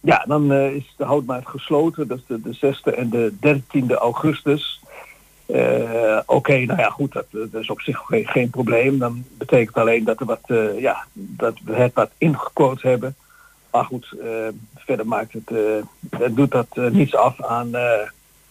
Ja, 0.00 0.24
dan 0.28 0.52
is 0.52 0.94
de 0.96 1.04
houtmaat 1.04 1.46
gesloten. 1.46 2.08
Dat 2.08 2.18
is 2.18 2.24
de, 2.26 2.40
de 2.42 2.54
6e 2.56 2.90
en 2.96 3.10
de 3.10 3.32
13e 3.40 3.94
augustus. 3.94 4.80
Eh, 5.52 6.18
Oké, 6.26 6.58
nou 6.64 6.80
ja, 6.80 6.90
goed, 6.90 7.12
dat, 7.12 7.26
is 7.52 7.70
op 7.70 7.80
zich 7.80 8.02
geen, 8.06 8.26
geen 8.26 8.50
probleem. 8.50 8.98
Dan 8.98 9.24
betekent 9.38 9.76
alleen 9.76 10.04
dat, 10.04 10.20
er 10.20 10.26
wat, 10.26 10.42
eh, 10.46 10.80
ja, 10.80 11.04
dat 11.12 11.54
we 11.64 11.74
het 11.74 11.94
wat 11.94 12.10
ingequote 12.18 12.88
hebben. 12.88 13.14
Maar 13.70 13.84
goed, 13.84 14.12
eh, 14.22 14.28
verder 14.76 15.06
maakt 15.06 15.32
het, 15.32 15.50
het 16.10 16.36
doet 16.36 16.50
dat 16.50 16.76
niets 16.90 17.14
af 17.14 17.42
aan, 17.42 17.70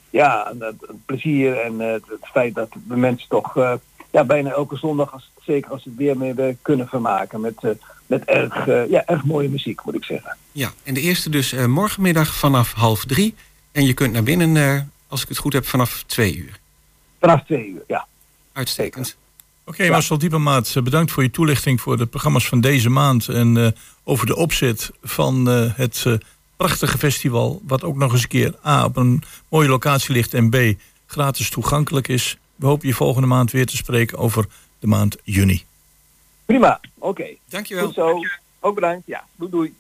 ja, 0.10 0.44
aan 0.44 0.62
het, 0.62 0.76
plezier 1.06 1.58
en 1.58 1.80
het, 1.80 2.04
feit 2.22 2.56
dat 2.56 2.70
de 2.88 2.96
mensen 2.96 3.30
toch 3.30 3.78
ja, 4.12 4.24
bijna 4.24 4.52
elke 4.52 4.78
zondag, 4.78 5.14
zeker 5.42 5.72
als 5.72 5.84
het 5.84 5.96
weer 5.96 6.18
mee 6.18 6.58
kunnen 6.62 6.88
vermaken 6.88 7.42
met, 7.42 7.62
met 8.06 8.26
erg, 8.26 8.66
ja, 8.90 9.06
erg 9.06 9.26
mooie 9.26 9.50
muziek, 9.50 9.86
moet 9.86 9.96
ik 9.96 10.04
zeggen. 10.04 10.38
Ja, 10.52 10.72
en 10.84 10.94
de 10.94 11.02
eerste 11.02 11.30
dus 11.30 11.54
morgenmiddag 11.68 12.36
vanaf 12.36 12.74
half 12.74 13.06
drie. 13.06 13.36
En 13.72 13.86
je 13.86 13.94
kunt 13.94 14.14
naar 14.14 14.24
binnen, 14.24 14.92
als 15.08 15.22
ik 15.22 15.28
het 15.28 15.38
goed 15.38 15.54
heb, 15.54 15.66
vanaf 15.66 16.04
twee 16.08 16.36
uur. 16.36 16.60
Vanaf 17.22 17.44
twee 17.44 17.68
uur, 17.68 17.84
ja. 17.88 18.08
Uitstekend. 18.52 19.18
Oké, 19.64 19.90
Marcel 19.90 20.18
Diepenmaat, 20.18 20.74
eh, 20.76 20.84
bedankt 20.84 21.12
voor 21.12 21.24
je 21.24 21.32
toelichting 21.32 21.82
voor 21.82 21.98
de 21.98 22.06
programma's 22.06 22.48
van 22.48 22.62
deze 22.62 22.90
maand. 22.90 23.28
En 23.28 23.58
eh, 23.58 23.68
over 24.04 24.26
de 24.26 24.36
opzet 24.36 24.92
van 25.04 25.50
eh, 25.50 25.74
het 25.76 26.06
prachtige 26.56 26.98
festival. 26.98 27.62
Wat 27.68 27.84
ook 27.84 27.96
nog 27.96 28.12
eens 28.12 28.22
een 28.22 28.28
keer 28.28 28.56
A, 28.66 28.86
op 28.86 28.98
een 28.98 29.24
mooie 29.50 29.70
locatie 29.70 30.14
ligt. 30.14 30.34
En 30.34 30.50
B, 30.50 30.56
gratis 31.06 31.50
toegankelijk 31.50 32.08
is. 32.08 32.38
We 32.56 32.66
hopen 32.66 32.88
je 32.88 32.94
volgende 32.94 33.28
maand 33.28 33.52
weer 33.52 33.66
te 33.66 33.76
spreken 33.76 34.18
over 34.18 34.46
de 34.80 34.88
maand 34.88 35.18
juni. 35.24 35.64
Prima, 36.46 36.80
oké. 36.98 37.26
Dankjewel. 37.50 37.86
Goed 37.86 37.94
zo. 37.94 38.20
Ook 38.60 38.76
bedankt. 38.76 39.08
Ja, 39.08 39.24
doei 39.36 39.52
doei. 39.52 39.74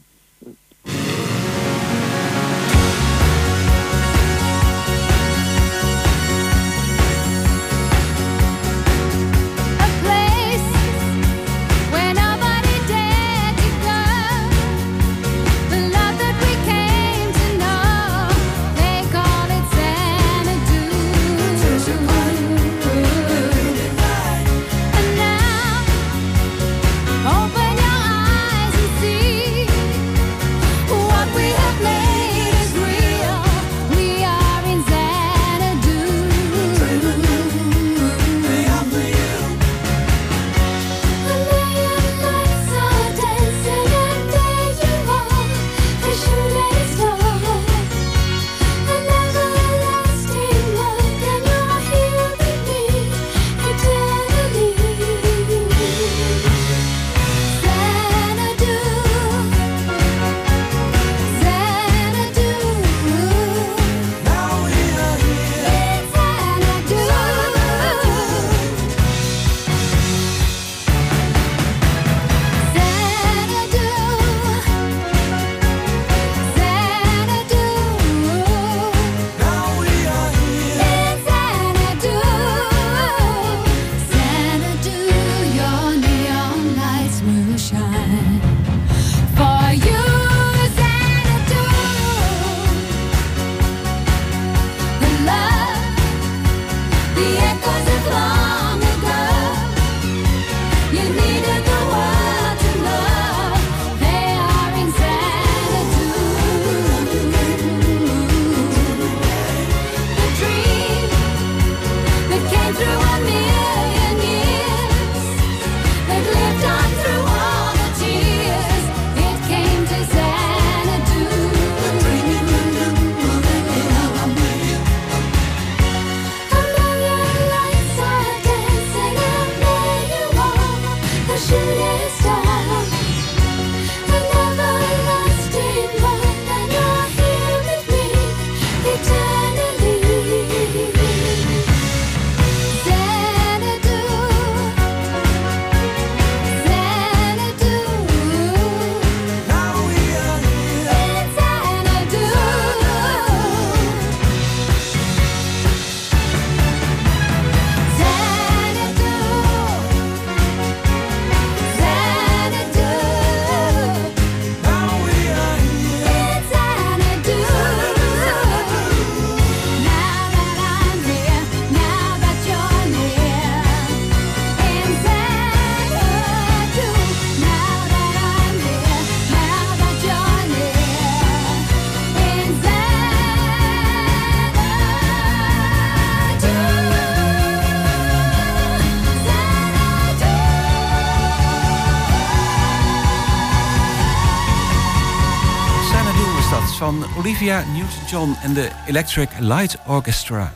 Olivia 197.41 197.63
Newton-John 197.73 198.35
en 198.43 198.53
de 198.53 198.69
Electric 198.85 199.29
Light 199.39 199.77
Orchestra. 199.85 200.53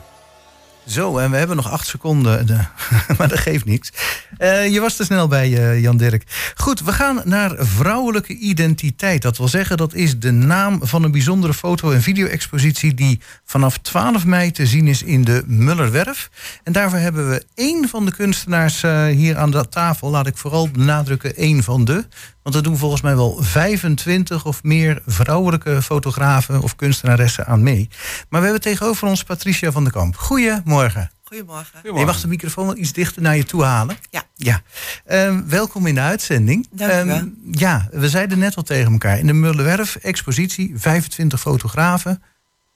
Zo, 0.86 1.18
en 1.18 1.30
we 1.30 1.36
hebben 1.36 1.56
nog 1.56 1.70
acht 1.70 1.86
seconden, 1.86 2.46
de- 2.46 2.64
maar 3.18 3.28
dat 3.28 3.38
geeft 3.38 3.64
niks. 3.64 3.90
Eh, 4.38 4.72
je 4.72 4.80
was 4.80 4.96
te 4.96 5.04
snel 5.04 5.28
bij, 5.28 5.58
eh, 5.58 5.80
Jan 5.80 5.96
Dirk. 5.96 6.52
Goed, 6.56 6.80
we 6.80 6.92
gaan 6.92 7.20
naar 7.24 7.54
vrouwelijke 7.58 8.36
identiteit. 8.36 9.22
Dat 9.22 9.38
wil 9.38 9.48
zeggen, 9.48 9.76
dat 9.76 9.94
is 9.94 10.18
de 10.18 10.30
naam 10.30 10.78
van 10.82 11.02
een 11.02 11.10
bijzondere 11.10 11.54
foto- 11.54 11.90
en 11.90 12.02
video-expositie... 12.02 12.94
die 12.94 13.20
vanaf 13.44 13.78
12 13.78 14.24
mei 14.24 14.50
te 14.50 14.66
zien 14.66 14.86
is 14.86 15.02
in 15.02 15.24
de 15.24 15.42
Mullerwerf. 15.46 16.30
En 16.62 16.72
daarvoor 16.72 16.98
hebben 16.98 17.30
we 17.30 17.44
één 17.54 17.88
van 17.88 18.04
de 18.04 18.12
kunstenaars 18.12 18.82
eh, 18.82 19.04
hier 19.06 19.36
aan 19.36 19.50
de 19.50 19.68
tafel. 19.68 20.10
Laat 20.10 20.26
ik 20.26 20.36
vooral 20.36 20.68
benadrukken, 20.70 21.36
één 21.36 21.62
van 21.62 21.84
de. 21.84 22.06
Want 22.42 22.54
er 22.54 22.62
doen 22.62 22.78
volgens 22.78 23.02
mij 23.02 23.16
wel 23.16 23.38
25 23.42 24.44
of 24.44 24.62
meer 24.62 25.02
vrouwelijke 25.06 25.82
fotografen 25.82 26.62
of 26.62 26.76
kunstenaressen 26.76 27.46
aan 27.46 27.62
mee. 27.62 27.88
Maar 28.28 28.40
we 28.40 28.46
hebben 28.46 28.64
tegenover 28.64 29.08
ons 29.08 29.22
Patricia 29.22 29.72
van 29.72 29.82
den 29.82 29.92
Kamp. 29.92 30.16
Goedemorgen. 30.16 31.15
Goedemorgen. 31.26 31.80
Je 31.82 32.04
mag 32.04 32.20
de 32.20 32.28
microfoon 32.28 32.66
wel 32.66 32.76
iets 32.76 32.92
dichter 32.92 33.22
naar 33.22 33.36
je 33.36 33.44
toe 33.44 33.62
halen. 33.62 33.96
Ja. 34.10 34.22
ja. 34.34 34.62
Ehm, 35.04 35.42
welkom 35.46 35.86
in 35.86 35.94
de 35.94 36.00
uitzending. 36.00 36.66
Dank 36.70 36.92
u 36.92 37.06
wel. 37.06 37.16
Ehm, 37.16 37.28
ja, 37.50 37.88
we 37.90 38.08
zeiden 38.08 38.38
net 38.38 38.56
al 38.56 38.62
tegen 38.62 38.92
elkaar. 38.92 39.18
In 39.18 39.26
de 39.26 39.32
Mullenwerf 39.32 39.96
expositie, 39.96 40.72
25 40.76 41.40
fotografen. 41.40 42.22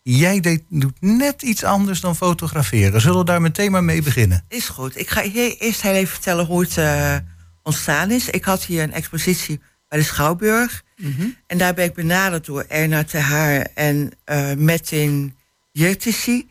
Jij 0.03 0.41
deed, 0.41 0.63
doet 0.69 1.01
net 1.01 1.43
iets 1.43 1.65
anders 1.65 2.01
dan 2.01 2.17
fotograferen. 2.17 3.01
Zullen 3.01 3.19
we 3.19 3.25
daar 3.25 3.41
meteen 3.41 3.71
maar 3.71 3.85
mee 3.85 4.03
beginnen? 4.03 4.45
Is 4.49 4.69
goed. 4.69 4.99
Ik 4.99 5.11
ga 5.11 5.21
je 5.21 5.57
eerst 5.59 5.83
heel 5.83 5.95
even 5.95 6.13
vertellen 6.13 6.47
hoe 6.47 6.61
het 6.61 6.77
eh, 6.77 7.17
ontstaan 7.63 8.11
is. 8.11 8.29
Ik 8.29 8.45
had 8.45 8.65
hier 8.65 8.83
een 8.83 8.93
expositie 8.93 9.61
bij 9.89 9.99
de 9.99 10.05
Schouwburg. 10.05 10.83
En 11.47 11.59
daar 11.59 11.75
ben 11.75 11.85
ik 11.85 11.95
benaderd 11.95 12.45
door 12.47 12.65
Erna 12.69 13.05
Haar 13.11 13.67
en 13.75 14.11
eh 14.25 14.53
Metin 14.53 15.37
Yirtisi. 15.73 16.49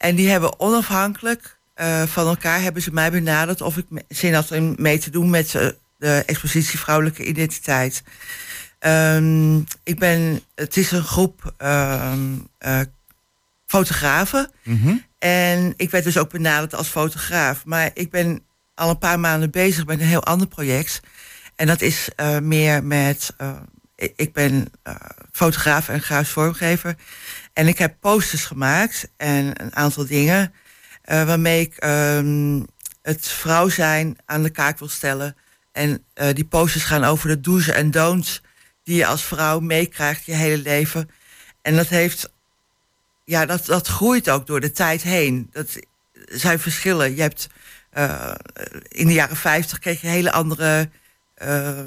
En 0.00 0.14
die 0.14 0.28
hebben 0.28 0.60
onafhankelijk 0.60 1.58
eh, 1.74 2.02
van 2.02 2.26
elkaar 2.26 2.60
hebben 2.62 2.82
ze 2.82 2.92
mij 2.92 3.10
benaderd 3.10 3.60
of 3.60 3.76
ik 3.76 3.86
zin 4.08 4.34
had 4.34 4.50
om 4.50 4.74
mee 4.78 4.98
te 4.98 5.10
doen 5.10 5.30
met 5.30 5.50
de 5.98 6.22
expositie 6.26 6.78
Vrouwelijke 6.78 7.24
Identiteit. 7.24 8.02
Ehm, 8.78 9.56
ik 9.82 9.98
ben, 9.98 10.40
het 10.54 10.76
is 10.76 10.90
een 10.90 11.02
groep 11.04 11.54
ehm, 11.56 12.18
eh, 12.58 12.80
fotografen. 13.66 14.50
En 15.18 15.74
ik 15.76 15.90
werd 15.90 16.04
dus 16.04 16.18
ook 16.18 16.30
benaderd 16.30 16.74
als 16.74 16.88
fotograaf. 16.88 17.64
Maar 17.64 17.90
ik 17.94 18.10
ben 18.10 18.42
al 18.74 18.90
een 18.90 18.98
paar 18.98 19.20
maanden 19.20 19.50
bezig 19.50 19.86
met 19.86 20.00
een 20.00 20.06
heel 20.06 20.24
ander 20.24 20.46
project. 20.48 21.00
En 21.56 21.66
dat 21.66 21.80
is 21.80 22.08
eh, 22.16 22.38
meer 22.38 22.84
met. 22.84 23.34
ik- 24.16 24.32
ben 24.32 24.72
fotograaf 25.32 25.88
en 25.88 26.00
grafisch 26.02 26.32
vormgever. 26.32 26.94
En 27.60 27.68
ik 27.68 27.78
heb 27.78 27.94
posters 28.00 28.44
gemaakt 28.44 29.08
en 29.16 29.62
een 29.62 29.76
aantal 29.76 30.06
dingen. 30.06 30.52
eh, 31.02 31.24
waarmee 31.24 31.60
ik 31.60 31.76
ehm, 31.76 32.62
het 33.02 33.28
vrouw 33.28 33.68
zijn 33.68 34.18
aan 34.24 34.42
de 34.42 34.50
kaak 34.50 34.78
wil 34.78 34.88
stellen. 34.88 35.36
En 35.72 36.04
eh, 36.14 36.34
die 36.34 36.44
posters 36.44 36.84
gaan 36.84 37.04
over 37.04 37.28
de 37.28 37.40
do's 37.40 37.68
en 37.68 37.90
don'ts 37.90 38.42
die 38.84 38.96
je 38.96 39.06
als 39.06 39.24
vrouw 39.24 39.60
meekrijgt 39.60 40.24
je 40.24 40.32
hele 40.32 40.62
leven. 40.62 41.10
En 41.62 41.76
dat 41.76 41.88
heeft 41.88 42.32
ja, 43.24 43.46
dat, 43.46 43.66
dat 43.66 43.86
groeit 43.86 44.30
ook 44.30 44.46
door 44.46 44.60
de 44.60 44.72
tijd 44.72 45.02
heen. 45.02 45.48
Dat 45.52 45.78
zijn 46.26 46.58
verschillen. 46.58 47.14
Je 47.14 47.22
hebt 47.22 47.48
eh, 47.90 48.34
in 48.88 49.06
de 49.06 49.12
jaren 49.12 49.36
50 49.36 49.78
kreeg 49.78 50.00
je 50.00 50.06
hele 50.06 50.32
andere 50.32 50.90
eh, 51.34 51.78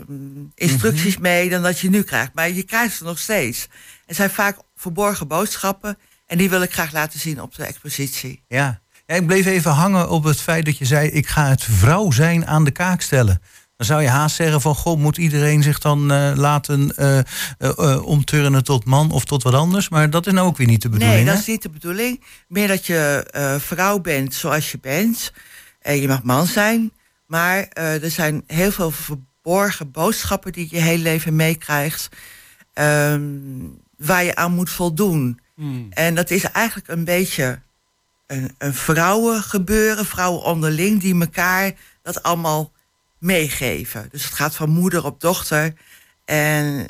instructies 0.55 1.17
mee 1.17 1.49
dan 1.49 1.63
dat 1.63 1.79
je 1.79 1.89
nu 1.89 2.03
krijgt. 2.03 2.33
Maar 2.33 2.49
je 2.49 2.63
krijgt 2.63 2.95
ze 2.95 3.03
nog 3.03 3.19
steeds. 3.19 3.67
Het 4.05 4.15
zijn 4.15 4.29
vaak 4.29 4.57
verborgen 4.83 5.27
boodschappen. 5.27 5.97
En 6.25 6.37
die 6.37 6.49
wil 6.49 6.61
ik 6.61 6.73
graag 6.73 6.91
laten 6.91 7.19
zien 7.19 7.41
op 7.41 7.55
de 7.55 7.65
expositie. 7.65 8.43
Ja. 8.47 8.81
ja, 9.05 9.15
ik 9.15 9.25
bleef 9.25 9.45
even 9.45 9.71
hangen 9.71 10.09
op 10.09 10.23
het 10.23 10.41
feit 10.41 10.65
dat 10.65 10.77
je 10.77 10.85
zei... 10.85 11.09
ik 11.09 11.27
ga 11.27 11.47
het 11.49 11.63
vrouw 11.63 12.11
zijn 12.11 12.47
aan 12.47 12.63
de 12.63 12.71
kaak 12.71 13.01
stellen. 13.01 13.41
Dan 13.77 13.85
zou 13.85 14.01
je 14.01 14.07
haast 14.07 14.35
zeggen 14.35 14.61
van... 14.61 14.75
goh, 14.75 14.99
moet 14.99 15.17
iedereen 15.17 15.63
zich 15.63 15.79
dan 15.79 16.11
eh, 16.11 16.31
laten 16.35 16.95
eh, 16.95 17.19
eh, 17.57 18.05
omturnen 18.05 18.63
tot 18.63 18.85
man 18.85 19.11
of 19.11 19.25
tot 19.25 19.43
wat 19.43 19.53
anders? 19.53 19.89
Maar 19.89 20.09
dat 20.09 20.27
is 20.27 20.33
nou 20.33 20.47
ook 20.47 20.57
weer 20.57 20.67
niet 20.67 20.81
de 20.81 20.89
bedoeling, 20.89 21.17
Nee, 21.17 21.25
dat 21.25 21.39
is 21.39 21.47
niet 21.47 21.61
de 21.61 21.69
bedoeling. 21.69 22.23
Meer 22.47 22.67
dat 22.67 22.85
je 22.85 23.25
vrouw 23.61 23.99
bent 23.99 24.33
zoals 24.33 24.71
je 24.71 24.79
bent. 24.79 25.31
En 25.81 26.01
je 26.01 26.07
mag 26.07 26.23
man 26.23 26.47
zijn. 26.47 26.91
Maar 27.25 27.67
er 27.73 28.11
zijn 28.11 28.43
heel 28.47 28.71
veel 28.71 28.91
verborgen 28.91 29.91
boodschappen 29.91 30.51
die 30.51 30.67
je 30.69 30.81
hele 30.81 31.03
leven 31.03 31.35
meekrijgt. 31.35 32.09
ehm, 32.73 33.21
waar 34.05 34.23
je 34.23 34.35
aan 34.35 34.51
moet 34.51 34.69
voldoen. 34.69 35.39
En 35.89 36.15
dat 36.15 36.31
is 36.31 36.43
eigenlijk 36.43 36.87
een 36.87 37.03
beetje 37.03 37.59
een, 38.27 38.55
een 38.57 38.73
vrouwengebeuren, 38.73 40.05
vrouwen 40.05 40.43
onderling, 40.43 41.01
die 41.01 41.19
elkaar 41.19 41.73
dat 42.01 42.23
allemaal 42.23 42.71
meegeven. 43.17 44.07
Dus 44.11 44.23
het 44.23 44.33
gaat 44.33 44.55
van 44.55 44.69
moeder 44.69 45.05
op 45.05 45.21
dochter. 45.21 45.73
En 46.25 46.87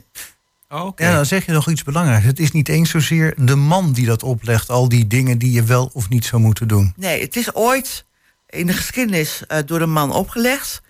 Oké. 0.69 1.03
Ja, 1.03 1.15
dan 1.15 1.25
zeg 1.25 1.45
je 1.45 1.51
nog 1.51 1.69
iets 1.69 1.83
belangrijks. 1.83 2.25
Het 2.25 2.39
is 2.39 2.51
niet 2.51 2.69
eens 2.69 2.89
zozeer 2.89 3.33
de 3.37 3.55
man 3.55 3.93
die 3.93 4.05
dat 4.05 4.23
oplegt... 4.23 4.69
al 4.69 4.89
die 4.89 5.07
dingen 5.07 5.37
die 5.37 5.51
je 5.51 5.63
wel 5.63 5.89
of 5.93 6.09
niet 6.09 6.25
zou 6.25 6.41
moeten 6.41 6.67
doen. 6.67 6.93
Nee, 6.95 7.21
het 7.21 7.35
is 7.35 7.53
ooit 7.53 8.05
in 8.49 8.67
de 8.67 8.73
geschiedenis 8.73 9.43
eh, 9.47 9.57
door 9.65 9.79
de 9.79 9.85
man 9.85 10.11
opgelegd. 10.11 10.81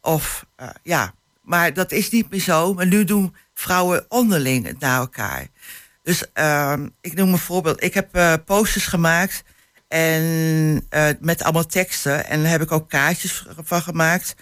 Of 0.00 0.46
eh, 0.56 0.68
ja, 0.82 1.14
maar 1.42 1.74
dat 1.74 1.92
is 1.92 2.10
niet 2.10 2.30
meer 2.30 2.40
zo. 2.40 2.74
Maar 2.74 2.86
nu 2.86 3.04
doen 3.04 3.34
vrouwen 3.58 4.04
onderling 4.08 4.78
naar 4.78 4.98
elkaar. 4.98 5.46
Dus 6.02 6.32
ehm, 6.32 6.88
ik 7.00 7.14
noem 7.14 7.32
een 7.32 7.38
voorbeeld. 7.38 7.82
Ik 7.82 7.94
heb 7.94 8.14
eh, 8.14 8.34
posters 8.44 8.86
gemaakt 8.86 9.42
en 9.88 10.86
eh, 10.88 11.08
met 11.20 11.42
allemaal 11.42 11.66
teksten. 11.66 12.26
En 12.26 12.42
daar 12.42 12.50
heb 12.50 12.62
ik 12.62 12.72
ook 12.72 12.88
kaartjes 12.88 13.46
van 13.56 13.82
gemaakt. 13.82 14.34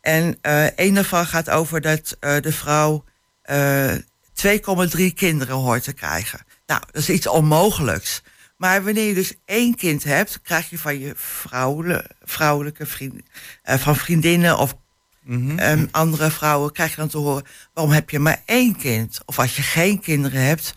En 0.00 0.38
eh 0.40 0.66
een 0.76 0.94
daarvan 0.94 1.26
gaat 1.26 1.50
over 1.50 1.80
dat 1.80 2.16
de 2.20 2.52
vrouw 2.52 3.04
eh 3.42 3.94
2,3 4.32 5.14
kinderen 5.14 5.54
hoort 5.54 5.82
te 5.82 5.92
krijgen. 5.92 6.46
Nou, 6.66 6.80
dat 6.86 7.02
is 7.02 7.10
iets 7.10 7.26
onmogelijks. 7.26 8.22
Maar 8.56 8.84
wanneer 8.84 9.06
je 9.06 9.14
dus 9.14 9.34
één 9.44 9.74
kind 9.74 10.04
hebt, 10.04 10.40
krijg 10.42 10.70
je 10.70 10.78
van 10.78 10.98
je 10.98 11.14
vrouwelijke, 12.24 12.86
van 13.62 13.96
vriendinnen 13.96 14.58
of 14.58 14.74
ehm, 15.56 15.86
andere 15.90 16.30
vrouwen, 16.30 16.72
krijg 16.72 16.90
je 16.90 16.96
dan 16.96 17.08
te 17.08 17.18
horen: 17.18 17.44
waarom 17.74 17.92
heb 17.94 18.10
je 18.10 18.18
maar 18.18 18.42
één 18.44 18.76
kind? 18.76 19.20
Of 19.24 19.38
als 19.38 19.56
je 19.56 19.62
geen 19.62 20.00
kinderen 20.00 20.40
hebt, 20.44 20.74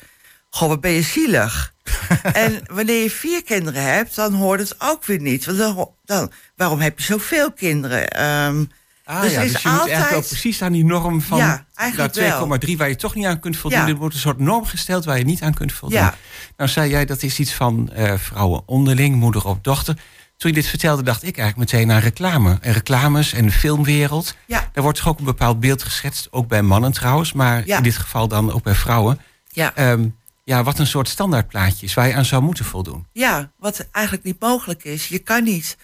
goh, 0.50 0.68
wat 0.68 0.82
ben 0.82 0.92
je 0.92 1.02
zielig. 1.02 1.74
en 2.34 2.62
wanneer 2.72 3.04
je 3.04 3.10
vier 3.10 3.44
kinderen 3.44 3.84
hebt, 3.84 4.16
dan 4.16 4.34
hoort 4.34 4.60
het 4.60 4.76
ook 4.80 5.06
weer 5.06 5.20
niet. 5.22 5.46
Want 5.46 5.90
dan, 6.06 6.32
waarom 6.56 6.80
heb 6.80 7.00
je 7.00 7.06
zoveel 7.06 7.52
kinderen? 7.52 8.08
Ehm, 8.08 8.64
Ah, 9.04 9.22
Dus 9.22 9.32
ja, 9.32 9.42
is 9.42 9.52
dus 9.52 9.62
je 9.62 9.70
moet 9.70 9.78
eigenlijk 9.78 10.10
wel 10.10 10.16
altijd- 10.18 10.28
precies 10.42 10.62
aan 10.62 10.72
die 10.72 10.86
norm 10.86 11.22
van 11.22 11.38
Ja, 11.38 11.66
eigenlijk 11.76 12.16
nou, 12.16 12.28
wel. 12.50 12.60
2,3 12.60 12.78
waar 12.78 12.90
je 12.90 12.96
toch 12.96 13.16
niet 13.16 13.26
aan 13.26 13.40
kunt 13.40 13.58
voldoen. 13.58 13.80
Ja. 13.80 13.88
Er 13.88 13.96
wordt 13.96 14.14
een 14.14 14.20
soort 14.22 14.40
norm 14.40 14.66
gesteld 14.66 15.06
waar 15.06 15.18
je 15.18 15.24
niet 15.24 15.42
aan 15.42 15.54
kunt 15.54 15.74
voldoen. 15.74 15.98
Ja. 15.98 16.16
Nou 16.58 16.70
zei 16.70 16.90
jij 16.90 17.06
dat 17.06 17.24
is 17.24 17.40
iets 17.40 17.54
van 17.54 17.92
eh, 17.92 18.14
vrouwen 18.18 18.62
onderling, 18.66 19.16
moeder 19.16 19.46
op 19.46 19.64
dochter. 19.64 19.96
Toen 20.40 20.50
je 20.52 20.56
dit 20.58 20.68
vertelde 20.68 21.04
dacht 21.04 21.24
ik 21.24 21.38
eigenlijk 21.38 21.72
meteen 21.72 21.92
aan 21.92 22.00
reclame. 22.02 22.58
En 22.62 22.74
reclames 22.74 23.34
en 23.34 23.46
de 23.46 23.52
filmwereld. 23.52 24.36
Ja. 24.46 24.70
Daar 24.74 24.84
wordt 24.84 24.98
toch 24.98 25.08
ook 25.08 25.20
een 25.20 25.26
bepaald 25.26 25.60
beeld 25.60 25.84
geschetst. 25.84 26.28
Ook 26.32 26.48
bij 26.48 26.62
mannen 26.62 26.92
trouwens, 26.92 27.34
maar 27.34 27.66
Ja. 27.66 27.78
in 27.78 27.84
dit 27.84 27.98
geval 27.98 28.28
dan 28.28 28.52
ook 28.52 28.64
bij 28.64 28.76
vrouwen. 28.76 29.20
ja. 29.52 29.76
Ehm, 29.76 30.08
ja, 30.44 30.64
wat 30.64 30.80
een 30.80 30.88
soort 30.88 31.08
standaardplaatje 31.08 31.86
is 31.86 31.94
waar 31.94 32.08
je 32.08 32.14
aan 32.16 32.26
zou 32.26 32.42
moeten 32.44 32.66
voldoen. 32.66 33.08
Ja, 33.12 33.52
wat 33.58 33.88
eigenlijk 33.92 34.26
niet 34.26 34.40
mogelijk 34.42 34.84
is. 34.84 35.08
Je 35.08 35.20
kan 35.20 35.44
niet 35.44 35.78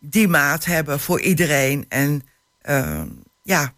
die 0.00 0.28
maat 0.28 0.64
hebben 0.64 1.00
voor 1.00 1.20
iedereen. 1.20 1.84
En 1.88 2.22
ehm, 2.62 3.06
ja, 3.42 3.72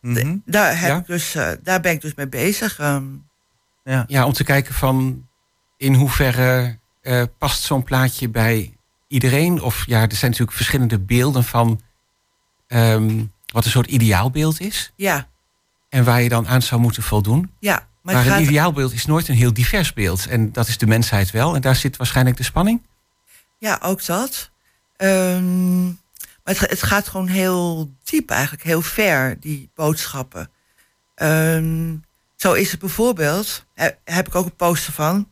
Mhm. 0.00 0.36
daar, 0.44 0.80
heb 0.80 0.88
Ja. 0.90 0.96
ik 0.98 1.06
dus, 1.06 1.34
eh, 1.34 1.50
daar 1.62 1.80
ben 1.80 1.92
ik 1.92 2.00
dus 2.00 2.14
mee 2.14 2.28
bezig. 2.28 2.78
ehm. 2.78 3.04
Ja. 3.84 4.04
Ja, 4.08 4.26
om 4.26 4.32
te 4.32 4.44
kijken 4.44 4.74
van 4.74 5.26
in 5.76 5.94
hoeverre 5.94 6.78
eh, 7.02 7.22
past 7.38 7.62
zo'n 7.62 7.82
plaatje 7.84 8.28
bij 8.28 8.76
iedereen. 9.08 9.62
Of 9.62 9.84
ja, 9.86 10.00
er 10.02 10.14
zijn 10.16 10.30
natuurlijk 10.30 10.56
verschillende 10.56 10.98
beelden 10.98 11.44
van 11.44 11.80
ehm, 12.66 13.24
wat 13.52 13.64
een 13.64 13.70
soort 13.70 13.86
ideaalbeeld 13.86 14.60
is. 14.60 14.92
ja, 14.96 15.28
En 15.88 16.04
waar 16.04 16.22
je 16.22 16.28
dan 16.28 16.48
aan 16.48 16.62
zou 16.62 16.80
moeten 16.80 17.02
voldoen. 17.02 17.52
ja. 17.60 17.86
Maar, 18.02 18.26
een 18.26 18.42
ideaalbeeld 18.42 18.92
is 18.92 19.06
nooit 19.06 19.28
een 19.28 19.34
heel 19.34 19.52
divers 19.52 19.92
beeld. 19.92 20.26
En 20.26 20.52
dat 20.52 20.68
is 20.68 20.78
de 20.78 20.86
mensheid 20.86 21.30
wel. 21.30 21.54
En 21.54 21.60
daar 21.60 21.76
zit 21.76 21.96
waarschijnlijk 21.96 22.36
de 22.36 22.42
spanning. 22.42 22.82
ja, 23.58 23.78
ook 23.82 24.04
dat. 24.06 24.50
Ehm, 24.96 25.84
maar 25.86 25.94
het, 26.44 26.60
het 26.60 26.82
gaat 26.82 27.08
gewoon 27.08 27.26
heel 27.26 27.90
diep 28.04 28.30
eigenlijk, 28.30 28.62
heel 28.62 28.82
ver, 28.82 29.40
die 29.40 29.70
boodschappen. 29.74 30.50
Ehm, 31.14 31.96
zo 32.36 32.52
is 32.52 32.70
het 32.70 32.80
bijvoorbeeld, 32.80 33.64
he- 33.74 33.90
heb 34.04 34.26
ik 34.26 34.34
ook 34.34 34.44
een 34.44 34.56
poster 34.56 34.92
van... 34.92 35.28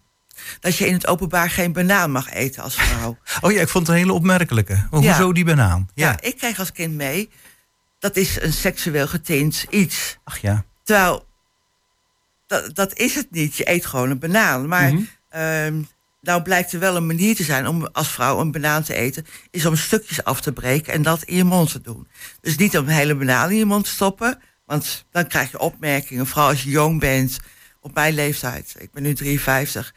dat 0.61 0.77
je 0.77 0.87
in 0.87 0.93
het 0.95 1.07
openbaar 1.07 1.51
geen 1.51 1.73
banaan 1.73 2.11
mag 2.11 2.31
eten 2.33 2.63
als 2.63 2.75
vrouw. 2.75 3.19
Oh 3.41 3.53
ja, 3.53 3.61
ik 3.61 3.69
vond 3.69 3.87
het 3.87 3.97
een 3.97 4.03
hele 4.03 4.13
opmerkelijke. 4.13 4.87
Maar 4.91 5.01
Ja. 5.03 5.07
Hoezo 5.17 5.33
die 5.33 5.45
banaan? 5.45 5.89
Ja. 5.95 6.09
Ja. 6.09 6.21
ik 6.21 6.37
kreeg 6.37 6.59
als 6.59 6.73
kind 6.73 6.95
mee. 6.95 7.31
Dat 7.99 8.17
is 8.17 8.41
een 8.41 8.53
seksueel 8.53 9.07
getint 9.09 9.67
iets. 9.71 10.19
Ach 10.25 10.39
ja. 10.39 10.65
Terwijl, 10.85 11.27
dat, 12.47 12.75
dat 12.75 12.97
is 12.99 13.15
het 13.15 13.31
niet. 13.31 13.57
Je 13.57 13.71
eet 13.71 13.87
gewoon 13.87 14.11
een 14.11 14.19
banaan. 14.19 14.69
Maar 14.69 14.93
Mhm. 14.93 15.03
ehm, 15.29 15.83
nou 16.21 16.43
blijkt 16.43 16.73
er 16.73 16.79
wel 16.81 16.97
een 16.97 17.07
manier 17.07 17.37
te 17.37 17.43
zijn 17.45 17.67
om 17.67 17.87
als 17.93 18.09
vrouw 18.09 18.41
een 18.41 18.51
banaan 18.53 18.83
te 18.83 18.95
eten. 18.95 19.27
Is 19.51 19.67
om 19.67 19.77
stukjes 19.77 20.25
af 20.25 20.41
te 20.41 20.53
breken 20.53 20.93
en 20.93 21.03
dat 21.03 21.23
in 21.23 21.37
je 21.37 21.45
mond 21.45 21.71
te 21.73 21.81
doen. 21.81 22.09
Dus 22.41 22.57
niet 22.57 22.79
om 22.79 22.85
een 22.87 22.95
hele 22.95 23.15
banaan 23.15 23.51
in 23.51 23.57
je 23.57 23.65
mond 23.65 23.85
te 23.85 23.91
stoppen. 23.91 24.39
Want 24.67 25.05
dan 25.11 25.27
krijg 25.27 25.51
je 25.51 25.59
opmerkingen. 25.59 26.27
Vooral 26.27 26.49
als 26.49 26.63
je 26.63 26.71
jong 26.71 27.01
bent. 27.01 27.39
Op 27.81 27.95
mijn 27.95 28.15
leeftijd. 28.15 28.75
Ik 28.79 28.93
ben 28.93 29.03
nu 29.03 29.15
53. 29.15 29.95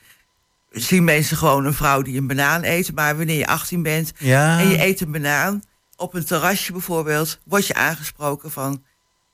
Zien 0.71 1.03
mensen 1.03 1.37
gewoon 1.37 1.65
een 1.65 1.73
vrouw 1.73 2.01
die 2.01 2.17
een 2.17 2.27
banaan 2.27 2.63
eet. 2.63 2.93
Maar 2.95 3.17
wanneer 3.17 3.37
je 3.37 3.47
18 3.47 3.83
bent 3.83 4.11
Ja. 4.17 4.59
en 4.59 4.67
je 4.69 4.83
eet 4.85 5.01
een 5.01 5.11
banaan 5.11 5.63
op 5.95 6.13
een 6.13 6.25
terrasje 6.25 6.71
bijvoorbeeld, 6.71 7.39
word 7.45 7.67
je 7.67 7.73
aangesproken 7.73 8.51
van 8.51 8.83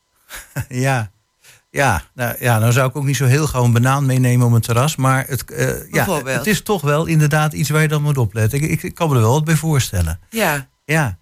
Ja. 0.69 1.11
Ja, 1.69 2.03
nou, 2.13 2.35
ja, 2.39 2.59
nou 2.59 2.71
zou 2.71 2.89
ik 2.89 2.95
ook 2.95 3.03
niet 3.03 3.15
zo 3.15 3.25
heel 3.25 3.47
gauw 3.47 3.63
een 3.63 3.71
banaan 3.73 4.05
meenemen 4.05 4.47
op 4.47 4.53
een 4.53 4.61
terras. 4.61 4.95
Maar 4.95 5.25
het, 5.27 5.51
eh, 5.51 5.91
ja, 5.91 6.23
het 6.23 6.47
is 6.47 6.61
toch 6.61 6.81
wel 6.81 7.05
inderdaad 7.05 7.53
iets 7.53 7.69
waar 7.69 7.81
je 7.81 7.87
dan 7.87 8.01
moet 8.01 8.17
opletten. 8.17 8.61
Ik, 8.61 8.69
ik, 8.69 8.83
ik 8.83 8.95
kan 8.95 9.09
me 9.09 9.15
er 9.15 9.21
wel 9.21 9.31
wat 9.31 9.43
bij 9.45 9.55
voorstellen. 9.55 10.19
ja, 10.29 10.67
Ja. 10.85 11.17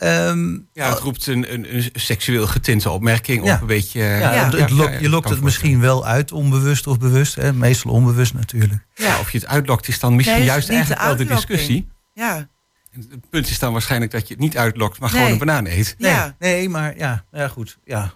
Ehm, 0.00 0.52
Ja, 0.72 0.88
het 0.88 0.98
roept 0.98 1.26
een, 1.26 1.52
een, 1.52 1.74
een 1.76 1.90
seksueel 1.94 2.46
getinte 2.46 2.90
opmerking 2.90 3.44
Ja. 3.44 3.54
op 3.54 3.60
een 3.60 3.66
beetje... 3.66 4.00
eh, 4.02 4.20
ja, 4.20 4.30
het- 4.44 4.60
het 4.60 4.70
lokt- 4.70 4.92
ja, 4.92 4.98
je 5.00 5.08
lokt 5.08 5.28
het 5.28 5.40
misschien 5.40 5.80
wel 5.80 6.06
uit, 6.06 6.32
onbewust 6.32 6.86
of 6.86 6.98
bewust. 6.98 7.34
Hè? 7.34 7.52
Meestal 7.52 7.90
onbewust 7.92 8.34
natuurlijk. 8.34 8.86
Ja, 8.94 9.18
of 9.18 9.30
je 9.32 9.38
het 9.38 9.46
uitlokt 9.46 9.88
is 9.88 9.98
dan 10.00 10.16
misschien 10.16 10.38
Nee, 10.38 10.46
juist 10.46 10.68
niet 10.68 10.86
de 10.88 10.94
eigenlijk 10.94 11.28
wel 11.28 11.38
de 11.38 11.46
discussie. 11.46 11.88
Ja, 12.14 12.48
Het 12.90 13.30
punt 13.30 13.48
is 13.50 13.58
dan 13.58 13.72
waarschijnlijk 13.72 14.10
dat 14.12 14.28
je 14.28 14.34
het 14.34 14.42
niet 14.42 14.56
uitlokt, 14.56 14.98
maar 14.98 15.08
Nee. 15.10 15.18
gewoon 15.18 15.32
een 15.32 15.38
banaan 15.46 15.66
eet. 15.66 15.94
Nee, 15.98 16.10
ja. 16.12 16.36
nee 16.38 16.68
maar 16.68 16.96
ja, 16.98 17.24
ja 17.32 17.48
goed. 17.48 17.78
Ja. 17.84 18.12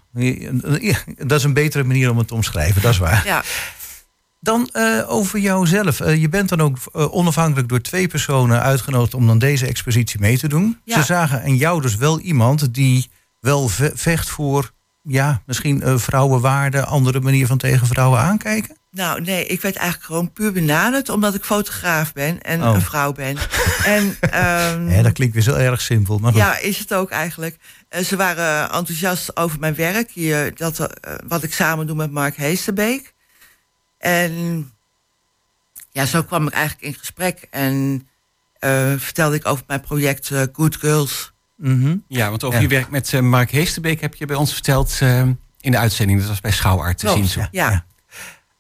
Ja, 0.81 0.97
Dat 1.17 1.39
is 1.39 1.45
een 1.45 1.53
betere 1.55 1.85
manier 1.85 2.11
om 2.11 2.19
het 2.19 2.29
te 2.29 2.35
omschrijven, 2.35 2.83
dat 2.83 2.93
is 2.93 2.99
waar. 2.99 3.23
ja. 3.27 3.43
Dan 4.45 4.69
eh, 4.73 5.01
over 5.07 5.39
jouzelf. 5.39 6.01
Eh, 6.01 6.17
je 6.21 6.29
bent 6.29 6.49
dan 6.49 6.61
ook 6.61 6.77
eh, 6.93 7.15
onafhankelijk 7.15 7.69
door 7.69 7.81
twee 7.81 8.09
personen 8.09 8.63
uitgenodigd 8.63 9.15
om 9.15 9.27
dan 9.27 9.39
deze 9.39 9.67
expositie 9.67 10.21
mee 10.21 10.39
te 10.39 10.49
doen. 10.49 10.81
Ja. 10.85 10.97
Ze 10.99 11.03
zagen 11.03 11.45
in 11.45 11.57
jou 11.57 11.81
dus 11.81 11.97
wel 11.97 12.21
iemand 12.21 12.75
die 12.75 13.11
wel 13.41 13.69
ve- 13.69 13.93
vecht 13.95 14.29
voor, 14.29 14.71
ja, 15.03 15.43
misschien 15.47 15.99
vrouwenwaarde, 15.99 16.85
andere 16.85 17.21
manier 17.21 17.47
van 17.47 17.59
tegen 17.59 17.87
vrouwen 17.87 18.21
aankijken. 18.21 18.77
Nou, 18.91 19.21
nee, 19.21 19.47
ik 19.47 19.61
werd 19.61 19.77
eigenlijk 19.77 20.07
gewoon 20.07 20.33
puur 20.33 20.53
benaderd 20.53 21.09
omdat 21.09 21.35
ik 21.35 21.45
fotograaf 21.45 22.13
ben 22.13 22.43
en 22.43 22.63
Oh. 22.63 22.75
een 22.75 22.81
vrouw 22.81 23.13
ben. 23.13 23.37
en 23.85 24.17
ehm, 24.21 24.89
Ja, 24.91 25.03
dat 25.03 25.13
klinkt 25.13 25.35
weer 25.35 25.43
zo 25.43 25.55
erg 25.55 25.81
simpel. 25.81 26.19
Maar 26.19 26.33
goed. 26.33 26.41
ja, 26.41 26.59
is 26.59 26.79
het 26.79 26.95
ook 26.95 27.11
eigenlijk. 27.11 27.57
Ze 28.05 28.17
waren 28.17 28.63
enthousiast 28.73 29.37
over 29.37 29.59
mijn 29.59 29.75
werk, 29.75 30.11
hier, 30.11 30.55
dat, 30.57 30.89
wat 31.27 31.43
ik 31.43 31.55
samen 31.55 31.87
doe 31.87 31.97
met 31.97 32.11
Mark 32.11 32.37
Heesterbeek. 32.37 33.14
En 34.05 34.71
ja, 35.93 36.07
zo 36.07 36.23
kwam 36.23 36.47
ik 36.47 36.53
eigenlijk 36.53 36.87
in 36.87 36.95
gesprek 36.95 37.47
en 37.51 38.09
eh, 38.59 38.93
vertelde 38.97 39.37
ik 39.37 39.47
over 39.47 39.65
mijn 39.67 39.81
project 39.81 40.31
eh, 40.31 40.43
Good 40.53 40.77
Girls. 40.77 41.33
Mhm. 41.57 41.97
Ja, 42.09 42.29
want 42.31 42.45
over 42.45 42.57
Ja. 42.57 42.63
je 42.63 42.69
werk 42.75 42.91
met 42.91 43.13
eh, 43.13 43.21
Mark 43.21 43.51
Heesterbeek 43.51 44.01
heb 44.01 44.15
je 44.15 44.27
bij 44.27 44.37
ons 44.37 44.53
verteld 44.53 44.97
eh, 45.01 45.21
in 45.61 45.71
de 45.71 45.79
uitzending. 45.79 46.19
Dat 46.21 46.29
was 46.29 46.41
bij 46.41 46.51
Schouwart 46.53 46.99
te 46.99 47.05
Klopt, 47.05 47.19
zien. 47.21 47.29
Zo. 47.29 47.41
ja. 47.41 47.49
Ja, 47.71 47.85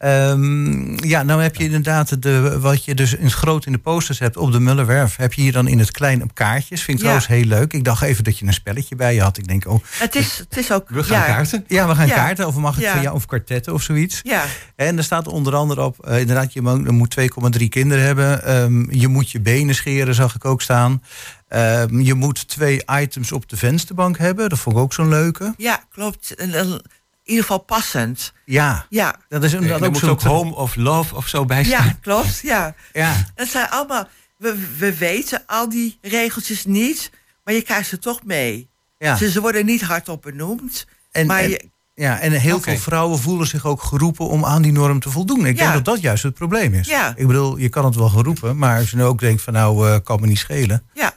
Ehm, 0.05 1.07
ja, 1.07 1.23
nou 1.23 1.43
heb 1.43 1.57
je 1.57 1.65
inderdaad 1.65 2.23
de, 2.23 2.61
wat 2.61 2.85
je 2.85 2.95
dus 2.95 3.15
in 3.15 3.25
het 3.25 3.33
groot 3.33 3.67
in 3.67 3.73
de 3.73 3.79
posters 3.79 4.19
hebt 4.19 4.37
op 4.37 4.53
de 4.53 4.61
Mullerwerf. 4.61 5.17
Heb 5.17 5.33
je 5.33 5.43
hier 5.43 5.53
dan 5.53 5.69
in 5.69 5.79
het 5.79 5.91
klein 5.91 6.23
op 6.23 6.35
kaartjes. 6.35 6.83
Vind 6.83 6.99
ik 6.99 7.05
Ja. 7.05 7.11
trouwens 7.19 7.27
heel 7.27 7.45
leuk. 7.59 7.73
Ik 7.73 7.85
dacht 7.85 8.03
even 8.03 8.25
dat 8.25 8.39
je 8.39 8.47
een 8.47 8.53
spelletje 8.53 8.97
bij 8.97 9.15
je 9.15 9.21
had. 9.21 9.39
Ik 9.39 9.49
denk, 9.49 9.67
oh, 9.69 9.83
het 9.99 10.15
is, 10.15 10.39
het 10.49 10.57
is 10.57 10.73
ook... 10.73 10.89
We 10.89 11.05
gaan 11.05 11.19
ja, 11.19 11.27
kaarten. 11.27 11.65
ja, 11.67 11.89
we 11.89 11.95
gaan 11.95 12.07
Ja. 12.07 12.15
kaarten. 12.15 12.47
Of 12.47 12.57
mag 12.57 12.77
ik 12.77 12.83
Ja. 12.83 12.93
van 12.93 13.03
jou 13.03 13.15
of 13.15 13.27
kwartetten 13.27 13.73
of 13.73 13.83
zoiets. 13.83 14.21
Ja, 14.23 14.45
En 14.77 14.97
er 14.99 15.05
staat 15.05 15.29
onder 15.29 15.55
andere 15.55 15.83
op, 15.85 16.07
eh, 16.07 16.21
inderdaad, 16.21 16.53
je 16.53 16.63
mo- 16.63 16.83
je 16.85 16.91
moet 16.91 17.11
2,3 17.11 17.69
kinderen 17.69 18.05
hebben. 18.05 18.45
Ehm, 18.45 18.91
je 18.99 19.09
moet 19.09 19.31
je 19.31 19.41
benen 19.41 19.75
scheren, 19.75 20.15
zag 20.15 20.35
ik 20.35 20.45
ook 20.45 20.63
staan. 20.63 21.03
Ehm, 21.49 22.01
je 22.01 22.15
moet 22.15 22.49
twee 22.49 22.83
items 23.01 23.33
op 23.33 23.49
de 23.49 23.57
vensterbank 23.57 24.19
hebben. 24.19 24.49
Dat 24.49 24.59
vond 24.59 24.77
ik 24.77 24.83
ook 24.83 24.93
zo'n 24.93 25.09
leuke. 25.09 25.55
ja, 25.57 25.85
klopt. 25.91 26.35
En, 26.35 26.53
en 26.55 26.83
in 27.25 27.31
ieder 27.31 27.43
geval 27.45 27.59
passend. 27.59 28.33
Ja, 28.45 28.87
Ja, 28.89 29.15
dat 29.29 29.45
is 29.45 29.53
inderdaad 29.53 29.81
er 29.81 29.87
ook 29.87 29.93
moet 29.93 30.01
zo'n... 30.01 30.11
ook 30.11 30.21
home 30.23 30.55
of 30.55 30.77
love 30.77 31.15
of 31.15 31.29
zo 31.29 31.45
bij 31.45 31.65
staan. 31.65 31.85
ja 31.87 31.97
klopt. 32.01 32.41
Ja. 32.43 32.75
Ja, 32.93 33.15
Het 33.35 33.49
zijn 33.49 33.69
allemaal, 33.69 34.09
we, 34.37 34.67
we 34.79 34.97
weten 34.97 35.43
al 35.47 35.69
die 35.69 35.99
regeltjes 36.03 36.65
niet, 36.65 37.11
maar 37.45 37.55
je 37.55 37.63
krijgt 37.63 37.89
ze 37.89 37.99
toch 37.99 38.25
mee. 38.25 38.69
ja. 38.99 39.17
Ze, 39.17 39.31
ze 39.31 39.41
worden 39.41 39.67
niet 39.67 39.83
hardop 39.83 40.23
benoemd, 40.23 40.87
En, 41.13 41.27
maar 41.27 41.43
en- 41.43 41.51
je, 41.51 41.73
Ja, 41.95 42.19
en 42.21 42.33
heel 42.33 42.61
veel 42.61 42.77
vrouwen 42.77 43.19
voelen 43.19 43.47
zich 43.47 43.67
ook 43.67 43.83
geroepen 43.83 44.29
om 44.29 44.45
aan 44.45 44.63
die 44.63 44.73
norm 44.73 45.01
te 45.01 45.11
voldoen. 45.11 45.47
Ik 45.47 45.57
Ja. 45.57 45.63
denk 45.63 45.73
dat 45.75 45.85
dat 45.85 46.01
juist 46.01 46.23
het 46.23 46.35
probleem 46.35 46.75
is. 46.75 46.89
Ja. 46.89 47.13
Ik 47.17 47.27
bedoel, 47.27 47.57
je 47.57 47.69
kan 47.69 47.85
het 47.85 47.95
wel 47.95 48.09
geroepen, 48.09 48.57
maar 48.59 48.79
als 48.79 48.91
je 48.91 48.97
nu 48.97 49.03
ook 49.05 49.21
denkt 49.21 49.43
van 49.43 49.53
nou, 49.53 49.89
eh, 49.91 49.97
kan 50.05 50.21
me 50.21 50.27
niet 50.27 50.39
schelen. 50.39 50.89
ja. 50.95 51.13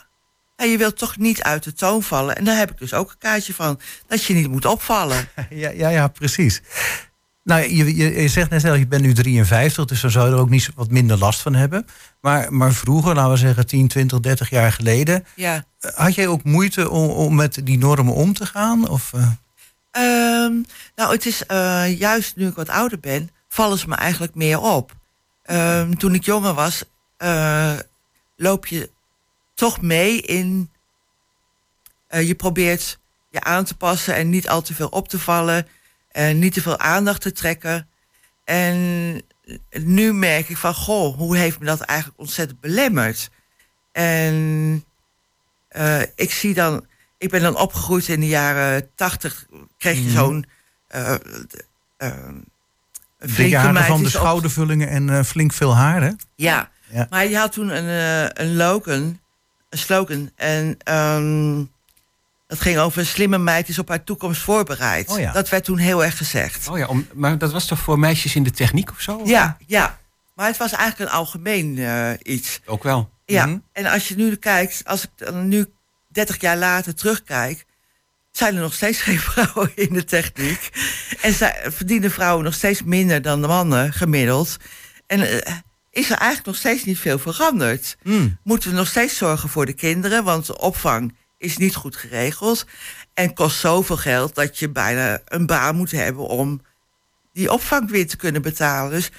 En 0.58 0.70
je 0.70 0.78
wilt 0.78 0.98
toch 0.98 1.18
niet 1.18 1.44
uit 1.44 1.64
de 1.64 1.74
toon 1.74 2.04
vallen. 2.04 2.36
En 2.36 2.44
daar 2.44 2.58
heb 2.58 2.72
ik 2.72 2.78
dus 2.78 2.94
ook 2.94 3.10
een 3.10 3.18
kaartje 3.18 3.54
van, 3.54 3.80
dat 4.08 4.24
je 4.24 4.34
niet 4.34 4.50
moet 4.50 4.66
opvallen. 4.66 5.28
Ja, 5.50 5.70
ja, 5.70 5.90
ja 5.90 6.08
precies. 6.08 6.62
Nou, 7.44 7.62
je, 7.76 7.96
je, 7.96 8.22
je 8.22 8.28
zegt 8.28 8.50
net 8.50 8.62
zelf, 8.62 8.78
je 8.78 8.88
bent 8.88 9.02
nu 9.02 9.14
53, 9.14 9.86
dus 9.86 10.02
dan 10.02 10.12
zou 10.12 10.28
je 10.30 10.34
er 10.36 10.40
ook 10.40 10.50
niet 10.50 10.70
wat 10.76 10.92
minder 10.92 11.18
last 11.18 11.42
van 11.42 11.54
hebben. 11.56 11.88
Maar, 12.22 12.54
maar 12.54 12.74
vroeger, 12.74 13.16
laten 13.16 13.32
we 13.32 13.38
zeggen 13.38 13.68
10, 13.68 13.88
20, 13.88 14.20
30 14.20 14.50
jaar 14.50 14.72
geleden, 14.72 15.26
Ja. 15.36 15.64
eh, 15.80 15.92
had 15.94 16.16
jij 16.16 16.28
ook 16.28 16.44
moeite 16.44 16.90
om, 16.90 17.10
om 17.10 17.36
met 17.36 17.60
die 17.64 17.78
normen 17.78 18.14
om 18.14 18.34
te 18.34 18.46
gaan? 18.46 18.88
Of, 18.90 19.14
eh, 19.14 19.28
Ehm, 19.92 20.54
nou, 20.96 21.12
het 21.14 21.26
is 21.26 21.46
eh, 21.46 22.00
juist 22.00 22.36
nu 22.36 22.48
ik 22.48 22.56
wat 22.56 22.70
ouder 22.70 23.00
ben, 23.00 23.30
vallen 23.50 23.78
ze 23.78 23.88
me 23.88 23.96
eigenlijk 23.96 24.36
meer 24.36 24.60
op. 24.60 24.92
Ehm, 25.44 25.94
toen 25.94 26.14
ik 26.14 26.24
jonger 26.26 26.54
was, 26.54 26.84
loop 28.36 28.66
je 28.68 28.90
toch 29.58 29.82
mee 29.82 30.22
in. 30.22 30.72
eh, 32.08 32.28
je 32.28 32.36
probeert 32.36 33.00
je 33.30 33.42
aan 33.42 33.64
te 33.66 33.78
passen 33.78 34.16
en 34.16 34.30
niet 34.30 34.50
al 34.50 34.62
te 34.62 34.74
veel 34.74 34.88
op 34.88 35.08
te 35.08 35.20
vallen. 35.20 35.68
En 36.12 36.40
niet 36.40 36.54
te 36.54 36.62
veel 36.62 36.80
aandacht 36.80 37.22
te 37.22 37.32
trekken. 37.32 37.90
En 38.44 38.78
nu 39.70 40.14
merk 40.14 40.50
ik 40.50 40.58
van, 40.58 40.74
goh, 40.74 41.18
hoe 41.18 41.38
heeft 41.38 41.60
me 41.60 41.66
dat 41.66 41.82
eigenlijk 41.82 42.20
ontzettend 42.20 42.60
belemmerd? 42.60 43.30
En 43.92 44.84
eh, 45.68 46.02
ik 46.16 46.32
zie 46.32 46.54
dan, 46.54 46.86
ik 47.18 47.30
ben 47.30 47.42
dan 47.42 47.58
opgegroeid 47.58 48.08
in 48.08 48.20
de 48.20 48.28
jaren 48.28 48.90
tachtig, 48.96 49.46
kreeg 49.78 49.96
je 49.98 50.02
Mhm. 50.04 50.12
zo'n 50.16 50.46
uh, 50.96 51.16
jaren 53.50 53.84
van 53.84 54.04
de 54.04 54.10
schoudervullingen 54.10 54.90
en 54.90 55.26
flink 55.26 55.54
veel 55.54 55.76
haar, 55.76 56.02
hè? 56.02 56.12
Ja. 56.36 56.70
Ja. 56.90 57.08
maar 57.10 57.28
je 57.28 57.38
had 57.38 57.52
toen 57.52 57.70
een, 57.70 57.86
een 58.42 58.56
slogan, 58.56 59.20
slogan 59.78 60.32
en 60.36 60.78
ehm, 60.84 61.64
dat 62.48 62.60
ging 62.62 62.78
over 62.78 63.00
een 63.00 63.06
slimme 63.06 63.38
meid 63.38 63.70
is 63.70 63.80
op 63.80 63.90
haar 63.90 64.04
toekomst 64.04 64.42
voorbereid. 64.42 65.10
Oh 65.10 65.20
ja. 65.20 65.32
Dat 65.32 65.50
werd 65.50 65.64
toen 65.64 65.78
heel 65.78 66.04
erg 66.04 66.18
gezegd. 66.18 66.68
Oh 66.68 66.78
ja, 66.78 66.86
om, 66.88 67.08
maar 67.14 67.38
dat 67.38 67.52
was 67.52 67.66
toch 67.66 67.80
voor 67.80 68.00
meisjes 68.00 68.36
in 68.36 68.44
de 68.44 68.52
techniek 68.52 68.90
of 68.92 69.02
zo? 69.02 69.22
Ja, 69.26 69.58
ja. 69.66 70.00
Maar 70.36 70.48
het 70.48 70.58
was 70.58 70.72
eigenlijk 70.72 71.10
een 71.12 71.18
algemeen 71.18 71.78
eh, 71.78 72.10
iets. 72.24 72.60
Ook 72.66 72.84
wel. 72.84 73.10
Ja, 73.26 73.46
Mhm. 73.46 73.58
en 73.74 73.86
als 73.86 74.08
je 74.08 74.16
nu 74.16 74.36
kijkt, 74.36 74.82
als 74.86 75.04
ik 75.04 75.10
dan 75.16 75.48
nu 75.48 75.66
30 76.08 76.42
jaar 76.42 76.58
later 76.58 76.96
terugkijk, 76.96 77.66
zijn 78.32 78.56
er 78.56 78.62
nog 78.62 78.74
steeds 78.74 79.02
geen 79.02 79.20
vrouwen 79.30 79.72
in 79.76 79.94
de 79.94 80.04
techniek. 80.04 80.70
En 81.22 81.34
zij, 81.34 81.62
verdienen 81.66 82.12
vrouwen 82.12 82.44
nog 82.44 82.54
steeds 82.54 82.84
minder 82.84 83.22
dan 83.22 83.42
de 83.42 83.48
mannen 83.48 83.94
gemiddeld. 83.94 84.58
En 85.08 85.22
eh, 85.44 85.54
is 85.98 86.10
er 86.10 86.18
eigenlijk 86.18 86.46
nog 86.48 86.56
steeds 86.56 86.84
niet 86.84 87.00
veel 87.00 87.20
veranderd. 87.20 87.98
Mm. 88.04 88.38
Moeten 88.44 88.70
we 88.70 88.76
nog 88.76 88.88
steeds 88.88 89.18
zorgen 89.18 89.50
voor 89.50 89.66
de 89.66 89.74
kinderen, 89.74 90.24
want 90.24 90.46
de 90.46 90.60
opvang 90.60 91.16
is 91.38 91.58
niet 91.58 91.76
goed 91.76 91.96
geregeld. 91.96 92.66
En 93.14 93.34
kost 93.34 93.60
zoveel 93.60 93.98
geld 93.98 94.36
dat 94.36 94.60
je 94.60 94.70
bijna 94.70 95.20
een 95.26 95.46
baan 95.46 95.76
moet 95.76 95.92
hebben 95.92 96.28
om 96.28 96.62
die 97.34 97.52
opvang 97.52 97.90
weer 97.90 98.08
te 98.08 98.16
kunnen 98.18 98.42
betalen. 98.42 98.92
Dus 98.92 99.10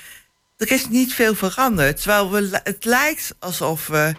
er 0.57 0.73
is 0.73 0.89
niet 0.89 1.15
veel 1.15 1.35
veranderd. 1.35 1.97
Terwijl 1.97 2.31
we, 2.31 2.61
het 2.65 2.85
lijkt 2.85 3.35
alsof 3.39 3.87
we 3.87 4.15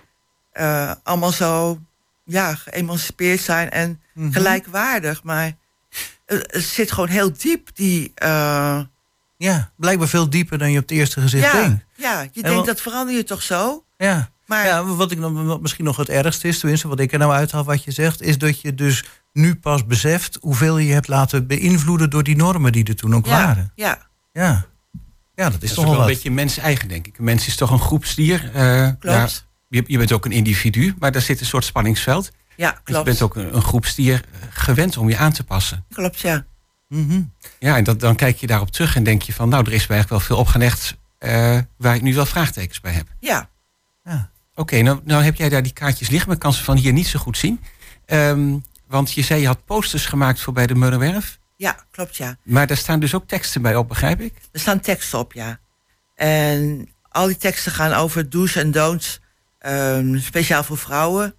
eh, 0.52 0.92
allemaal 1.04 1.32
zo 1.32 1.80
ja, 2.26 2.56
geëmancipeerd 2.56 3.40
zijn 3.42 3.70
en 3.70 4.02
Mhm. 4.14 4.32
gelijkwaardig. 4.32 5.24
Maar 5.24 5.52
het, 6.26 6.52
het 6.52 6.64
zit 6.64 6.92
gewoon 6.92 7.10
heel 7.10 7.34
diep, 7.38 7.70
die... 7.74 8.12
eh, 8.16 8.80
Ja, 9.38 9.72
blijkbaar 9.78 10.08
veel 10.08 10.30
dieper 10.30 10.58
dan 10.58 10.72
je 10.72 10.78
op 10.78 10.90
het 10.90 10.98
eerste 10.98 11.22
gezicht 11.22 11.44
ja, 11.52 11.62
denkt. 11.62 11.86
Ja, 12.00 12.28
je 12.32 12.42
denkt 12.44 12.66
dat 12.66 12.82
verander 12.82 13.16
je 13.16 13.24
toch 13.24 13.42
zo? 13.42 13.84
Ja. 13.98 14.30
Maar 14.46 14.66
Ja, 14.66 14.84
wat 14.86 15.12
ik 15.12 15.20
dan 15.22 15.46
wat 15.46 15.62
misschien 15.62 15.86
nog 15.86 15.98
het 15.98 16.10
ergste 16.10 16.48
is, 16.48 16.60
tenminste 16.60 16.88
wat 16.88 17.00
ik 17.00 17.12
er 17.12 17.20
nou 17.20 17.32
uithaal 17.32 17.64
wat 17.64 17.84
je 17.84 17.92
zegt, 17.92 18.22
is 18.22 18.38
dat 18.38 18.62
je 18.62 18.76
dus 18.76 19.04
nu 19.34 19.56
pas 19.56 19.86
beseft 19.86 20.38
hoeveel 20.42 20.78
je 20.78 20.94
hebt 20.94 21.08
laten 21.08 21.48
beïnvloeden 21.48 22.10
door 22.10 22.24
die 22.24 22.36
normen 22.36 22.72
die 22.72 22.84
er 22.84 22.96
toen 22.96 23.16
ook 23.16 23.26
waren. 23.26 23.72
ja, 23.76 24.08
Ja, 24.34 24.66
ja 25.36 25.50
dat 25.50 25.54
is 25.54 25.60
Dat 25.60 25.64
is 25.64 25.70
toch 25.70 25.78
ook 25.78 25.84
wel 25.86 25.86
wel 25.86 25.94
een 25.94 25.98
wat. 26.00 26.08
beetje 26.08 26.32
mens-eigen, 26.32 26.88
denk 26.88 27.08
ik. 27.08 27.18
Een 27.18 27.24
mens 27.24 27.48
is 27.48 27.56
toch 27.56 27.72
een 27.72 27.80
groepsdier. 27.80 28.52
eh, 28.54 28.82
klopt. 29.00 29.04
ja, 29.04 29.28
je, 29.68 29.84
je 29.88 29.98
bent 29.98 30.12
ook 30.12 30.26
een 30.26 30.32
individu, 30.32 30.96
maar 31.00 31.12
daar 31.12 31.22
zit 31.22 31.40
een 31.40 31.46
soort 31.46 31.66
spanningsveld. 31.66 32.32
Ja, 32.56 32.70
Dus 32.70 32.78
je 32.78 32.84
klopt. 32.92 33.06
bent 33.06 33.22
ook 33.22 33.36
een, 33.36 33.56
een 33.56 33.62
groepsdier 33.62 34.14
eh, 34.32 34.48
gewend 34.50 34.98
om 34.98 35.10
je 35.10 35.18
aan 35.18 35.32
te 35.34 35.44
passen. 35.44 35.86
Klopt, 35.94 36.20
ja. 36.20 36.46
Mhm. 36.88 37.22
Ja, 37.60 37.78
en 37.78 37.84
dat, 37.84 38.00
dan 38.00 38.16
kijk 38.16 38.38
je 38.38 38.48
daarop 38.48 38.72
terug 38.72 38.96
en 38.96 39.04
denk 39.04 39.22
je 39.22 39.34
van... 39.34 39.50
nou, 39.50 39.66
er 39.66 39.74
is 39.74 39.88
mij 39.88 39.98
eigenlijk 39.98 40.10
wel 40.10 40.20
veel 40.20 40.46
opgelegd 40.46 40.98
waar 41.78 41.96
ik 41.96 42.02
nu 42.02 42.14
wel 42.16 42.26
vraagtekens 42.26 42.80
bij 42.82 42.92
heb. 42.92 43.08
Ja, 43.20 43.50
Ja. 44.04 44.30
Oké, 44.56 44.82
nou, 44.82 45.00
nou 45.04 45.24
heb 45.24 45.36
jij 45.36 45.50
daar 45.50 45.64
die 45.64 45.74
kaartjes 45.74 46.10
liggen, 46.10 46.28
maar 46.28 46.36
ik 46.36 46.42
kan 46.44 46.54
ze 46.54 46.64
van 46.64 46.78
hier 46.78 46.94
niet 46.94 47.08
zo 47.08 47.20
goed 47.20 47.38
zien. 47.38 47.64
Ehm, 48.06 48.58
want 48.88 49.12
je 49.14 49.22
zei 49.22 49.42
je 49.42 49.48
had 49.48 49.66
posters 49.66 50.06
gemaakt 50.06 50.40
voor 50.42 50.54
bij 50.54 50.68
de 50.68 50.76
Mullenwerf. 50.76 51.40
ja, 51.56 51.86
klopt, 51.92 52.18
ja. 52.18 52.38
Maar 52.44 52.68
daar 52.68 52.78
staan 52.78 53.00
dus 53.00 53.14
ook 53.16 53.28
teksten 53.28 53.62
bij 53.62 53.76
op, 53.76 53.88
begrijp 53.88 54.22
ik? 54.22 54.34
Er 54.52 54.60
staan 54.60 54.80
teksten 54.80 55.20
op, 55.20 55.34
ja. 55.34 55.60
En 56.16 56.90
al 57.10 57.28
die 57.28 57.38
teksten 57.38 57.72
gaan 57.72 57.94
over 57.94 58.30
do's 58.30 58.56
en 58.56 58.72
don'ts, 58.72 59.20
ehm, 59.60 60.20
speciaal 60.20 60.64
voor 60.64 60.78
vrouwen. 60.78 61.36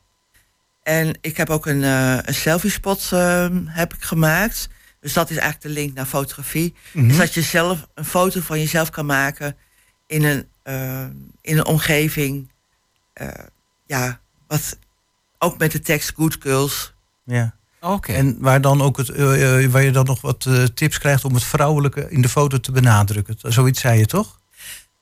En 0.82 1.18
ik 1.20 1.36
heb 1.36 1.50
ook 1.50 1.66
een, 1.66 1.84
eh, 1.84 2.18
een 2.22 2.34
selfie-spot 2.34 3.08
ehm, 3.12 3.66
heb 3.66 3.94
ik 3.94 4.02
gemaakt. 4.02 4.68
Dus 5.00 5.12
dat 5.12 5.30
is 5.30 5.36
eigenlijk 5.36 5.74
de 5.74 5.80
link 5.80 5.94
naar 5.94 6.06
fotografie. 6.06 6.74
Mhm. 6.92 7.10
Is 7.10 7.16
dat 7.16 7.34
je 7.34 7.42
zelf 7.42 7.86
een 7.94 8.04
foto 8.04 8.40
van 8.40 8.58
jezelf 8.58 8.90
kan 8.90 9.06
maken 9.06 9.56
in 10.10 10.24
een, 10.24 10.48
ehm, 10.62 11.12
in 11.40 11.58
een 11.58 11.66
omgeving. 11.66 12.50
eh, 13.12 13.28
ja, 13.86 14.20
wat 14.46 14.78
ook 15.38 15.58
met 15.58 15.72
de 15.72 15.80
tekst 15.80 16.12
Good 16.16 16.36
Girls. 16.40 16.94
Ja. 17.24 17.54
Oké. 17.80 18.12
En 18.12 18.36
waar, 18.40 18.60
dan 18.60 18.82
ook 18.82 18.96
het, 18.96 19.08
eh, 19.08 19.64
eh, 19.64 19.70
waar 19.70 19.82
je 19.82 19.90
dan 19.90 20.04
nog 20.06 20.20
wat 20.20 20.46
eh, 20.46 20.64
tips 20.64 20.98
krijgt 20.98 21.24
om 21.24 21.34
het 21.34 21.44
vrouwelijke 21.44 22.10
in 22.10 22.22
de 22.22 22.28
foto 22.28 22.60
te 22.60 22.72
benadrukken. 22.72 23.34
Zoiets 23.52 23.80
zei 23.80 23.98
je 23.98 24.06
toch? 24.06 24.40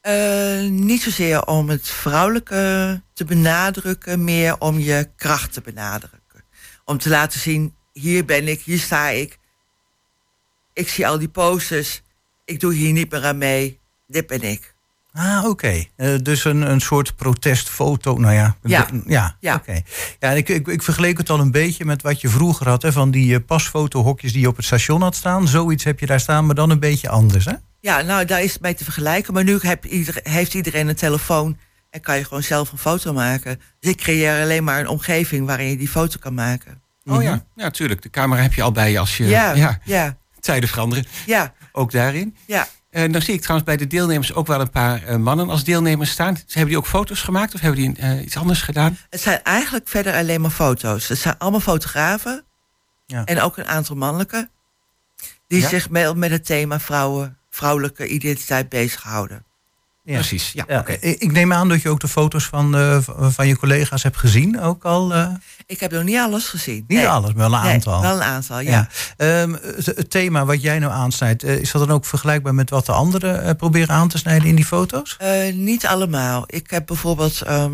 Eh, 0.01 0.61
niet 0.69 1.03
zozeer 1.03 1.47
om 1.47 1.69
het 1.69 1.89
vrouwelijke 1.89 3.03
te 3.13 3.25
benadrukken, 3.25 4.25
meer 4.25 4.59
om 4.59 4.79
je 4.79 5.11
kracht 5.17 5.53
te 5.53 5.61
benadrukken. 5.61 6.45
Om 6.85 6.99
te 6.99 7.09
laten 7.09 7.41
zien, 7.41 7.75
hier 7.93 8.25
ben 8.25 8.49
ik, 8.49 8.61
hier 8.61 8.79
sta 8.79 9.09
ik. 9.09 9.39
Ik 10.73 10.89
zie 10.89 11.07
al 11.07 11.19
die 11.19 11.29
posters, 11.29 12.03
ik 12.45 12.61
doe 12.61 12.75
hier 12.75 12.93
niet 12.93 13.11
meer 13.11 13.25
aan 13.25 13.39
mee, 13.39 13.81
dit 14.07 14.27
ben 14.27 14.43
ik. 14.43 14.75
Ah, 15.13 15.45
oké. 15.45 15.85
Eh, 15.97 16.15
dus 16.23 16.45
een, 16.45 16.71
een 16.71 16.81
soort 16.81 17.17
protestfoto. 17.17 18.15
Nou 18.17 18.35
ja, 18.35 18.57
Ja. 18.63 18.87
de- 18.93 19.03
ja, 19.07 19.37
Ja. 19.41 19.55
oké. 19.55 19.81
Ja, 20.19 20.31
ik, 20.31 20.49
ik, 20.49 20.67
ik 20.67 20.83
vergeleek 20.83 21.19
het 21.19 21.31
al 21.31 21.41
een 21.41 21.51
beetje 21.51 21.85
met 21.85 22.03
wat 22.03 22.21
je 22.21 22.29
vroeger 22.29 22.69
had, 22.69 22.83
hè, 22.83 22.93
van 22.93 23.11
die 23.11 23.35
eh, 23.35 23.41
pasfotohokjes 23.47 24.33
die 24.33 24.41
je 24.41 24.49
op 24.49 24.57
het 24.57 24.65
station 24.65 25.03
had 25.03 25.17
staan. 25.17 25.49
Zoiets 25.49 25.85
heb 25.85 26.01
je 26.01 26.07
daar 26.07 26.21
staan, 26.21 26.47
maar 26.47 26.55
dan 26.55 26.71
een 26.71 26.81
beetje 26.81 27.09
anders, 27.09 27.45
hè? 27.45 27.53
Ja, 27.81 28.01
nou, 28.03 28.25
daar 28.25 28.43
is 28.43 28.53
het 28.53 28.63
mee 28.63 28.75
te 28.75 28.85
vergelijken. 28.85 29.35
Maar 29.35 29.45
nu 29.45 29.59
heb 29.61 29.85
ieder- 29.85 30.21
heeft 30.23 30.55
iedereen 30.55 30.89
een 30.89 30.95
telefoon 30.97 31.59
en 31.91 32.01
kan 32.01 32.17
je 32.17 32.25
gewoon 32.25 32.43
zelf 32.43 32.73
een 32.73 32.79
foto 32.79 33.13
maken. 33.13 33.61
Dus 33.81 33.91
ik 33.91 33.97
creëer 33.97 34.43
alleen 34.43 34.65
maar 34.65 34.81
een 34.81 34.89
omgeving 34.89 35.47
waarin 35.47 35.69
je 35.71 35.77
die 35.77 35.89
foto 35.89 36.17
kan 36.21 36.35
maken. 36.35 36.81
Oh 37.05 37.23
ja, 37.23 37.31
ja, 37.31 37.65
natuurlijk. 37.65 38.03
De 38.03 38.11
camera 38.11 38.43
heb 38.43 38.55
je 38.55 38.63
al 38.63 38.73
bij 38.73 38.91
je 38.91 38.99
als 38.99 39.17
je 39.17 39.25
Ja, 39.27 39.53
ja, 39.65 39.79
ja, 39.85 40.17
tijden 40.41 40.69
veranderen. 40.69 41.05
ja, 41.27 41.55
Ook 41.73 41.91
daarin. 41.93 42.37
ja. 42.47 42.67
En 42.91 43.13
dan 43.13 43.23
zie 43.23 43.35
ik 43.35 43.41
trouwens 43.41 43.69
bij 43.69 43.77
de 43.77 43.87
deelnemers 43.87 44.35
ook 44.35 44.47
wel 44.47 44.61
een 44.61 44.71
paar 44.71 45.03
eh, 45.03 45.17
mannen 45.17 45.51
als 45.51 45.65
deelnemers 45.65 46.11
staan. 46.11 46.37
Ze 46.37 46.43
hebben 46.47 46.69
die 46.69 46.79
ook 46.79 46.87
foto's 46.87 47.23
gemaakt 47.23 47.55
of 47.55 47.61
hebben 47.61 47.81
die 47.81 47.97
eh, 47.97 48.23
iets 48.23 48.37
anders 48.37 48.63
gedaan? 48.63 48.99
Het 49.11 49.21
zijn 49.21 49.43
eigenlijk 49.43 49.89
verder 49.89 50.15
alleen 50.15 50.41
maar 50.41 50.51
foto's. 50.51 51.09
Het 51.09 51.19
zijn 51.19 51.39
allemaal 51.39 51.61
fotografen. 51.61 52.45
Ja. 53.07 53.25
En 53.25 53.41
ook 53.41 53.57
een 53.57 53.67
aantal 53.67 53.97
mannelijke. 53.97 54.49
Die 55.47 55.61
Ja. 55.61 55.69
zich 55.69 55.91
met, 55.91 56.17
met 56.17 56.31
het 56.31 56.45
thema 56.47 56.81
vrouwen, 56.81 57.39
vrouwelijke 57.51 58.07
identiteit 58.07 58.69
bezighouden. 58.69 59.45
Ja. 60.09 60.15
Precies, 60.15 60.53
ja. 60.53 60.65
Ja, 60.69 60.79
oké. 60.79 60.93
ik, 60.93 61.33
neem 61.33 61.53
aan 61.53 61.69
dat 61.69 61.83
je 61.83 61.89
ook 61.89 62.01
de 62.01 62.09
foto's 62.09 62.45
van, 62.45 62.77
eh, 62.77 62.99
van 63.21 63.47
je 63.47 63.57
collega's 63.59 64.03
hebt 64.03 64.17
gezien, 64.17 64.61
ook 64.61 64.85
al. 64.85 65.13
eh, 65.15 65.29
Ik 65.67 65.81
heb 65.81 65.91
nog 65.91 66.03
niet 66.03 66.17
alles 66.19 66.47
gezien. 66.49 66.75
niet 66.89 66.99
Nee. 66.99 67.09
alles, 67.09 67.33
maar 67.33 67.51
wel 67.51 67.59
een 67.59 67.65
Nee, 67.65 67.73
aantal. 67.73 68.01
wel 68.01 68.15
een 68.17 68.23
aantal, 68.23 68.61
ja. 68.61 68.71
Ja. 68.71 68.89
Ehm, 69.43 69.53
het, 69.53 69.87
het 69.87 70.11
thema 70.11 70.45
wat 70.45 70.63
jij 70.63 70.79
nou 70.79 70.93
aansnijdt, 70.93 71.43
eh, 71.43 71.57
is 71.57 71.71
dat 71.71 71.87
dan 71.87 71.97
ook 71.97 72.05
vergelijkbaar 72.05 72.55
met 72.55 72.71
wat 72.71 72.87
de 72.87 72.93
anderen 72.93 73.43
eh, 73.43 73.55
proberen 73.57 73.95
aan 73.95 74.09
te 74.09 74.19
snijden 74.19 74.49
in 74.49 74.55
die 74.55 74.65
foto's? 74.65 75.17
Eh, 75.19 75.55
niet 75.55 75.87
allemaal. 75.87 76.45
Ik 76.47 76.71
heb 76.71 76.87
bijvoorbeeld, 76.87 77.43
ehm, 77.43 77.73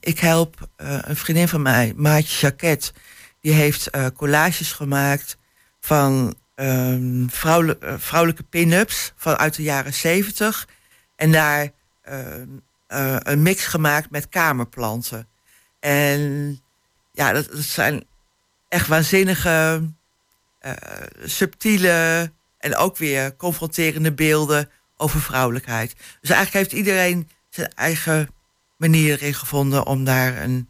ik 0.00 0.18
help 0.18 0.56
eh, 0.76 0.88
een 1.00 1.16
vriendin 1.16 1.48
van 1.48 1.62
mij, 1.62 1.92
Maatje 1.96 2.38
Jacquet, 2.40 2.92
die 3.40 3.52
heeft 3.52 3.86
eh, 3.90 4.06
collages 4.16 4.72
gemaakt 4.72 5.36
van 5.80 6.34
ehm, 6.54 7.26
vrouwelijk- 7.28 7.82
eh, 7.82 7.94
vrouwelijke 7.98 8.42
pin-ups 8.42 9.12
van 9.16 9.36
uit 9.36 9.54
de 9.56 9.62
jaren 9.62 9.94
zeventig. 9.94 10.66
En 11.20 11.32
daar 11.32 11.70
ehm, 12.02 12.48
eh, 12.86 13.16
een 13.18 13.42
mix 13.42 13.66
gemaakt 13.66 14.10
met 14.10 14.28
kamerplanten. 14.28 15.28
En 15.80 16.20
ja, 17.12 17.32
dat, 17.32 17.46
dat 17.50 17.62
zijn 17.62 18.04
echt 18.68 18.86
waanzinnige, 18.86 19.88
eh, 20.58 20.72
subtiele 21.24 22.30
en 22.58 22.76
ook 22.76 22.96
weer 22.96 23.36
confronterende 23.36 24.12
beelden 24.12 24.70
over 24.96 25.20
vrouwelijkheid. 25.20 25.94
Dus 26.20 26.30
eigenlijk 26.30 26.52
heeft 26.52 26.86
iedereen 26.86 27.28
zijn 27.48 27.72
eigen 27.74 28.28
manier 28.76 29.12
erin 29.12 29.34
gevonden 29.34 29.86
om 29.86 30.04
daar 30.04 30.42
een. 30.42 30.69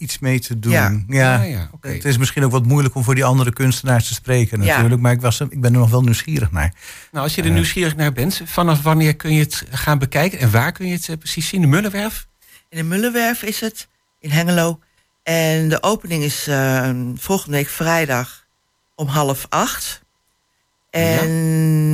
Iets 0.00 0.18
mee 0.18 0.40
te 0.40 0.58
doen. 0.58 0.72
Ja. 0.72 1.02
Ja, 1.08 1.42
ja, 1.42 1.68
oké. 1.72 1.88
Het 1.88 2.04
is 2.04 2.18
misschien 2.18 2.44
ook 2.44 2.50
wat 2.50 2.64
moeilijk 2.66 2.94
om 2.94 3.04
voor 3.04 3.14
die 3.14 3.24
andere 3.24 3.52
kunstenaars 3.52 4.06
te 4.08 4.14
spreken 4.14 4.62
Ja. 4.62 4.74
natuurlijk. 4.74 5.00
Maar 5.00 5.12
ik, 5.12 5.20
was, 5.20 5.40
ik 5.40 5.60
ben 5.60 5.72
er 5.72 5.78
nog 5.78 5.90
wel 5.90 6.02
nieuwsgierig 6.02 6.50
naar. 6.50 6.74
Nou, 7.12 7.24
als 7.24 7.34
je 7.34 7.40
er 7.42 7.48
Eh. 7.48 7.54
nieuwsgierig 7.54 7.96
naar 7.96 8.12
bent, 8.12 8.40
vanaf 8.44 8.82
wanneer 8.82 9.16
kun 9.16 9.32
je 9.34 9.40
het 9.40 9.64
gaan 9.70 9.98
bekijken 9.98 10.38
en 10.38 10.50
waar 10.50 10.72
kun 10.72 10.86
je 10.86 10.92
het 10.92 11.08
eh, 11.08 11.16
precies 11.16 11.48
zien? 11.48 11.60
De 11.60 11.66
Mullenwerf? 11.66 12.26
In 12.68 12.78
de 12.78 12.84
Mullenwerf 12.84 13.42
is 13.42 13.60
het, 13.60 13.88
in 14.20 14.30
Hengelo. 14.30 14.78
En 15.22 15.68
de 15.68 15.82
opening 15.82 16.22
is 16.22 16.46
eh, 16.46 16.90
volgende 17.16 17.56
week 17.56 17.68
vrijdag 17.68 18.46
om 18.94 19.06
half 19.06 19.46
acht. 19.48 20.02
En 20.90 21.28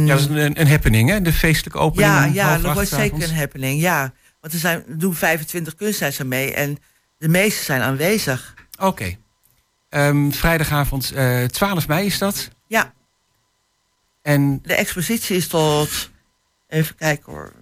Ja, 0.06 0.14
dat 0.14 0.20
is 0.20 0.26
een, 0.26 0.60
een 0.60 0.68
happening, 0.68 1.10
hè? 1.10 1.20
De 1.22 1.32
feestelijke 1.32 1.78
opening. 1.78 2.12
ja, 2.12 2.24
ja, 2.24 2.58
dat 2.58 2.74
wordt 2.74 2.88
zeker 2.88 3.04
avonds. 3.04 3.28
een 3.30 3.36
happening, 3.36 3.80
ja. 3.80 4.12
Want 4.40 4.52
er, 4.52 4.58
zijn, 4.60 4.84
er 4.88 4.98
doen 4.98 5.14
25 5.14 5.74
kunstenaars 5.74 6.20
aan 6.20 6.28
mee 6.28 6.54
en 6.54 6.78
de 7.18 7.28
meeste 7.28 7.64
zijn 7.64 7.82
aanwezig. 7.82 8.54
Oké. 8.78 9.16
Ehm, 9.88 10.30
vrijdagavond 10.30 11.12
eh 11.12 11.44
12 11.44 11.88
mei 11.88 12.06
is 12.06 12.18
dat. 12.18 12.48
Ja, 12.66 12.92
En 14.22 14.58
de 14.62 14.74
expositie 14.74 15.36
is 15.36 15.48
tot, 15.48 16.10
even 16.68 16.94
kijken 16.96 17.32
hoor, 17.32 17.52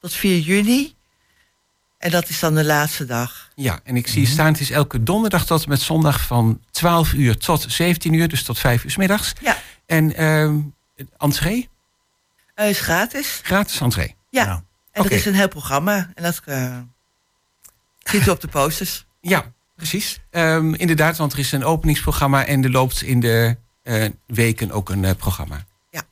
tot 0.00 0.12
4 0.14 0.38
juni. 0.38 0.94
En 1.98 2.10
dat 2.10 2.28
is 2.28 2.40
dan 2.40 2.54
de 2.54 2.64
laatste 2.64 3.04
dag. 3.04 3.48
ja, 3.54 3.80
en 3.84 3.96
ik 3.96 4.06
zie 4.06 4.26
staan, 4.26 4.46
het 4.52 4.60
is 4.60 4.70
elke 4.70 5.02
donderdag 5.02 5.46
tot 5.46 5.62
en 5.62 5.68
met 5.68 5.80
zondag 5.80 6.20
van 6.20 6.62
12 6.70 7.12
uur 7.12 7.36
tot 7.36 7.64
17 7.68 8.12
uur, 8.12 8.28
dus 8.28 8.42
tot 8.42 8.58
5 8.58 8.84
uur 8.84 8.90
's 8.90 8.96
middags. 8.96 9.32
Ja, 9.40 9.56
En 9.86 10.16
ehm 10.16 10.60
het 10.96 11.08
entree, 11.18 11.68
het 12.54 12.68
is 12.70 12.80
gratis. 12.80 13.40
gratis 13.42 13.80
entree. 13.80 14.14
Ja, 14.30 14.44
Nou, 14.44 14.60
en 14.96 15.04
er 15.04 15.12
is 15.12 15.26
een 15.26 15.34
heel 15.34 15.48
programma. 15.48 16.10
En 16.14 16.22
dat 16.22 16.42
eh, 16.44 16.76
ziet 18.04 18.26
u 18.26 18.30
op 18.30 18.40
de 18.40 18.48
posters. 18.48 19.04
Ja, 19.20 19.52
precies. 19.76 20.20
Ehm, 20.30 20.74
inderdaad, 20.74 21.16
want 21.16 21.32
er 21.32 21.38
is 21.38 21.52
een 21.52 21.64
openingsprogramma 21.64 22.44
en 22.44 22.64
er 22.64 22.70
loopt 22.70 23.02
in 23.02 23.20
de 23.20 23.56
eh, 23.82 24.04
weken 24.26 24.70
ook 24.70 24.88
een 24.88 25.04
eh, 25.04 25.14
programma. 25.16 25.64
Ja. 25.90 26.02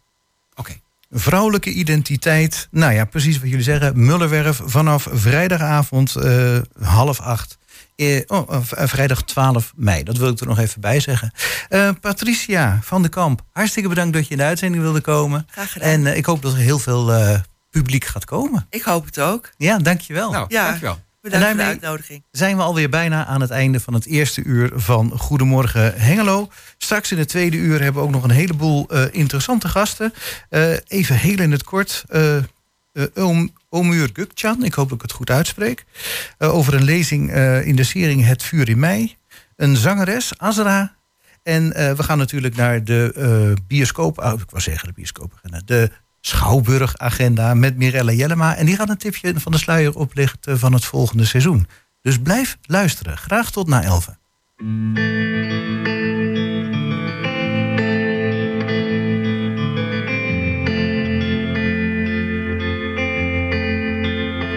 Oké. 0.55 0.73
Vrouwelijke 1.11 1.71
identiteit. 1.71 2.69
Nou 2.71 2.93
ja, 2.93 3.05
precies 3.05 3.39
wat 3.39 3.49
jullie 3.49 3.65
zeggen. 3.65 4.05
Mullenwerf 4.05 4.61
vanaf 4.65 5.09
vrijdagavond 5.13 6.17
eh, 6.17 6.59
half 6.81 7.21
acht. 7.21 7.59
Eh, 7.97 8.21
oh, 8.27 8.61
vrijdag 8.63 9.23
12 9.23 9.73
mei. 9.77 10.03
Dat 10.03 10.17
wil 10.17 10.29
ik 10.29 10.41
er 10.41 10.47
nog 10.47 10.59
even 10.59 10.81
bij 10.81 11.01
zeggen. 11.01 11.33
Eh, 11.69 11.91
Patricia 12.01 12.79
van 12.83 13.03
de 13.03 13.09
Kamp, 13.09 13.43
hartstikke 13.53 13.89
bedankt 13.89 14.13
dat 14.13 14.25
je 14.25 14.31
in 14.31 14.37
de 14.37 14.45
uitzending 14.45 14.83
wilde 14.83 15.01
komen. 15.01 15.47
Graag 15.51 15.73
gedaan. 15.73 15.89
En 15.89 16.07
eh, 16.07 16.17
ik 16.17 16.25
hoop 16.25 16.43
dat 16.43 16.53
er 16.53 16.59
heel 16.59 16.79
veel 16.79 17.13
eh, 17.13 17.39
publiek 17.75 18.05
gaat 18.05 18.25
komen. 18.25 18.67
Ik 18.71 18.83
hoop 18.83 19.05
het 19.05 19.19
ook. 19.21 19.51
Ja, 19.57 19.79
dankjewel. 19.79 20.31
Nou, 20.31 20.47
Ja. 20.49 20.65
dankjewel. 20.67 20.99
Bedankt 21.21 21.47
voor 21.47 21.57
de 21.57 21.63
uitnodiging. 21.63 22.23
zijn 22.31 22.57
we 22.57 22.63
alweer 22.63 22.89
bijna 22.89 23.27
aan 23.27 23.41
het 23.41 23.51
einde 23.51 23.81
van 23.81 23.95
het 23.95 24.07
eerste 24.07 24.43
uur 24.43 24.71
van 24.75 25.11
Goedemorgen 25.19 26.01
Hengelo. 26.01 26.51
Straks 26.79 27.13
in 27.13 27.19
het 27.19 27.29
tweede 27.29 27.57
uur 27.57 27.83
hebben 27.83 28.03
we 28.03 28.09
ook 28.09 28.15
nog 28.15 28.25
een 28.25 28.31
heleboel 28.31 28.89
eh, 28.89 29.05
interessante 29.11 29.69
gasten. 29.69 30.13
Eh, 30.49 30.73
even 30.87 31.17
heel 31.17 31.39
in 31.39 31.53
het 31.53 31.65
kort. 31.65 32.05
eh 32.09 32.37
eh, 32.37 32.45
Om- 33.15 33.53
Omur 33.69 34.11
Gukcan, 34.13 34.65
ik 34.65 34.75
hoop 34.75 34.89
dat 34.89 34.97
ik 34.97 35.03
het 35.03 35.13
goed 35.13 35.31
uitspreek. 35.31 35.85
eh, 36.39 36.55
over 36.55 36.75
een 36.75 36.85
lezing 36.85 37.31
eh, 37.33 37.67
in 37.67 37.77
de 37.77 37.85
serie 37.85 38.25
Het 38.25 38.43
Vuur 38.43 38.69
in 38.69 38.79
Mei. 38.79 39.17
Een 39.57 39.77
zangeres, 39.77 40.39
Azra. 40.39 40.95
En 41.43 41.73
eh, 41.73 41.93
we 41.93 42.03
gaan 42.03 42.19
natuurlijk 42.19 42.57
naar 42.57 42.85
de 42.85 43.13
eh, 43.17 43.65
bioscoop... 43.67 44.19
Oh, 44.19 44.33
ik 44.41 44.51
wou 44.51 44.63
zeggen 44.63 44.89
de 44.89 44.95
bioscoopagenda. 44.95 45.61
De 45.65 45.91
Schouwburgagenda 46.27 47.55
met 47.55 47.77
Mirella 47.77 48.13
Jellema. 48.13 48.57
En 48.57 48.67
die 48.67 48.77
gaat 48.77 48.89
een 48.89 48.97
tipje 48.97 49.35
van 49.37 49.53
de 49.53 49.59
sluier 49.59 49.97
oplichten 49.97 50.59
van 50.59 50.73
het 50.73 50.85
volgende 50.85 51.25
seizoen. 51.25 51.67
Dus 52.01 52.19
blijf 52.19 52.57
luisteren. 52.67 53.17
Graag 53.17 53.51
tot 53.51 53.69
na 53.69 53.83
11. 53.83 54.09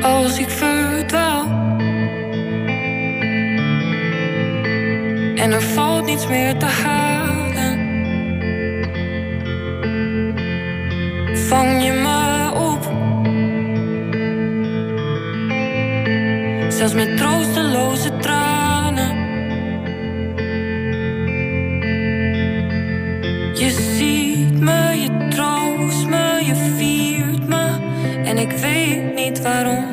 als 0.01 0.39
ik 0.39 0.49
verdwaal. 0.49 1.45
En 5.35 5.51
er 5.51 5.61
valt 5.61 6.05
niets 6.05 6.27
meer 6.27 6.57
te 6.57 6.65
halen. 6.65 7.06
Vang 11.47 11.83
je 11.83 11.91
me 11.91 12.51
op. 12.53 12.83
Zelfs 16.71 16.93
met 16.93 17.17
troosteloze 17.17 18.17
tranen. 18.17 19.15
Je 23.53 23.69
ziet 23.69 24.59
me, 24.59 24.99
je 24.99 25.27
troost 25.29 26.07
me, 26.07 26.41
je 26.45 26.55
viert 26.55 27.47
me. 27.47 27.79
En 28.23 28.37
ik 28.37 28.51
weet 28.51 29.15
niet 29.15 29.41
waarom. 29.41 29.85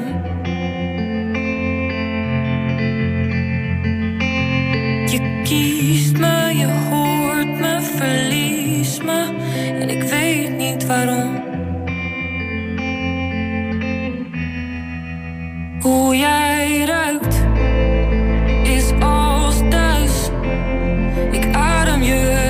Je 5.06 5.40
kiest 5.42 6.18
me, 6.18 6.52
je 6.56 6.66
hoort 6.90 7.60
me, 7.60 7.80
verliest 7.96 9.02
me. 9.02 9.32
En 9.80 9.88
ik 9.88 10.02
weet 10.02 10.56
niet 10.56 10.86
waarom. 10.86 11.33
Hoe 15.84 16.16
jij 16.16 16.84
ruikt 16.84 17.36
is 18.62 18.92
als 19.00 19.56
thuis. 19.70 20.30
Ik 21.30 21.54
adem 21.54 22.02
je. 22.02 22.43